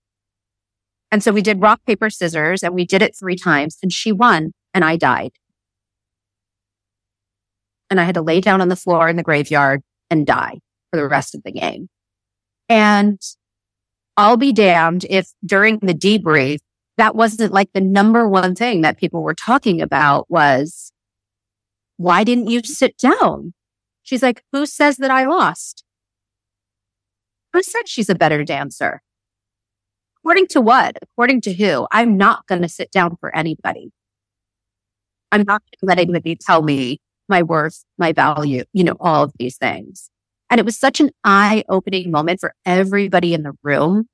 And 1.14 1.22
so 1.22 1.30
we 1.30 1.42
did 1.42 1.60
rock, 1.60 1.80
paper, 1.86 2.10
scissors 2.10 2.64
and 2.64 2.74
we 2.74 2.84
did 2.84 3.00
it 3.00 3.16
three 3.16 3.36
times 3.36 3.78
and 3.84 3.92
she 3.92 4.10
won 4.10 4.52
and 4.74 4.84
I 4.84 4.96
died. 4.96 5.30
And 7.88 8.00
I 8.00 8.02
had 8.02 8.16
to 8.16 8.20
lay 8.20 8.40
down 8.40 8.60
on 8.60 8.68
the 8.68 8.74
floor 8.74 9.08
in 9.08 9.14
the 9.14 9.22
graveyard 9.22 9.82
and 10.10 10.26
die 10.26 10.58
for 10.90 10.96
the 10.96 11.06
rest 11.06 11.36
of 11.36 11.44
the 11.44 11.52
game. 11.52 11.88
And 12.68 13.20
I'll 14.16 14.36
be 14.36 14.52
damned 14.52 15.06
if 15.08 15.28
during 15.46 15.78
the 15.78 15.94
debrief, 15.94 16.58
that 16.96 17.14
wasn't 17.14 17.52
like 17.52 17.70
the 17.72 17.80
number 17.80 18.28
one 18.28 18.56
thing 18.56 18.80
that 18.80 18.98
people 18.98 19.22
were 19.22 19.34
talking 19.34 19.80
about 19.80 20.28
was, 20.28 20.90
why 21.96 22.24
didn't 22.24 22.50
you 22.50 22.60
sit 22.64 22.98
down? 22.98 23.54
She's 24.02 24.24
like, 24.24 24.42
who 24.50 24.66
says 24.66 24.96
that 24.96 25.12
I 25.12 25.26
lost? 25.26 25.84
Who 27.52 27.62
said 27.62 27.86
she's 27.86 28.10
a 28.10 28.16
better 28.16 28.42
dancer? 28.42 29.03
According 30.24 30.46
to 30.48 30.60
what? 30.62 30.96
According 31.02 31.42
to 31.42 31.52
who? 31.52 31.86
I'm 31.92 32.16
not 32.16 32.46
going 32.46 32.62
to 32.62 32.68
sit 32.68 32.90
down 32.90 33.16
for 33.20 33.34
anybody. 33.36 33.92
I'm 35.30 35.42
not 35.42 35.60
going 35.62 35.78
to 35.80 35.86
let 35.86 35.98
anybody 35.98 36.34
tell 36.34 36.62
me 36.62 36.98
my 37.28 37.42
worth, 37.42 37.84
my 37.98 38.12
value, 38.12 38.64
you 38.72 38.84
know, 38.84 38.96
all 39.00 39.24
of 39.24 39.32
these 39.38 39.58
things. 39.58 40.08
And 40.48 40.58
it 40.58 40.64
was 40.64 40.78
such 40.78 40.98
an 40.98 41.10
eye 41.24 41.62
opening 41.68 42.10
moment 42.10 42.40
for 42.40 42.54
everybody 42.64 43.34
in 43.34 43.42
the 43.42 43.52
room 43.62 44.08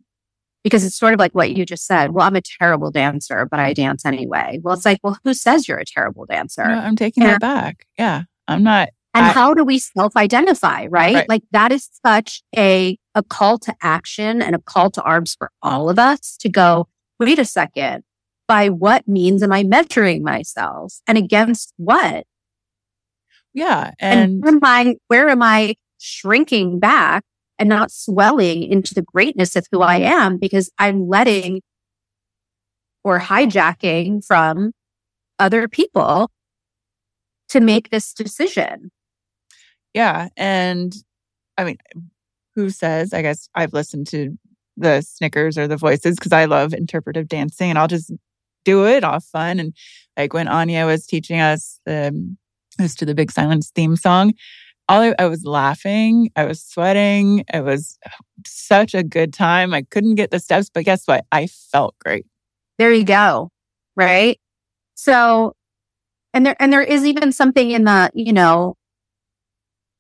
because 0.65 0.85
it's 0.85 0.97
sort 0.99 1.15
of 1.15 1.21
like 1.21 1.33
what 1.33 1.53
you 1.53 1.65
just 1.65 1.87
said. 1.87 2.11
Well, 2.11 2.27
I'm 2.27 2.35
a 2.35 2.43
terrible 2.43 2.91
dancer, 2.91 3.47
but 3.49 3.61
I 3.61 3.73
dance 3.73 4.05
anyway. 4.05 4.59
Well, 4.65 4.75
it's 4.75 4.85
like, 4.85 4.99
well, 5.05 5.17
who 5.23 5.33
says 5.33 5.69
you're 5.69 5.79
a 5.79 5.85
terrible 5.85 6.27
dancer? 6.27 6.67
No, 6.67 6.75
I'm 6.75 6.97
taking 6.97 7.23
And- 7.23 7.35
that 7.35 7.41
back. 7.41 7.87
Yeah. 7.97 8.23
I'm 8.49 8.65
not. 8.65 8.89
And 9.15 9.27
I- 9.27 9.33
how 9.33 9.55
do 9.55 9.63
we 9.63 9.79
self-identify, 9.79 10.87
right? 10.87 11.15
Right. 11.15 11.29
Like 11.29 11.43
that 11.53 11.71
is 11.71 11.89
such 12.05 12.43
a 12.57 12.99
a 13.15 13.23
call 13.23 13.59
to 13.59 13.75
action 13.83 14.41
and 14.41 14.55
a 14.55 14.61
call 14.61 14.91
to 14.93 15.03
arms 15.03 15.35
for 15.35 15.51
all 15.63 15.91
of 15.91 15.99
us 15.99 16.37
to 16.39 16.49
go, 16.49 16.89
wait 17.19 17.39
a 17.39 17.45
second, 17.45 18.05
by 18.47 18.69
what 18.69 19.07
means 19.07 19.43
am 19.43 19.53
I 19.53 19.63
measuring 19.63 20.23
myself? 20.23 20.95
And 21.07 21.19
against 21.19 21.73
what? 21.77 22.25
Yeah. 23.53 23.93
And, 23.99 24.45
And 24.45 24.45
where 24.45 24.53
am 24.55 24.61
I 24.65 24.97
where 25.09 25.29
am 25.29 25.43
I 25.43 25.75
shrinking 25.99 26.79
back 26.79 27.25
and 27.59 27.69
not 27.69 27.91
swelling 27.91 28.63
into 28.63 28.95
the 28.95 29.03
greatness 29.03 29.55
of 29.55 29.67
who 29.71 29.83
I 29.83 29.97
am 29.97 30.39
because 30.39 30.71
I'm 30.79 31.09
letting 31.09 31.61
or 33.05 33.19
hijacking 33.21 34.25
from 34.25 34.73
other 35.39 35.69
people 35.69 36.31
to 37.49 37.61
make 37.61 37.91
this 37.91 38.13
decision. 38.13 38.91
yeah. 39.95 40.29
And 40.37 40.95
I 41.59 41.65
mean, 41.65 41.79
who 42.61 42.71
says, 42.71 43.13
I 43.13 43.23
guess 43.23 43.49
I've 43.55 43.73
listened 43.73 44.07
to 44.09 44.37
the 44.77 45.03
Snickers 45.03 45.59
or 45.59 45.69
the 45.69 45.77
voices 45.77 46.17
because 46.17 46.33
I 46.33 46.47
love 46.47 46.73
interpretive 46.73 47.29
dancing 47.29 47.71
and 47.71 47.79
I'll 47.79 47.89
just 47.89 48.13
do 48.65 48.87
it 48.87 49.05
off 49.05 49.25
fun. 49.25 49.59
And 49.59 49.75
like 50.17 50.33
when 50.33 50.49
Anya 50.49 50.87
was 50.87 51.07
teaching 51.07 51.41
us 51.41 51.81
the, 51.87 52.37
to 52.97 53.05
the 53.05 53.15
Big 53.15 53.31
Silence 53.31 53.71
theme 53.75 53.97
song, 53.97 54.33
all 54.89 55.03
I, 55.03 55.15
I 55.19 55.27
was 55.27 55.45
laughing, 55.45 56.31
I 56.35 56.45
was 56.45 56.63
sweating. 56.63 57.45
It 57.53 57.65
was 57.65 57.97
uh, 58.05 58.11
such 58.47 58.95
a 58.95 59.05
good 59.05 59.33
time. 59.33 59.73
I 59.73 59.83
couldn't 59.83 60.17
get 60.17 60.31
the 60.31 60.41
steps, 60.41 60.69
but 60.73 60.85
guess 60.85 61.07
what? 61.07 61.25
I 61.31 61.47
felt 61.47 61.95
great. 62.05 62.27
There 62.79 62.93
you 62.93 63.05
go. 63.05 63.51
Right. 63.97 64.41
So, 64.95 65.55
and 66.35 66.45
there, 66.45 66.57
and 66.59 66.73
there 66.73 66.83
is 66.83 67.05
even 67.05 67.33
something 67.33 67.71
in 67.71 67.85
the, 67.85 68.11
you 68.15 68.33
know, 68.33 68.77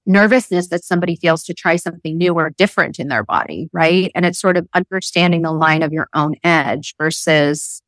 nervousness 0.06 0.68
that 0.68 0.84
somebody 0.84 1.16
feels 1.16 1.44
to 1.44 1.54
try 1.54 1.76
something 1.76 2.16
new 2.16 2.34
or 2.34 2.50
different 2.50 2.98
in 2.98 3.08
their 3.08 3.24
body. 3.24 3.68
Right. 3.72 4.10
And 4.14 4.24
it's 4.24 4.40
sort 4.40 4.56
of 4.56 4.66
understanding 4.74 5.42
the 5.42 5.52
line 5.52 5.82
of 5.82 5.92
your 5.92 6.08
own 6.14 6.34
edge 6.42 6.94
versus 6.98 7.82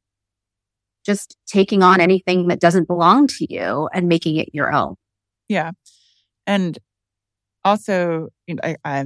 just 1.04 1.36
taking 1.46 1.82
on 1.82 2.00
anything 2.00 2.48
that 2.48 2.60
doesn't 2.60 2.86
belong 2.86 3.26
to 3.26 3.52
you 3.52 3.88
and 3.92 4.08
making 4.08 4.36
it 4.36 4.50
your 4.52 4.72
own. 4.72 4.94
Yeah. 5.48 5.72
And 6.46 6.78
also, 7.64 8.28
you 8.46 8.54
know, 8.54 8.60
I, 8.62 8.76
I 8.84 9.04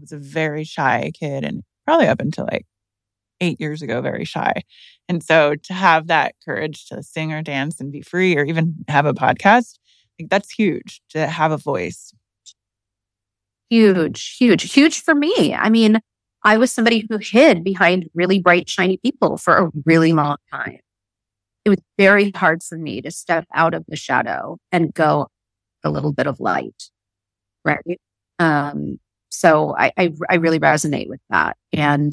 was 0.00 0.12
a 0.12 0.18
very 0.18 0.64
shy 0.64 1.12
kid 1.18 1.44
and 1.44 1.62
probably 1.86 2.06
up 2.06 2.20
until 2.20 2.46
like 2.50 2.66
eight 3.40 3.60
years 3.60 3.82
ago, 3.82 4.00
very 4.00 4.24
shy. 4.24 4.62
And 5.08 5.22
so 5.22 5.54
to 5.64 5.74
have 5.74 6.06
that 6.06 6.34
courage 6.44 6.86
to 6.86 7.02
sing 7.02 7.32
or 7.32 7.42
dance 7.42 7.80
and 7.80 7.92
be 7.92 8.00
free 8.00 8.36
or 8.36 8.44
even 8.44 8.74
have 8.88 9.06
a 9.06 9.14
podcast, 9.14 9.78
like 10.18 10.30
that's 10.30 10.50
huge 10.50 11.00
to 11.10 11.26
have 11.26 11.52
a 11.52 11.56
voice. 11.56 12.12
Huge, 13.70 14.36
huge, 14.36 14.72
huge 14.72 15.00
for 15.02 15.14
me. 15.14 15.54
I 15.54 15.68
mean, 15.70 16.00
I 16.44 16.58
was 16.58 16.70
somebody 16.72 17.06
who 17.08 17.18
hid 17.18 17.64
behind 17.64 18.08
really 18.14 18.40
bright, 18.40 18.68
shiny 18.68 18.98
people 18.98 19.38
for 19.38 19.56
a 19.56 19.70
really 19.84 20.12
long 20.12 20.36
time. 20.52 20.78
It 21.64 21.70
was 21.70 21.78
very 21.96 22.30
hard 22.32 22.62
for 22.62 22.76
me 22.76 23.00
to 23.00 23.10
step 23.10 23.46
out 23.54 23.72
of 23.72 23.84
the 23.88 23.96
shadow 23.96 24.58
and 24.70 24.92
go 24.92 25.28
a 25.82 25.90
little 25.90 26.12
bit 26.12 26.26
of 26.26 26.38
light. 26.38 26.90
Right. 27.64 28.00
Um, 28.38 28.98
so 29.30 29.74
I, 29.76 29.90
I, 29.96 30.12
I 30.28 30.34
really 30.36 30.60
resonate 30.60 31.08
with 31.08 31.20
that. 31.30 31.56
And 31.72 32.12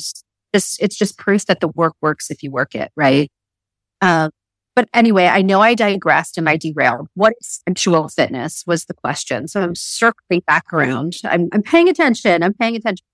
just, 0.56 0.82
it's 0.82 0.96
just 0.96 1.18
proof 1.18 1.46
that 1.48 1.60
the 1.60 1.68
work 1.68 1.94
works 2.02 2.32
if 2.32 2.42
you 2.42 2.52
work 2.52 2.74
it. 2.74 2.92
Right. 2.96 3.30
Um, 4.00 4.32
but 4.76 4.88
anyway, 4.94 5.26
I 5.26 5.42
know 5.42 5.62
I 5.62 5.76
digressed 5.76 6.38
and 6.38 6.48
I 6.48 6.58
derailed. 6.58 7.08
What 7.14 7.34
is 7.42 7.62
sensual 7.68 8.08
fitness 8.08 8.64
was 8.66 8.86
the 8.86 8.94
question. 8.94 9.48
So 9.48 9.62
I'm 9.62 9.76
circling 9.76 10.44
back 10.48 10.72
around. 10.72 11.18
I'm, 11.24 11.50
I'm 11.52 11.62
paying 11.62 11.90
attention. 11.90 12.42
I'm 12.42 12.54
paying 12.54 12.76
attention. 12.76 13.06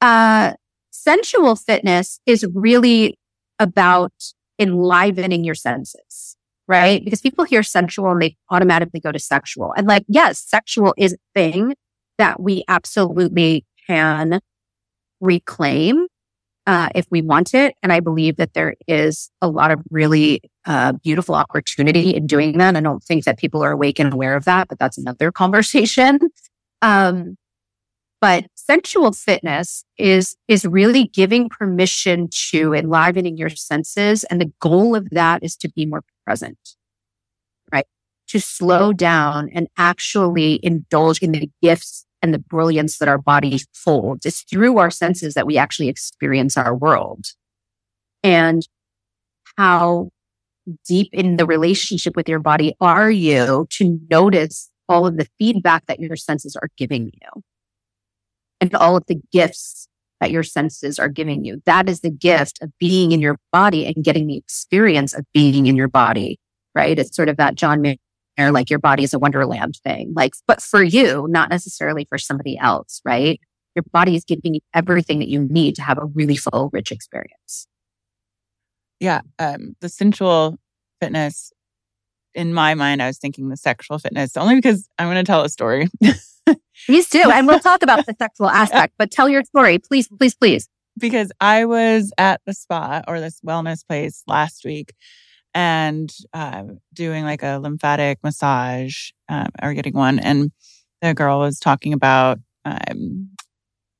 Uh, 0.00 0.54
sensual 0.90 1.56
fitness 1.56 2.20
is 2.26 2.44
really 2.54 3.16
about 3.58 4.12
enlivening 4.58 5.44
your 5.44 5.54
senses, 5.54 6.36
right? 6.66 7.04
Because 7.04 7.20
people 7.20 7.44
hear 7.44 7.62
sensual 7.62 8.10
and 8.10 8.22
they 8.22 8.36
automatically 8.50 9.00
go 9.00 9.12
to 9.12 9.18
sexual. 9.18 9.72
And 9.76 9.86
like, 9.86 10.04
yes, 10.08 10.40
sexual 10.40 10.94
is 10.98 11.14
a 11.14 11.18
thing 11.34 11.74
that 12.18 12.40
we 12.40 12.64
absolutely 12.68 13.64
can 13.86 14.40
reclaim 15.20 16.06
uh, 16.70 16.88
if 16.94 17.04
we 17.10 17.20
want 17.20 17.52
it. 17.52 17.74
And 17.82 17.92
I 17.92 17.98
believe 17.98 18.36
that 18.36 18.54
there 18.54 18.76
is 18.86 19.28
a 19.42 19.48
lot 19.48 19.72
of 19.72 19.80
really 19.90 20.40
uh, 20.66 20.92
beautiful 20.92 21.34
opportunity 21.34 22.14
in 22.14 22.28
doing 22.28 22.58
that. 22.58 22.76
I 22.76 22.80
don't 22.80 23.02
think 23.02 23.24
that 23.24 23.40
people 23.40 23.64
are 23.64 23.72
awake 23.72 23.98
and 23.98 24.12
aware 24.12 24.36
of 24.36 24.44
that, 24.44 24.68
but 24.68 24.78
that's 24.78 24.96
another 24.96 25.32
conversation. 25.42 26.20
Um, 26.80 27.36
but 28.20 28.44
sensual 28.54 29.10
fitness 29.10 29.84
is 29.98 30.36
is 30.46 30.64
really 30.64 31.08
giving 31.08 31.48
permission 31.48 32.28
to 32.50 32.72
enlivening 32.72 33.36
your 33.36 33.48
senses, 33.48 34.22
and 34.24 34.40
the 34.40 34.52
goal 34.60 34.94
of 34.94 35.10
that 35.10 35.42
is 35.42 35.56
to 35.56 35.70
be 35.70 35.86
more 35.86 36.04
present, 36.24 36.58
right? 37.72 37.86
To 38.28 38.38
slow 38.38 38.92
down 38.92 39.50
and 39.52 39.66
actually 39.76 40.60
indulge 40.62 41.20
in 41.20 41.32
the 41.32 41.50
gifts 41.60 42.06
and 42.22 42.34
the 42.34 42.38
brilliance 42.38 42.98
that 42.98 43.08
our 43.08 43.18
body 43.18 43.60
holds. 43.84 44.26
It's 44.26 44.42
through 44.42 44.78
our 44.78 44.90
senses 44.90 45.34
that 45.34 45.46
we 45.46 45.56
actually 45.56 45.88
experience 45.88 46.56
our 46.56 46.74
world. 46.74 47.26
And 48.22 48.66
how 49.56 50.10
deep 50.86 51.08
in 51.12 51.36
the 51.36 51.46
relationship 51.46 52.16
with 52.16 52.28
your 52.28 52.38
body 52.38 52.74
are 52.80 53.10
you 53.10 53.66
to 53.70 53.98
notice 54.10 54.70
all 54.88 55.06
of 55.06 55.16
the 55.16 55.26
feedback 55.38 55.86
that 55.86 56.00
your 56.00 56.16
senses 56.16 56.56
are 56.56 56.68
giving 56.76 57.06
you 57.06 57.42
and 58.60 58.74
all 58.74 58.96
of 58.96 59.04
the 59.06 59.20
gifts 59.32 59.88
that 60.20 60.30
your 60.30 60.42
senses 60.42 60.98
are 60.98 61.08
giving 61.08 61.44
you. 61.44 61.62
That 61.64 61.88
is 61.88 62.00
the 62.00 62.10
gift 62.10 62.58
of 62.62 62.70
being 62.78 63.12
in 63.12 63.20
your 63.20 63.38
body 63.52 63.86
and 63.86 64.04
getting 64.04 64.26
the 64.26 64.36
experience 64.36 65.14
of 65.14 65.24
being 65.32 65.66
in 65.66 65.76
your 65.76 65.88
body, 65.88 66.38
right? 66.74 66.98
It's 66.98 67.16
sort 67.16 67.30
of 67.30 67.38
that 67.38 67.54
John 67.54 67.80
Like 68.48 68.70
your 68.70 68.78
body 68.78 69.02
is 69.04 69.12
a 69.12 69.18
wonderland 69.18 69.78
thing, 69.84 70.12
like, 70.16 70.32
but 70.46 70.62
for 70.62 70.82
you, 70.82 71.26
not 71.28 71.50
necessarily 71.50 72.06
for 72.08 72.18
somebody 72.18 72.56
else, 72.58 73.00
right? 73.04 73.40
Your 73.74 73.84
body 73.92 74.16
is 74.16 74.24
giving 74.24 74.54
you 74.54 74.60
everything 74.74 75.18
that 75.20 75.28
you 75.28 75.46
need 75.48 75.76
to 75.76 75.82
have 75.82 75.98
a 75.98 76.04
really 76.04 76.36
full, 76.36 76.70
rich 76.72 76.90
experience. 76.90 77.66
Yeah. 78.98 79.20
Um, 79.38 79.76
the 79.80 79.88
sensual 79.88 80.58
fitness, 81.00 81.52
in 82.34 82.52
my 82.54 82.74
mind, 82.74 83.02
I 83.02 83.06
was 83.06 83.18
thinking 83.18 83.48
the 83.48 83.56
sexual 83.56 83.98
fitness 83.98 84.36
only 84.36 84.56
because 84.56 84.88
I'm 84.98 85.06
going 85.06 85.16
to 85.16 85.24
tell 85.24 85.42
a 85.42 85.48
story. 85.48 85.88
Please 86.86 87.08
do. 87.08 87.30
And 87.30 87.46
we'll 87.46 87.60
talk 87.60 87.82
about 87.82 88.06
the 88.06 88.14
sexual 88.18 88.48
aspect, 88.48 88.94
but 88.98 89.10
tell 89.10 89.28
your 89.28 89.44
story, 89.44 89.78
please, 89.78 90.08
please, 90.08 90.34
please. 90.34 90.68
because 90.98 91.32
I 91.40 91.64
was 91.64 92.12
at 92.18 92.40
the 92.46 92.54
spa 92.54 93.02
or 93.08 93.20
this 93.20 93.40
wellness 93.46 93.86
place 93.86 94.22
last 94.26 94.64
week 94.64 94.94
and 95.54 96.12
uh, 96.32 96.64
doing 96.92 97.24
like 97.24 97.42
a 97.42 97.58
lymphatic 97.58 98.18
massage 98.22 99.10
um, 99.28 99.48
or 99.62 99.74
getting 99.74 99.94
one. 99.94 100.18
And 100.18 100.52
the 101.02 101.14
girl 101.14 101.40
was 101.40 101.58
talking 101.58 101.92
about 101.92 102.38
um, 102.64 103.30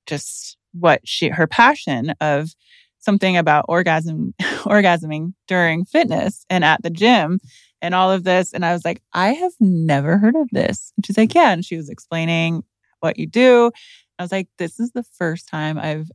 just 0.06 0.56
what 0.72 1.00
she, 1.04 1.28
her 1.28 1.46
passion 1.46 2.14
of 2.20 2.50
something 2.98 3.36
about 3.36 3.64
orgasm, 3.68 4.34
orgasming 4.40 5.32
during 5.48 5.84
fitness 5.84 6.44
and 6.50 6.64
at 6.64 6.82
the 6.82 6.90
gym 6.90 7.40
and 7.82 7.94
all 7.94 8.12
of 8.12 8.24
this. 8.24 8.52
And 8.52 8.64
I 8.64 8.72
was 8.72 8.84
like, 8.84 9.02
I 9.12 9.32
have 9.32 9.52
never 9.58 10.18
heard 10.18 10.36
of 10.36 10.48
this. 10.52 10.92
And 10.96 11.06
she's 11.06 11.16
like, 11.16 11.34
yeah. 11.34 11.50
And 11.50 11.64
she 11.64 11.76
was 11.76 11.88
explaining 11.88 12.62
what 13.00 13.18
you 13.18 13.26
do. 13.26 13.70
I 14.18 14.22
was 14.22 14.32
like, 14.32 14.48
this 14.58 14.78
is 14.78 14.92
the 14.92 15.02
first 15.02 15.48
time 15.48 15.78
I've 15.78 16.10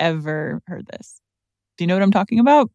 ever 0.00 0.60
heard 0.66 0.86
this. 0.86 1.20
Do 1.76 1.84
you 1.84 1.86
know 1.86 1.94
what 1.94 2.02
I'm 2.02 2.10
talking 2.10 2.40
about? 2.40 2.70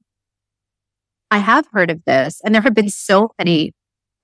I 1.33 1.39
have 1.39 1.65
heard 1.73 1.89
of 1.89 2.05
this, 2.05 2.41
and 2.45 2.53
there 2.53 2.61
have 2.61 2.75
been 2.75 2.91
so 2.91 3.31
many 3.39 3.73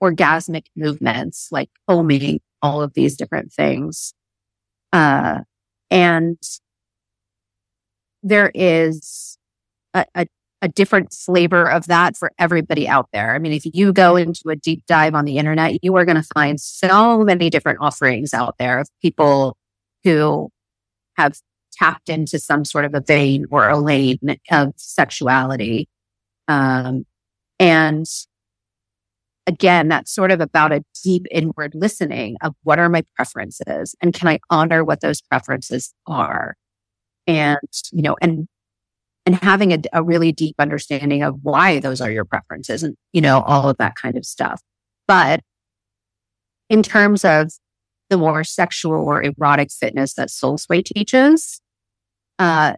orgasmic 0.01 0.65
movements, 0.75 1.47
like 1.51 1.71
foaming, 1.87 2.39
all 2.61 2.83
of 2.83 2.93
these 2.93 3.17
different 3.17 3.51
things. 3.51 4.13
Uh, 4.93 5.39
and 5.89 6.37
there 8.21 8.51
is 8.53 9.39
a, 9.95 10.05
a, 10.13 10.27
a 10.61 10.67
different 10.67 11.11
flavor 11.11 11.67
of 11.67 11.87
that 11.87 12.15
for 12.15 12.31
everybody 12.37 12.87
out 12.87 13.07
there. 13.11 13.33
I 13.33 13.39
mean, 13.39 13.53
if 13.53 13.65
you 13.65 13.91
go 13.91 14.15
into 14.15 14.49
a 14.49 14.55
deep 14.55 14.83
dive 14.87 15.15
on 15.15 15.25
the 15.25 15.39
internet, 15.39 15.83
you 15.83 15.95
are 15.95 16.05
going 16.05 16.21
to 16.21 16.29
find 16.35 16.61
so 16.61 17.23
many 17.23 17.49
different 17.49 17.79
offerings 17.81 18.35
out 18.35 18.53
there 18.59 18.77
of 18.77 18.87
people 19.01 19.57
who 20.03 20.51
have 21.17 21.39
tapped 21.71 22.07
into 22.07 22.37
some 22.37 22.63
sort 22.63 22.85
of 22.85 22.93
a 22.93 23.01
vein 23.01 23.47
or 23.49 23.67
a 23.67 23.79
lane 23.79 24.19
of 24.51 24.73
sexuality. 24.75 25.89
Um, 26.49 27.05
and 27.59 28.05
again, 29.47 29.87
that's 29.87 30.13
sort 30.13 30.31
of 30.31 30.41
about 30.41 30.73
a 30.73 30.83
deep 31.03 31.25
inward 31.31 31.73
listening 31.75 32.35
of 32.41 32.55
what 32.63 32.79
are 32.79 32.89
my 32.89 33.03
preferences 33.15 33.95
and 34.01 34.13
can 34.13 34.27
I 34.27 34.39
honor 34.49 34.83
what 34.83 35.01
those 35.01 35.21
preferences 35.21 35.93
are? 36.05 36.55
And, 37.27 37.57
you 37.91 38.01
know, 38.01 38.17
and 38.21 38.47
and 39.25 39.35
having 39.35 39.73
a, 39.73 39.79
a 39.93 40.01
really 40.01 40.31
deep 40.31 40.55
understanding 40.57 41.21
of 41.21 41.35
why 41.43 41.79
those 41.79 42.01
are 42.01 42.09
your 42.09 42.25
preferences 42.25 42.81
and, 42.81 42.95
you 43.13 43.21
know, 43.21 43.41
all 43.41 43.69
of 43.69 43.77
that 43.77 43.95
kind 43.95 44.17
of 44.17 44.25
stuff. 44.25 44.59
But 45.07 45.41
in 46.69 46.81
terms 46.81 47.23
of 47.23 47.51
the 48.09 48.17
more 48.17 48.43
sexual 48.43 48.93
or 48.93 49.21
erotic 49.21 49.71
fitness 49.71 50.15
that 50.15 50.29
Soulsway 50.29 50.83
teaches, 50.83 51.61
uh, 52.39 52.73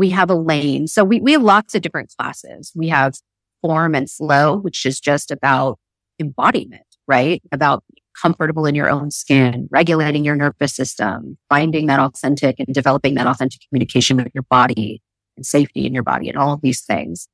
we 0.00 0.08
have 0.10 0.30
a 0.30 0.34
lane. 0.34 0.86
So 0.86 1.04
we, 1.04 1.20
we 1.20 1.32
have 1.32 1.42
lots 1.42 1.74
of 1.74 1.82
different 1.82 2.10
classes. 2.18 2.72
We 2.74 2.88
have 2.88 3.12
form 3.60 3.94
and 3.94 4.10
flow, 4.10 4.56
which 4.56 4.86
is 4.86 4.98
just 4.98 5.30
about 5.30 5.78
embodiment, 6.18 6.86
right? 7.06 7.42
About 7.52 7.84
comfortable 8.20 8.64
in 8.64 8.74
your 8.74 8.88
own 8.88 9.10
skin, 9.10 9.68
regulating 9.70 10.24
your 10.24 10.36
nervous 10.36 10.74
system, 10.74 11.36
finding 11.50 11.86
that 11.86 12.00
authentic 12.00 12.58
and 12.58 12.74
developing 12.74 13.14
that 13.16 13.26
authentic 13.26 13.60
communication 13.68 14.16
with 14.16 14.28
your 14.34 14.44
body 14.48 15.02
and 15.36 15.44
safety 15.44 15.84
in 15.86 15.92
your 15.92 16.02
body 16.02 16.30
and 16.30 16.38
all 16.38 16.54
of 16.54 16.62
these 16.62 16.80
things. 16.80 17.28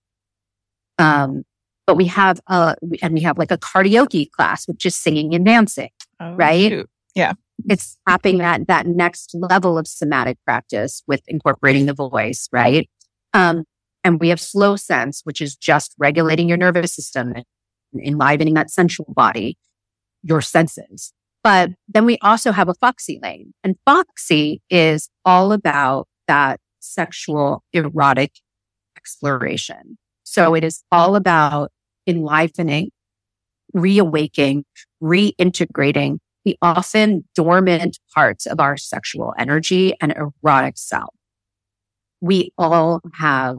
Um, 0.99 1.45
but 1.87 1.97
we 1.97 2.07
have 2.07 2.41
a, 2.49 2.75
and 3.01 3.15
we 3.15 3.21
have 3.21 3.39
like 3.39 3.53
a 3.53 3.59
karaoke 3.59 4.29
class, 4.31 4.67
which 4.67 4.85
is 4.85 4.97
singing 4.97 5.35
and 5.37 5.47
dancing, 5.47 5.91
Oh, 6.19 6.35
right? 6.35 6.71
shoot. 6.73 6.91
Yeah. 7.17 7.33
It's 7.65 7.97
tapping 8.07 8.39
that 8.39 8.69
that 8.69 8.87
next 8.87 9.35
level 9.35 9.79
of 9.79 9.89
somatic 9.89 10.37
practice 10.45 11.03
with 11.09 11.23
incorporating 11.27 11.87
the 11.87 11.95
voice, 11.95 12.49
right? 12.53 12.89
Um, 13.33 13.65
and 14.05 14.21
we 14.21 14.29
have 14.29 14.41
slow 14.41 14.77
sense, 14.77 15.23
which 15.25 15.41
is 15.41 15.57
just 15.57 15.95
regulating 15.99 16.49
your 16.49 16.59
nervous 16.59 16.95
system 16.95 17.33
and 17.35 17.45
enlivening 18.05 18.55
that 18.55 18.71
sensual 18.71 19.13
body, 19.17 19.57
your 20.23 20.43
senses. 20.43 21.13
But 21.43 21.71
then 21.89 22.05
we 22.05 22.19
also 22.19 22.53
have 22.53 22.69
a 22.69 22.75
Foxy 22.75 23.19
lane 23.23 23.55
and 23.65 23.77
Foxy 23.87 24.61
is 24.69 25.09
all 25.25 25.53
about 25.53 26.09
that 26.29 26.61
sexual 26.81 27.65
erotic 27.73 28.33
exploration. 28.97 29.97
So 30.25 30.55
it 30.55 30.65
is 30.65 30.83
all 30.93 31.17
about 31.17 31.73
enlivening, 32.07 32.91
reawaking, 33.75 34.65
reintegrating 35.03 36.19
the 36.47 36.57
often 36.63 37.25
dormant 37.35 37.99
parts 38.15 38.47
of 38.47 38.61
our 38.61 38.77
sexual 38.77 39.35
energy 39.37 39.95
and 40.01 40.15
erotic 40.45 40.79
self. 40.79 41.13
We 42.21 42.53
all 42.57 43.01
have 43.15 43.59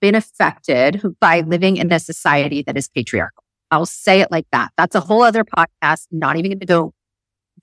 been 0.00 0.14
affected 0.14 1.02
by 1.20 1.42
living 1.42 1.76
in 1.76 1.92
a 1.92 2.00
society 2.00 2.62
that 2.62 2.76
is 2.76 2.88
patriarchal. 2.88 3.44
I'll 3.70 3.84
say 3.84 4.22
it 4.22 4.30
like 4.30 4.46
that. 4.50 4.72
That's 4.78 4.94
a 4.94 5.00
whole 5.00 5.22
other 5.22 5.44
podcast. 5.44 6.06
Not 6.10 6.38
even 6.38 6.52
going 6.52 6.60
to 6.60 6.66
go 6.66 6.94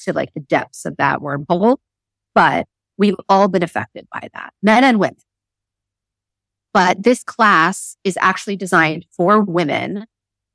to 0.01 0.13
like 0.13 0.31
the 0.35 0.41
depths 0.41 0.85
of 0.85 0.97
that 0.97 1.21
wormhole, 1.21 1.77
but 2.35 2.67
we've 2.97 3.15
all 3.27 3.47
been 3.47 3.63
affected 3.63 4.07
by 4.13 4.29
that, 4.33 4.53
men 4.61 4.83
and 4.83 4.99
women. 4.99 5.17
But 6.75 7.01
this 7.01 7.23
class 7.23 7.97
is 8.03 8.19
actually 8.21 8.57
designed 8.57 9.05
for 9.17 9.41
women 9.41 10.05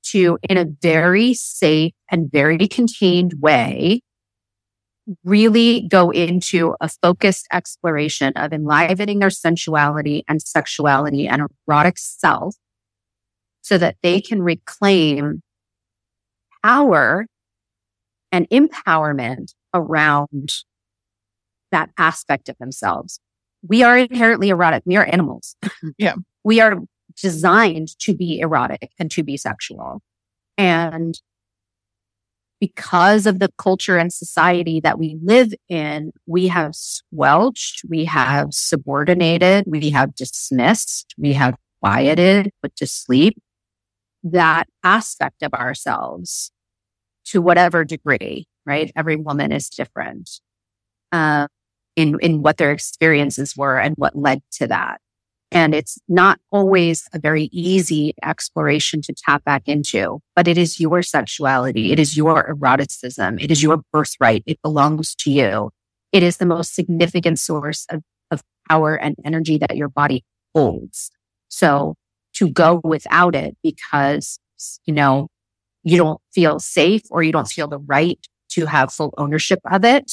to, 0.04 0.38
in 0.48 0.56
a 0.56 0.64
very 0.64 1.34
safe 1.34 1.92
and 2.10 2.30
very 2.30 2.68
contained 2.68 3.34
way, 3.40 4.02
really 5.24 5.86
go 5.88 6.10
into 6.10 6.74
a 6.80 6.88
focused 6.88 7.46
exploration 7.52 8.32
of 8.36 8.52
enlivening 8.52 9.18
their 9.18 9.30
sensuality 9.30 10.24
and 10.28 10.40
sexuality 10.42 11.26
and 11.26 11.42
erotic 11.66 11.98
self 11.98 12.56
so 13.62 13.78
that 13.78 13.96
they 14.02 14.20
can 14.20 14.42
reclaim 14.42 15.42
power 16.64 17.26
and 18.32 18.48
empowerment 18.50 19.54
around 19.74 20.50
that 21.72 21.90
aspect 21.98 22.48
of 22.48 22.56
themselves. 22.58 23.20
We 23.66 23.82
are 23.82 23.98
inherently 23.98 24.48
erotic. 24.48 24.82
We 24.86 24.96
are 24.96 25.04
animals. 25.04 25.54
Yeah. 25.98 26.14
we 26.44 26.60
are 26.60 26.78
designed 27.20 27.98
to 28.00 28.14
be 28.14 28.40
erotic 28.40 28.90
and 28.98 29.10
to 29.12 29.22
be 29.22 29.36
sexual. 29.36 30.00
And 30.58 31.20
because 32.60 33.26
of 33.26 33.38
the 33.38 33.50
culture 33.56 33.96
and 33.96 34.12
society 34.12 34.80
that 34.80 34.98
we 34.98 35.18
live 35.22 35.52
in, 35.68 36.12
we 36.26 36.48
have 36.48 36.74
squelched, 36.74 37.82
we 37.88 38.04
have 38.04 38.52
subordinated, 38.52 39.64
we 39.66 39.90
have 39.90 40.14
dismissed, 40.14 41.14
we 41.16 41.32
have 41.32 41.56
quieted, 41.82 42.50
put 42.62 42.76
to 42.76 42.86
sleep 42.86 43.38
that 44.22 44.68
aspect 44.84 45.42
of 45.42 45.54
ourselves 45.54 46.52
to 47.24 47.40
whatever 47.40 47.84
degree, 47.84 48.46
right? 48.66 48.92
Every 48.94 49.16
woman 49.16 49.52
is 49.52 49.70
different 49.70 50.30
uh, 51.12 51.46
in, 51.96 52.18
in 52.20 52.42
what 52.42 52.58
their 52.58 52.72
experiences 52.72 53.56
were 53.56 53.78
and 53.78 53.94
what 53.96 54.16
led 54.16 54.42
to 54.52 54.66
that. 54.66 55.00
And 55.52 55.74
it's 55.74 55.98
not 56.08 56.38
always 56.52 57.08
a 57.12 57.18
very 57.18 57.44
easy 57.52 58.14
exploration 58.22 59.02
to 59.02 59.12
tap 59.12 59.44
back 59.44 59.66
into, 59.66 60.20
but 60.36 60.46
it 60.46 60.56
is 60.56 60.78
your 60.78 61.02
sexuality. 61.02 61.90
It 61.90 61.98
is 61.98 62.16
your 62.16 62.48
eroticism. 62.48 63.38
It 63.40 63.50
is 63.50 63.62
your 63.62 63.82
birthright. 63.92 64.44
It 64.46 64.62
belongs 64.62 65.14
to 65.16 65.30
you. 65.30 65.70
It 66.12 66.22
is 66.22 66.36
the 66.36 66.46
most 66.46 66.74
significant 66.74 67.40
source 67.40 67.84
of, 67.90 68.02
of 68.30 68.42
power 68.68 68.94
and 68.94 69.16
energy 69.24 69.58
that 69.58 69.76
your 69.76 69.88
body 69.88 70.24
holds. 70.54 71.10
So 71.48 71.96
to 72.34 72.48
go 72.48 72.80
without 72.84 73.34
it 73.34 73.56
because, 73.62 74.38
you 74.86 74.94
know, 74.94 75.28
you 75.82 75.96
don't 75.96 76.20
feel 76.32 76.60
safe 76.60 77.02
or 77.10 77.22
you 77.22 77.32
don't 77.32 77.48
feel 77.48 77.66
the 77.66 77.78
right 77.78 78.18
to 78.50 78.66
have 78.66 78.92
full 78.92 79.14
ownership 79.16 79.60
of 79.70 79.84
it 79.84 80.12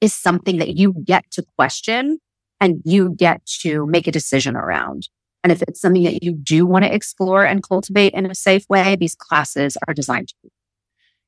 is 0.00 0.14
something 0.14 0.58
that 0.58 0.76
you 0.76 0.94
get 1.04 1.30
to 1.32 1.44
question 1.56 2.18
and 2.60 2.80
you 2.84 3.10
get 3.10 3.44
to 3.60 3.86
make 3.86 4.06
a 4.06 4.12
decision 4.12 4.56
around. 4.56 5.08
And 5.44 5.52
if 5.52 5.62
it's 5.62 5.80
something 5.80 6.02
that 6.02 6.22
you 6.22 6.32
do 6.32 6.66
want 6.66 6.84
to 6.84 6.92
explore 6.92 7.44
and 7.44 7.62
cultivate 7.62 8.12
in 8.14 8.26
a 8.30 8.34
safe 8.34 8.64
way, 8.68 8.96
these 8.96 9.14
classes 9.14 9.76
are 9.86 9.94
designed 9.94 10.28
to 10.28 10.34
be. 10.42 10.50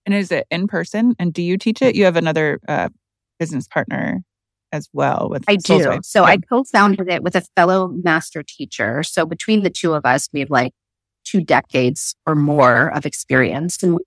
And 0.06 0.14
is 0.14 0.32
it 0.32 0.46
in 0.50 0.66
person? 0.66 1.14
And 1.18 1.32
do 1.32 1.42
you 1.42 1.56
teach 1.56 1.82
it? 1.82 1.94
You 1.94 2.04
have 2.04 2.16
another 2.16 2.58
uh, 2.66 2.88
business 3.38 3.68
partner 3.68 4.22
as 4.72 4.88
well 4.92 5.28
with 5.30 5.44
I 5.48 5.56
do. 5.56 5.98
So 6.02 6.22
Yeah. 6.22 6.30
I 6.30 6.36
co-founded 6.38 7.08
it 7.08 7.22
with 7.22 7.36
a 7.36 7.42
fellow 7.56 7.88
master 7.88 8.42
teacher. 8.42 9.02
So 9.02 9.26
between 9.26 9.62
the 9.62 9.70
two 9.70 9.94
of 9.94 10.04
us, 10.04 10.28
we 10.32 10.40
have 10.40 10.50
like 10.50 10.72
two 11.24 11.40
decades 11.40 12.14
or 12.26 12.34
more 12.34 12.92
of 12.94 13.04
experience. 13.06 13.82
And 13.82 13.98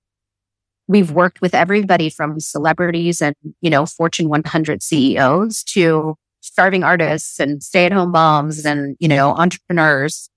we've 0.87 1.11
worked 1.11 1.41
with 1.41 1.53
everybody 1.53 2.09
from 2.09 2.39
celebrities 2.39 3.21
and, 3.21 3.35
you 3.61 3.69
know, 3.69 3.85
Fortune 3.85 4.29
100 4.29 4.81
CEOs 4.83 5.63
to 5.65 6.15
starving 6.53 6.83
artists 6.83 7.39
and 7.39 7.63
stay 7.63 7.87
at 7.87 7.91
home 7.91 8.11
moms 8.11 8.63
and, 8.63 8.95
you 8.99 9.07
know, 9.07 9.31
entrepreneurs. 9.31 10.29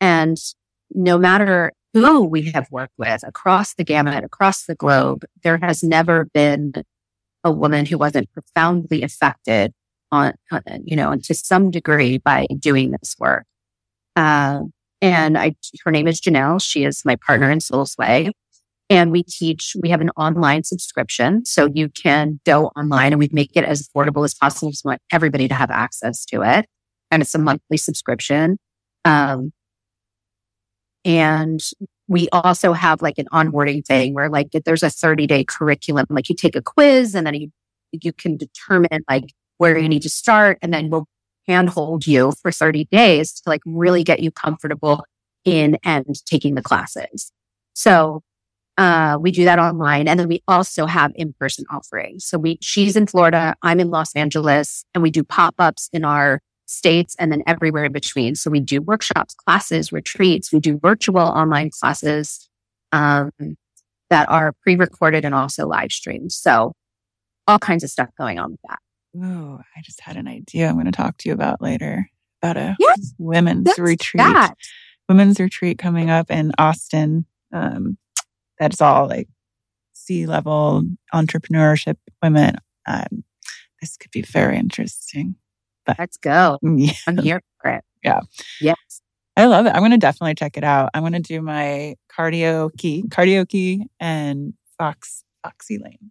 And 0.00 0.36
no 0.92 1.16
matter 1.16 1.72
who 1.94 2.24
we 2.24 2.50
have 2.50 2.66
worked 2.72 2.98
with 2.98 3.22
across 3.24 3.74
the 3.74 3.84
gamut, 3.84 4.24
across 4.24 4.64
the 4.64 4.74
globe, 4.74 5.24
there 5.44 5.58
has 5.58 5.84
never 5.84 6.24
been 6.34 6.72
a 7.44 7.52
woman 7.52 7.86
who 7.86 7.98
wasn't 7.98 8.32
profoundly 8.32 9.04
affected 9.04 9.72
on, 10.10 10.34
you 10.82 10.96
know, 10.96 11.14
to 11.22 11.34
some 11.34 11.70
degree 11.70 12.18
by 12.18 12.48
doing 12.58 12.90
this 12.90 13.14
work. 13.20 13.46
Uh, 14.16 14.62
and 15.00 15.38
I, 15.38 15.54
her 15.84 15.92
name 15.92 16.08
is 16.08 16.20
Janelle. 16.20 16.60
She 16.60 16.82
is 16.82 17.04
my 17.04 17.14
partner 17.14 17.48
in 17.48 17.60
Soulsway. 17.60 18.32
And 18.90 19.12
we 19.12 19.22
teach, 19.22 19.76
we 19.80 19.88
have 19.90 20.00
an 20.00 20.10
online 20.16 20.64
subscription. 20.64 21.44
So 21.44 21.68
you 21.72 21.88
can 21.88 22.40
go 22.44 22.66
online 22.76 23.12
and 23.12 23.20
we 23.20 23.28
make 23.32 23.52
it 23.54 23.64
as 23.64 23.88
affordable 23.88 24.24
as 24.24 24.34
possible. 24.34 24.68
We 24.70 24.74
want 24.84 25.00
everybody 25.12 25.46
to 25.46 25.54
have 25.54 25.70
access 25.70 26.24
to 26.26 26.42
it. 26.42 26.66
And 27.12 27.22
it's 27.22 27.34
a 27.34 27.38
monthly 27.38 27.76
subscription. 27.76 28.58
Um, 29.04 29.52
and 31.04 31.60
we 32.08 32.28
also 32.32 32.72
have 32.72 33.00
like 33.00 33.18
an 33.18 33.26
onboarding 33.32 33.86
thing 33.86 34.12
where 34.12 34.28
like 34.28 34.48
there's 34.64 34.82
a 34.82 34.90
30 34.90 35.28
day 35.28 35.44
curriculum, 35.44 36.06
like 36.10 36.28
you 36.28 36.34
take 36.34 36.56
a 36.56 36.62
quiz 36.62 37.14
and 37.14 37.24
then 37.24 37.34
you, 37.34 37.52
you 37.92 38.12
can 38.12 38.36
determine 38.36 39.04
like 39.08 39.32
where 39.58 39.78
you 39.78 39.88
need 39.88 40.02
to 40.02 40.10
start 40.10 40.58
and 40.62 40.74
then 40.74 40.90
we'll 40.90 41.06
handhold 41.46 42.08
you 42.08 42.32
for 42.42 42.50
30 42.50 42.86
days 42.86 43.32
to 43.32 43.42
like 43.48 43.60
really 43.64 44.02
get 44.02 44.20
you 44.20 44.32
comfortable 44.32 45.04
in 45.44 45.78
and 45.84 46.06
taking 46.26 46.56
the 46.56 46.62
classes. 46.62 47.32
So 47.74 48.22
uh, 48.80 49.18
we 49.20 49.30
do 49.30 49.44
that 49.44 49.58
online. 49.58 50.08
And 50.08 50.18
then 50.18 50.26
we 50.26 50.42
also 50.48 50.86
have 50.86 51.12
in-person 51.14 51.66
offerings. 51.70 52.24
So 52.24 52.38
we, 52.38 52.56
she's 52.62 52.96
in 52.96 53.06
Florida. 53.06 53.54
I'm 53.62 53.78
in 53.78 53.90
Los 53.90 54.16
Angeles 54.16 54.86
and 54.94 55.02
we 55.02 55.10
do 55.10 55.22
pop-ups 55.22 55.90
in 55.92 56.02
our 56.02 56.40
states 56.64 57.14
and 57.18 57.30
then 57.30 57.42
everywhere 57.46 57.84
in 57.84 57.92
between. 57.92 58.34
So 58.36 58.50
we 58.50 58.58
do 58.60 58.80
workshops, 58.80 59.34
classes, 59.34 59.92
retreats. 59.92 60.50
We 60.50 60.60
do 60.60 60.78
virtual 60.78 61.20
online 61.20 61.68
classes, 61.78 62.48
um, 62.90 63.30
that 64.08 64.28
are 64.30 64.54
pre-recorded 64.62 65.26
and 65.26 65.34
also 65.34 65.66
live 65.68 65.92
streamed. 65.92 66.32
So 66.32 66.72
all 67.46 67.58
kinds 67.58 67.84
of 67.84 67.90
stuff 67.90 68.08
going 68.16 68.38
on 68.38 68.52
with 68.52 68.60
that. 68.68 68.78
Oh, 69.22 69.60
I 69.76 69.82
just 69.82 70.00
had 70.00 70.16
an 70.16 70.26
idea 70.26 70.68
I'm 70.68 70.74
going 70.74 70.86
to 70.86 70.92
talk 70.92 71.18
to 71.18 71.28
you 71.28 71.34
about 71.34 71.60
later 71.60 72.08
about 72.42 72.56
a 72.56 72.76
Yes, 72.80 73.12
women's 73.18 73.78
retreat. 73.78 74.20
that. 74.20 74.54
Women's 75.08 75.38
retreat 75.38 75.78
coming 75.78 76.08
up 76.08 76.30
in 76.30 76.52
Austin. 76.56 77.26
Um, 77.52 77.98
that's 78.60 78.80
all 78.80 79.08
like 79.08 79.26
C 79.94 80.26
level 80.26 80.84
entrepreneurship 81.12 81.96
women. 82.22 82.56
Um, 82.86 83.24
this 83.80 83.96
could 83.96 84.12
be 84.12 84.22
very 84.22 84.56
interesting. 84.56 85.34
Let's 85.98 86.18
go. 86.18 86.58
Yeah. 86.76 86.92
I'm 87.08 87.18
here 87.18 87.40
for 87.60 87.72
it. 87.72 87.84
Yeah. 88.04 88.20
Yes. 88.60 88.76
I 89.36 89.46
love 89.46 89.66
it. 89.66 89.70
I'm 89.70 89.80
going 89.80 89.90
to 89.90 89.96
definitely 89.96 90.34
check 90.34 90.56
it 90.56 90.62
out. 90.64 90.90
I'm 90.94 91.02
going 91.02 91.14
to 91.14 91.20
do 91.20 91.40
my 91.42 91.96
cardio 92.16 92.70
key, 92.76 93.02
cardio 93.08 93.48
key 93.48 93.86
and 93.98 94.52
Fox, 94.78 95.24
Foxy 95.42 95.78
Lane. 95.78 96.10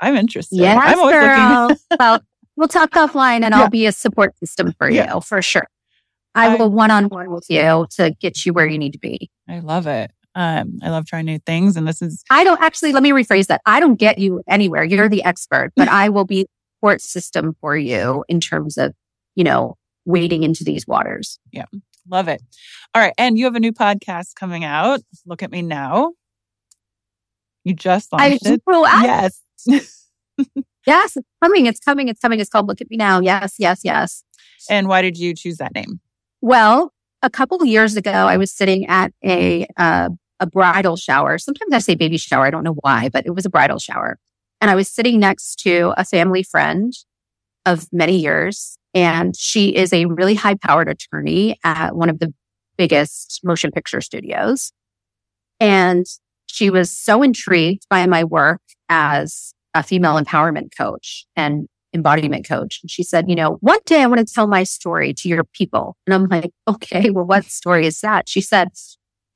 I'm 0.00 0.16
interested. 0.16 0.56
Yes, 0.56 0.80
I'm 0.82 0.98
always 0.98 1.14
girl. 1.14 1.62
looking. 1.68 1.76
well, 2.00 2.20
we'll 2.56 2.68
talk 2.68 2.90
offline 2.92 3.42
and 3.44 3.52
Yeah. 3.54 3.60
I'll 3.62 3.70
be 3.70 3.86
a 3.86 3.92
support 3.92 4.36
system 4.38 4.72
for 4.78 4.90
Yeah. 4.90 5.14
you 5.14 5.20
for 5.20 5.42
sure. 5.42 5.68
I 6.34 6.54
I- 6.54 6.56
will 6.56 6.70
one 6.70 6.90
on 6.90 7.04
one 7.10 7.30
with 7.30 7.46
you 7.50 7.86
to 7.96 8.14
get 8.20 8.46
you 8.46 8.52
where 8.54 8.66
you 8.66 8.78
need 8.78 8.92
to 8.94 8.98
be. 8.98 9.30
I 9.48 9.58
love 9.60 9.86
it. 9.86 10.10
Um, 10.34 10.78
I 10.82 10.90
love 10.90 11.06
trying 11.06 11.26
new 11.26 11.38
things. 11.40 11.76
And 11.76 11.86
this 11.88 12.00
is, 12.02 12.22
I 12.30 12.44
don't 12.44 12.60
actually, 12.60 12.92
let 12.92 13.02
me 13.02 13.10
rephrase 13.10 13.46
that. 13.48 13.60
I 13.66 13.80
don't 13.80 13.96
get 13.96 14.18
you 14.18 14.42
anywhere. 14.48 14.84
You're 14.84 15.08
the 15.08 15.24
expert, 15.24 15.72
but 15.76 15.88
I 15.88 16.08
will 16.08 16.24
be 16.24 16.46
support 16.78 17.00
system 17.00 17.56
for 17.60 17.76
you 17.76 18.24
in 18.28 18.40
terms 18.40 18.78
of, 18.78 18.94
you 19.34 19.44
know, 19.44 19.76
wading 20.04 20.42
into 20.42 20.64
these 20.64 20.86
waters. 20.86 21.38
Yeah. 21.52 21.64
Love 22.08 22.28
it. 22.28 22.40
All 22.94 23.02
right. 23.02 23.12
And 23.18 23.38
you 23.38 23.44
have 23.44 23.54
a 23.54 23.60
new 23.60 23.72
podcast 23.72 24.34
coming 24.34 24.64
out. 24.64 25.00
Look 25.26 25.42
at 25.42 25.50
me 25.50 25.62
now. 25.62 26.12
You 27.64 27.74
just 27.74 28.08
I 28.12 28.28
launched 28.30 28.46
it. 28.46 28.62
do. 28.66 28.84
I- 28.84 29.04
Yes. 29.66 29.96
Yes, 30.86 31.14
it's 31.16 31.28
coming. 31.44 31.66
It's 31.66 31.78
coming. 31.80 32.08
It's 32.08 32.20
coming. 32.20 32.40
It's 32.40 32.48
called 32.48 32.66
Look 32.66 32.80
at 32.80 32.90
Me 32.90 32.96
Now. 32.96 33.20
Yes, 33.20 33.54
yes, 33.58 33.82
yes. 33.84 34.24
and 34.70 34.88
why 34.88 35.02
did 35.02 35.18
you 35.18 35.34
choose 35.34 35.58
that 35.58 35.74
name? 35.74 36.00
Well, 36.40 36.92
a 37.22 37.28
couple 37.28 37.60
of 37.60 37.68
years 37.68 37.96
ago, 37.96 38.10
I 38.10 38.38
was 38.38 38.50
sitting 38.50 38.86
at 38.86 39.12
a 39.22 39.66
uh, 39.76 40.08
a 40.40 40.46
bridal 40.46 40.96
shower. 40.96 41.38
Sometimes 41.38 41.72
I 41.72 41.78
say 41.78 41.94
baby 41.94 42.16
shower. 42.16 42.46
I 42.46 42.50
don't 42.50 42.64
know 42.64 42.76
why, 42.80 43.08
but 43.10 43.26
it 43.26 43.34
was 43.34 43.46
a 43.46 43.50
bridal 43.50 43.78
shower, 43.78 44.18
and 44.60 44.70
I 44.70 44.74
was 44.74 44.88
sitting 44.88 45.20
next 45.20 45.56
to 45.60 45.92
a 45.96 46.04
family 46.04 46.42
friend 46.42 46.92
of 47.66 47.86
many 47.92 48.18
years, 48.18 48.78
and 48.94 49.36
she 49.36 49.76
is 49.76 49.92
a 49.92 50.06
really 50.06 50.34
high 50.34 50.56
powered 50.56 50.88
attorney 50.88 51.58
at 51.62 51.94
one 51.94 52.08
of 52.10 52.18
the 52.18 52.32
biggest 52.76 53.40
motion 53.44 53.70
picture 53.70 54.00
studios, 54.00 54.72
and 55.60 56.06
she 56.46 56.70
was 56.70 56.90
so 56.90 57.22
intrigued 57.22 57.86
by 57.88 58.06
my 58.06 58.24
work 58.24 58.60
as 58.88 59.54
a 59.74 59.82
female 59.82 60.20
empowerment 60.20 60.76
coach 60.76 61.24
and 61.36 61.68
embodiment 61.94 62.46
coach. 62.46 62.80
And 62.82 62.90
she 62.90 63.02
said, 63.02 63.28
you 63.28 63.34
know, 63.34 63.58
one 63.60 63.78
day 63.86 64.02
I 64.02 64.06
want 64.06 64.26
to 64.26 64.34
tell 64.34 64.46
my 64.46 64.62
story 64.64 65.12
to 65.14 65.28
your 65.28 65.44
people. 65.44 65.96
And 66.06 66.14
I'm 66.14 66.26
like, 66.26 66.50
okay, 66.68 67.10
well, 67.10 67.24
what 67.24 67.44
story 67.44 67.86
is 67.86 68.00
that? 68.00 68.28
She 68.28 68.40
said, 68.40 68.68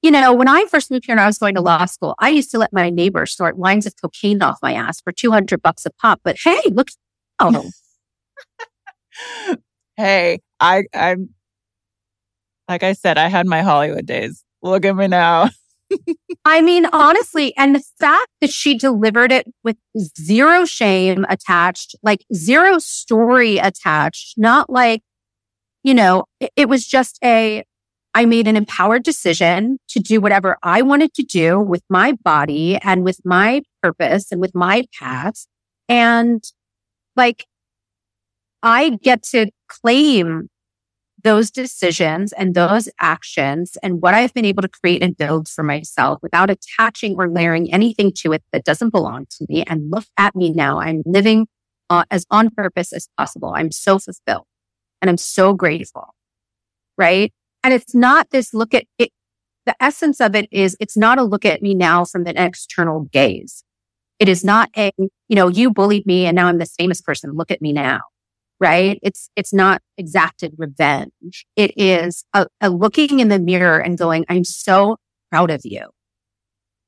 you 0.05 0.11
know, 0.11 0.35
when 0.35 0.49
I 0.49 0.67
first 0.67 0.91
moved 0.91 1.07
here 1.07 1.15
and 1.15 1.21
I 1.21 1.25
was 1.25 1.39
going 1.39 1.55
to 1.55 1.63
law 1.63 1.87
school, 1.87 2.15
I 2.19 2.29
used 2.29 2.51
to 2.51 2.59
let 2.59 2.75
my 2.75 2.91
neighbors 2.91 3.33
snort 3.33 3.59
lines 3.59 3.87
of 3.87 3.95
cocaine 3.99 4.43
off 4.43 4.59
my 4.61 4.75
ass 4.75 5.01
for 5.01 5.13
200 5.13 5.63
bucks 5.63 5.87
a 5.87 5.91
pop. 5.91 6.21
But 6.23 6.37
hey, 6.45 6.61
look, 6.67 6.89
oh, 7.39 7.71
Hey, 9.97 10.41
I, 10.61 10.85
I'm, 10.93 11.31
like 12.69 12.83
I 12.83 12.93
said, 12.93 13.17
I 13.17 13.29
had 13.29 13.47
my 13.47 13.63
Hollywood 13.63 14.05
days. 14.05 14.45
Look 14.61 14.85
at 14.85 14.95
me 14.95 15.09
now. 15.09 15.49
I 16.45 16.61
mean, 16.61 16.85
honestly, 16.93 17.57
and 17.57 17.75
the 17.75 17.83
fact 17.99 18.29
that 18.43 18.51
she 18.51 18.77
delivered 18.77 19.33
it 19.33 19.47
with 19.63 19.79
zero 20.21 20.67
shame 20.67 21.25
attached, 21.31 21.97
like 22.03 22.27
zero 22.35 22.79
story 22.79 23.57
attached, 23.57 24.35
not 24.37 24.69
like, 24.69 25.01
you 25.83 25.95
know, 25.95 26.27
it, 26.41 26.51
it 26.57 26.69
was 26.69 26.87
just 26.87 27.19
a, 27.25 27.65
I 28.15 28.27
made 28.27 28.47
an 28.47 28.57
empowered 28.57 29.03
decision 29.03 29.79
to 29.89 29.99
do 29.99 30.21
whatever 30.21 30.57
I 30.63 30.83
wanted 30.83 31.15
to 31.15 31.23
do 31.25 31.61
with 31.61 31.83
my 31.91 32.13
body 32.13 32.77
and 32.77 33.05
with 33.05 33.21
my 33.25 33.63
purpose 33.83 34.31
and 34.31 34.41
with 34.41 34.55
my 34.55 34.85
path. 34.99 35.47
And 35.89 36.43
like, 37.17 37.47
I 38.63 38.91
get 39.03 39.23
to 39.25 39.51
claim 39.69 40.49
those 41.25 41.51
decisions 41.51 42.33
and 42.33 42.55
those 42.55 42.89
actions 43.01 43.77
and 43.83 44.01
what 44.01 44.15
I've 44.15 44.33
been 44.35 44.45
able 44.45 44.63
to 44.63 44.69
create 44.69 45.03
and 45.03 45.17
build 45.17 45.49
for 45.49 45.65
myself 45.65 46.21
without 46.23 46.51
attaching 46.51 47.17
or 47.19 47.29
layering 47.29 47.73
anything 47.73 48.13
to 48.19 48.33
it 48.33 48.43
that 48.53 48.65
doesn't 48.65 48.91
belong 48.91 49.27
to 49.39 49.47
me. 49.49 49.65
And 49.65 49.91
look 49.91 50.05
at 50.19 50.37
me 50.37 50.53
now. 50.53 50.79
I'm 50.81 51.03
living 51.07 51.47
uh, 51.91 52.05
as 52.11 52.27
on 52.31 52.51
purpose 52.51 52.93
as 52.93 53.09
possible. 53.19 53.53
I'm 53.57 53.73
so 53.73 53.99
fulfilled 53.99 54.47
and 55.01 55.11
I'm 55.11 55.17
so 55.17 55.55
grateful. 55.55 56.15
Right. 56.97 57.33
And 57.65 57.75
it's 57.75 57.95
not 57.95 58.31
this 58.31 58.55
look 58.55 58.75
at 58.75 58.85
it. 58.99 59.11
The 59.67 59.75
essence 59.81 60.21
of 60.21 60.37
it 60.37 60.47
is 60.53 60.77
it's 60.79 60.97
not 60.97 61.19
a 61.19 61.25
look 61.25 61.45
at 61.45 61.63
me 61.63 61.75
now 61.75 62.05
from 62.05 62.27
an 62.27 62.37
external 62.37 63.09
gaze. 63.13 63.65
It 64.21 64.29
is 64.29 64.45
not 64.45 64.71
a, 64.77 64.93
you 64.99 65.11
know, 65.31 65.49
you 65.49 65.73
bullied 65.73 66.07
me 66.07 66.27
and 66.27 66.37
now 66.37 66.47
I'm 66.47 66.59
this 66.59 66.75
famous 66.79 67.01
person. 67.01 67.33
Look 67.33 67.51
at 67.51 67.61
me 67.61 67.73
now 67.73 68.03
right? 68.61 68.99
It's, 69.03 69.31
it's 69.37 69.53
not 69.53 69.83
exacted 69.99 70.55
revenge. 70.57 71.47
It 71.57 71.73
is 71.77 72.25
a, 72.33 72.47
a 72.61 72.71
looking 72.71 73.21
in 73.21 73.29
the 73.29 73.39
mirror 73.39 73.79
and 73.79 73.99
going, 73.99 74.25
I'm 74.29 74.45
so 74.45 74.97
proud 75.31 75.51
of 75.51 75.63
you. 75.65 75.89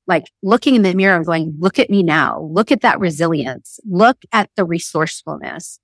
Like 0.06 0.24
looking 0.42 0.76
in 0.76 0.82
the 0.82 0.94
mirror 0.94 1.16
and 1.16 1.26
going, 1.26 1.56
look 1.58 1.78
at 1.78 1.90
me 1.90 2.02
now. 2.02 2.48
Look 2.50 2.70
at 2.70 2.82
that 2.82 3.00
resilience. 3.00 3.80
Look 3.84 4.18
at 4.32 4.50
the 4.56 4.64
resourcefulness. 4.64 5.80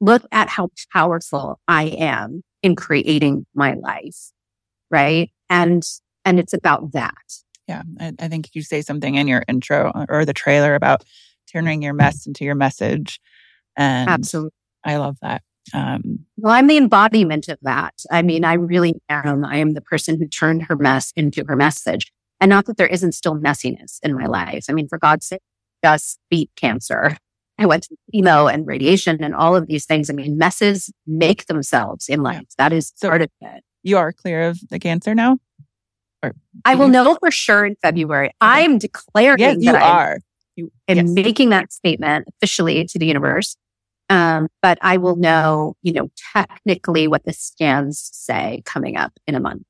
Look 0.00 0.24
at 0.30 0.50
how 0.50 0.68
powerful 0.92 1.58
I 1.66 1.84
am 1.84 2.42
in 2.62 2.76
creating 2.76 3.46
my 3.54 3.74
life. 3.74 4.30
Right. 4.90 5.30
And, 5.50 5.82
and 6.24 6.38
it's 6.38 6.52
about 6.52 6.92
that. 6.92 7.14
Yeah. 7.68 7.82
I, 8.00 8.12
I 8.18 8.28
think 8.28 8.50
you 8.54 8.62
say 8.62 8.82
something 8.82 9.14
in 9.14 9.28
your 9.28 9.42
intro 9.48 9.92
or 10.08 10.24
the 10.24 10.32
trailer 10.32 10.74
about 10.74 11.04
turning 11.52 11.82
your 11.82 11.94
mess 11.94 12.26
into 12.26 12.44
your 12.44 12.54
message. 12.54 13.20
And 13.76 14.08
Absolutely. 14.08 14.52
I 14.84 14.96
love 14.96 15.16
that. 15.22 15.42
Um, 15.72 16.26
Well, 16.36 16.52
I'm 16.52 16.66
the 16.66 16.76
embodiment 16.76 17.48
of 17.48 17.58
that. 17.62 17.94
I 18.10 18.22
mean, 18.22 18.44
I 18.44 18.54
really 18.54 18.94
am. 19.08 19.44
I 19.44 19.58
am 19.58 19.74
the 19.74 19.80
person 19.80 20.18
who 20.18 20.26
turned 20.26 20.64
her 20.64 20.76
mess 20.76 21.12
into 21.16 21.44
her 21.46 21.56
message. 21.56 22.12
And 22.40 22.48
not 22.48 22.66
that 22.66 22.76
there 22.76 22.88
isn't 22.88 23.12
still 23.12 23.36
messiness 23.36 23.98
in 24.02 24.14
my 24.14 24.26
life. 24.26 24.64
I 24.68 24.72
mean, 24.72 24.88
for 24.88 24.98
God's 24.98 25.26
sake, 25.26 25.42
just 25.84 26.18
beat 26.30 26.50
cancer. 26.56 27.16
I 27.62 27.66
went 27.66 27.84
to 27.84 27.96
chemo 28.12 28.52
and 28.52 28.66
radiation 28.66 29.22
and 29.22 29.34
all 29.36 29.54
of 29.54 29.68
these 29.68 29.86
things. 29.86 30.10
I 30.10 30.14
mean, 30.14 30.36
messes 30.36 30.92
make 31.06 31.46
themselves 31.46 32.08
in 32.08 32.22
life. 32.22 32.46
That 32.58 32.72
is 32.72 32.92
So- 32.96 33.08
part 33.08 33.22
of 33.22 33.30
it. 33.40 33.62
you 33.84 33.96
are 33.98 34.12
clear 34.12 34.48
of 34.48 34.58
the 34.68 34.78
cancer 34.80 35.14
now? 35.14 35.38
Or 36.24 36.34
I 36.64 36.74
will 36.74 36.86
you- 36.86 36.92
know 36.92 37.16
for 37.20 37.30
sure 37.30 37.64
in 37.64 37.76
February. 37.80 38.32
I'm 38.40 38.78
declaring 38.78 39.38
Yes, 39.38 39.56
you 39.60 39.70
that 39.72 39.82
are. 39.82 40.18
You 40.56 40.70
yes. 40.88 41.08
making 41.08 41.50
that 41.50 41.72
statement 41.72 42.26
officially 42.28 42.84
to 42.84 42.98
the 42.98 43.06
universe. 43.06 43.56
Um, 44.10 44.48
but 44.60 44.78
I 44.82 44.96
will 44.96 45.16
know, 45.16 45.76
you 45.82 45.92
know, 45.92 46.10
technically 46.34 47.06
what 47.08 47.24
the 47.24 47.32
scans 47.32 48.10
say 48.12 48.62
coming 48.66 48.96
up 48.96 49.12
in 49.26 49.34
a 49.36 49.40
month. 49.40 49.62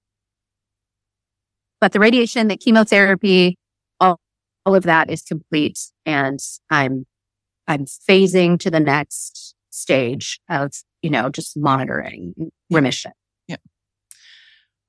But 1.81 1.93
the 1.93 2.01
radiation, 2.01 2.49
the 2.49 2.57
chemotherapy, 2.57 3.59
all, 4.01 4.19
all 4.65 4.75
of 4.75 4.85
that 4.85 5.11
is 5.11 5.23
complete. 5.23 5.79
And 6.07 6.41
I'm, 6.71 7.07
I'm 7.73 7.87
phasing 7.87 8.59
to 8.61 8.71
the 8.71 8.81
next 8.81 9.55
stage 9.71 10.41
of, 10.51 10.73
you 11.01 11.09
know, 11.09 11.31
just 11.31 11.57
monitoring 11.57 12.53
remission. 12.71 13.13
Yeah. 13.49 13.57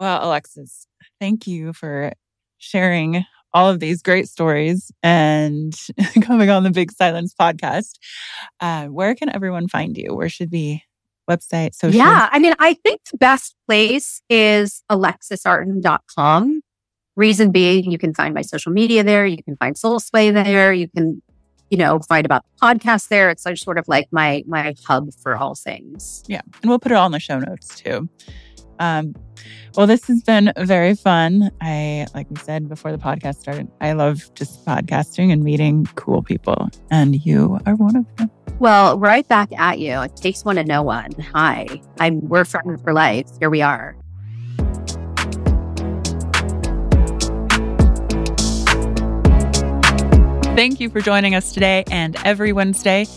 Well, 0.01 0.27
Alexis, 0.27 0.85
thank 1.19 1.47
you 1.47 1.71
for 1.71 2.11
sharing 2.57 3.23
all 3.53 3.69
of 3.69 3.79
these 3.79 4.01
great 4.01 4.27
stories 4.27 4.91
and 5.01 5.73
coming 6.21 6.49
on 6.49 6.63
the 6.63 6.71
Big 6.71 6.91
Silence 6.91 7.33
podcast. 7.39 7.93
Uh, 8.59 8.87
where 8.87 9.15
can 9.15 9.29
everyone 9.29 9.69
find 9.69 9.97
you? 9.97 10.13
Where 10.13 10.29
should 10.29 10.49
be 10.49 10.83
website, 11.29 11.75
social? 11.75 11.97
Yeah. 11.97 12.27
I 12.31 12.39
mean, 12.39 12.53
I 12.59 12.73
think 12.73 12.99
the 13.09 13.17
best 13.17 13.55
place 13.65 14.21
is 14.29 14.83
alexisartin.com. 14.91 16.61
Reason 17.15 17.51
being, 17.51 17.91
you 17.91 17.97
can 17.97 18.13
find 18.13 18.33
my 18.33 18.41
social 18.41 18.73
media 18.73 19.03
there. 19.03 19.25
You 19.25 19.41
can 19.41 19.55
find 19.55 19.75
Soulsway 19.75 20.33
there. 20.33 20.73
You 20.73 20.89
can, 20.89 21.21
you 21.73 21.77
know, 21.77 21.97
find 22.07 22.23
about 22.23 22.45
the 22.45 22.67
podcast 22.67 23.07
there. 23.07 23.31
It's 23.31 23.47
like 23.47 23.57
sort 23.57 23.79
of 23.79 23.87
like 23.87 24.07
my, 24.11 24.43
my 24.45 24.75
hub 24.85 25.09
for 25.23 25.35
all 25.35 25.55
things. 25.55 26.23
Yeah. 26.27 26.41
And 26.61 26.69
we'll 26.69 26.77
put 26.77 26.91
it 26.91 26.95
all 26.95 27.07
in 27.07 27.11
the 27.11 27.19
show 27.19 27.39
notes 27.39 27.75
too. 27.75 28.07
Um, 28.77 29.15
well, 29.75 29.87
this 29.87 30.05
has 30.05 30.21
been 30.21 30.53
very 30.55 30.93
fun. 30.93 31.49
I, 31.61 32.05
like 32.13 32.29
we 32.29 32.35
said 32.35 32.69
before 32.69 32.91
the 32.91 32.99
podcast 32.99 33.37
started, 33.37 33.71
I 33.81 33.93
love 33.93 34.31
just 34.35 34.63
podcasting 34.67 35.33
and 35.33 35.43
meeting 35.43 35.87
cool 35.95 36.21
people. 36.21 36.69
And 36.91 37.25
you 37.25 37.57
are 37.65 37.73
one 37.73 37.95
of 37.95 38.05
them. 38.17 38.29
Well, 38.59 38.99
right 38.99 39.27
back 39.27 39.49
at 39.57 39.79
you. 39.79 39.99
It 40.01 40.15
takes 40.15 40.45
one 40.45 40.57
to 40.57 40.63
know 40.63 40.83
one. 40.83 41.09
Hi, 41.33 41.81
I'm, 41.99 42.21
we're 42.29 42.45
friends 42.45 42.83
for 42.83 42.93
life. 42.93 43.25
Here 43.39 43.49
we 43.49 43.63
are. 43.63 43.95
Thank 50.55 50.79
you 50.79 50.87
for 50.91 51.01
joining 51.01 51.33
us 51.33 51.51
today 51.51 51.83
and 51.89 52.15
every 52.25 52.53
Wednesday. 52.53 53.07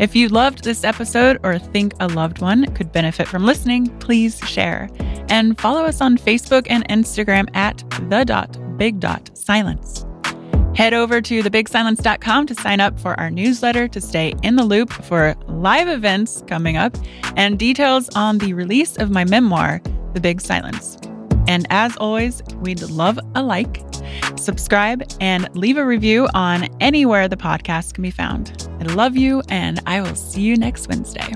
If 0.00 0.16
you 0.16 0.28
loved 0.28 0.64
this 0.64 0.82
episode 0.82 1.38
or 1.42 1.58
think 1.58 1.92
a 2.00 2.08
loved 2.08 2.40
one 2.40 2.64
could 2.74 2.90
benefit 2.90 3.28
from 3.28 3.44
listening, 3.44 3.88
please 3.98 4.38
share 4.40 4.88
and 5.28 5.60
follow 5.60 5.84
us 5.84 6.00
on 6.00 6.16
Facebook 6.16 6.66
and 6.70 6.88
Instagram 6.88 7.54
at 7.54 7.84
the 8.08 8.24
dot 8.24 8.58
big 8.78 8.98
dot 8.98 9.30
silence. 9.36 10.06
Head 10.74 10.94
over 10.94 11.20
to 11.20 11.42
thebigsilence.com 11.42 12.46
to 12.46 12.54
sign 12.54 12.80
up 12.80 12.98
for 12.98 13.18
our 13.20 13.30
newsletter 13.30 13.88
to 13.88 14.00
stay 14.00 14.32
in 14.42 14.56
the 14.56 14.64
loop 14.64 14.90
for 14.90 15.34
live 15.48 15.88
events 15.88 16.42
coming 16.46 16.78
up 16.78 16.96
and 17.36 17.58
details 17.58 18.08
on 18.16 18.38
the 18.38 18.54
release 18.54 18.96
of 18.96 19.10
my 19.10 19.26
memoir, 19.26 19.82
The 20.14 20.20
Big 20.20 20.40
Silence. 20.40 20.96
And 21.48 21.66
as 21.70 21.96
always, 21.96 22.42
we'd 22.60 22.82
love 22.82 23.18
a 23.34 23.42
like, 23.42 23.82
subscribe, 24.36 25.04
and 25.20 25.48
leave 25.54 25.76
a 25.76 25.84
review 25.84 26.28
on 26.34 26.64
anywhere 26.80 27.28
the 27.28 27.36
podcast 27.36 27.94
can 27.94 28.02
be 28.02 28.10
found. 28.10 28.68
I 28.80 28.84
love 28.92 29.16
you, 29.16 29.42
and 29.48 29.80
I 29.86 30.00
will 30.00 30.14
see 30.14 30.42
you 30.42 30.56
next 30.56 30.88
Wednesday. 30.88 31.32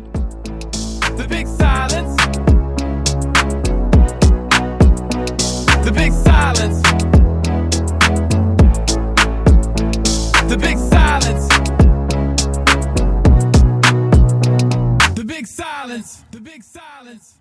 The 1.16 1.26
big 1.28 1.46
silence. 1.46 2.16
The 5.84 5.92
big 5.92 6.12
silence. 6.12 6.82
The 10.48 10.56
big 10.58 10.78
silence. 10.78 11.48
The 15.14 15.24
big 15.24 15.46
silence. 15.46 16.24
The 16.30 16.40
big 16.40 16.62
silence. 16.62 17.39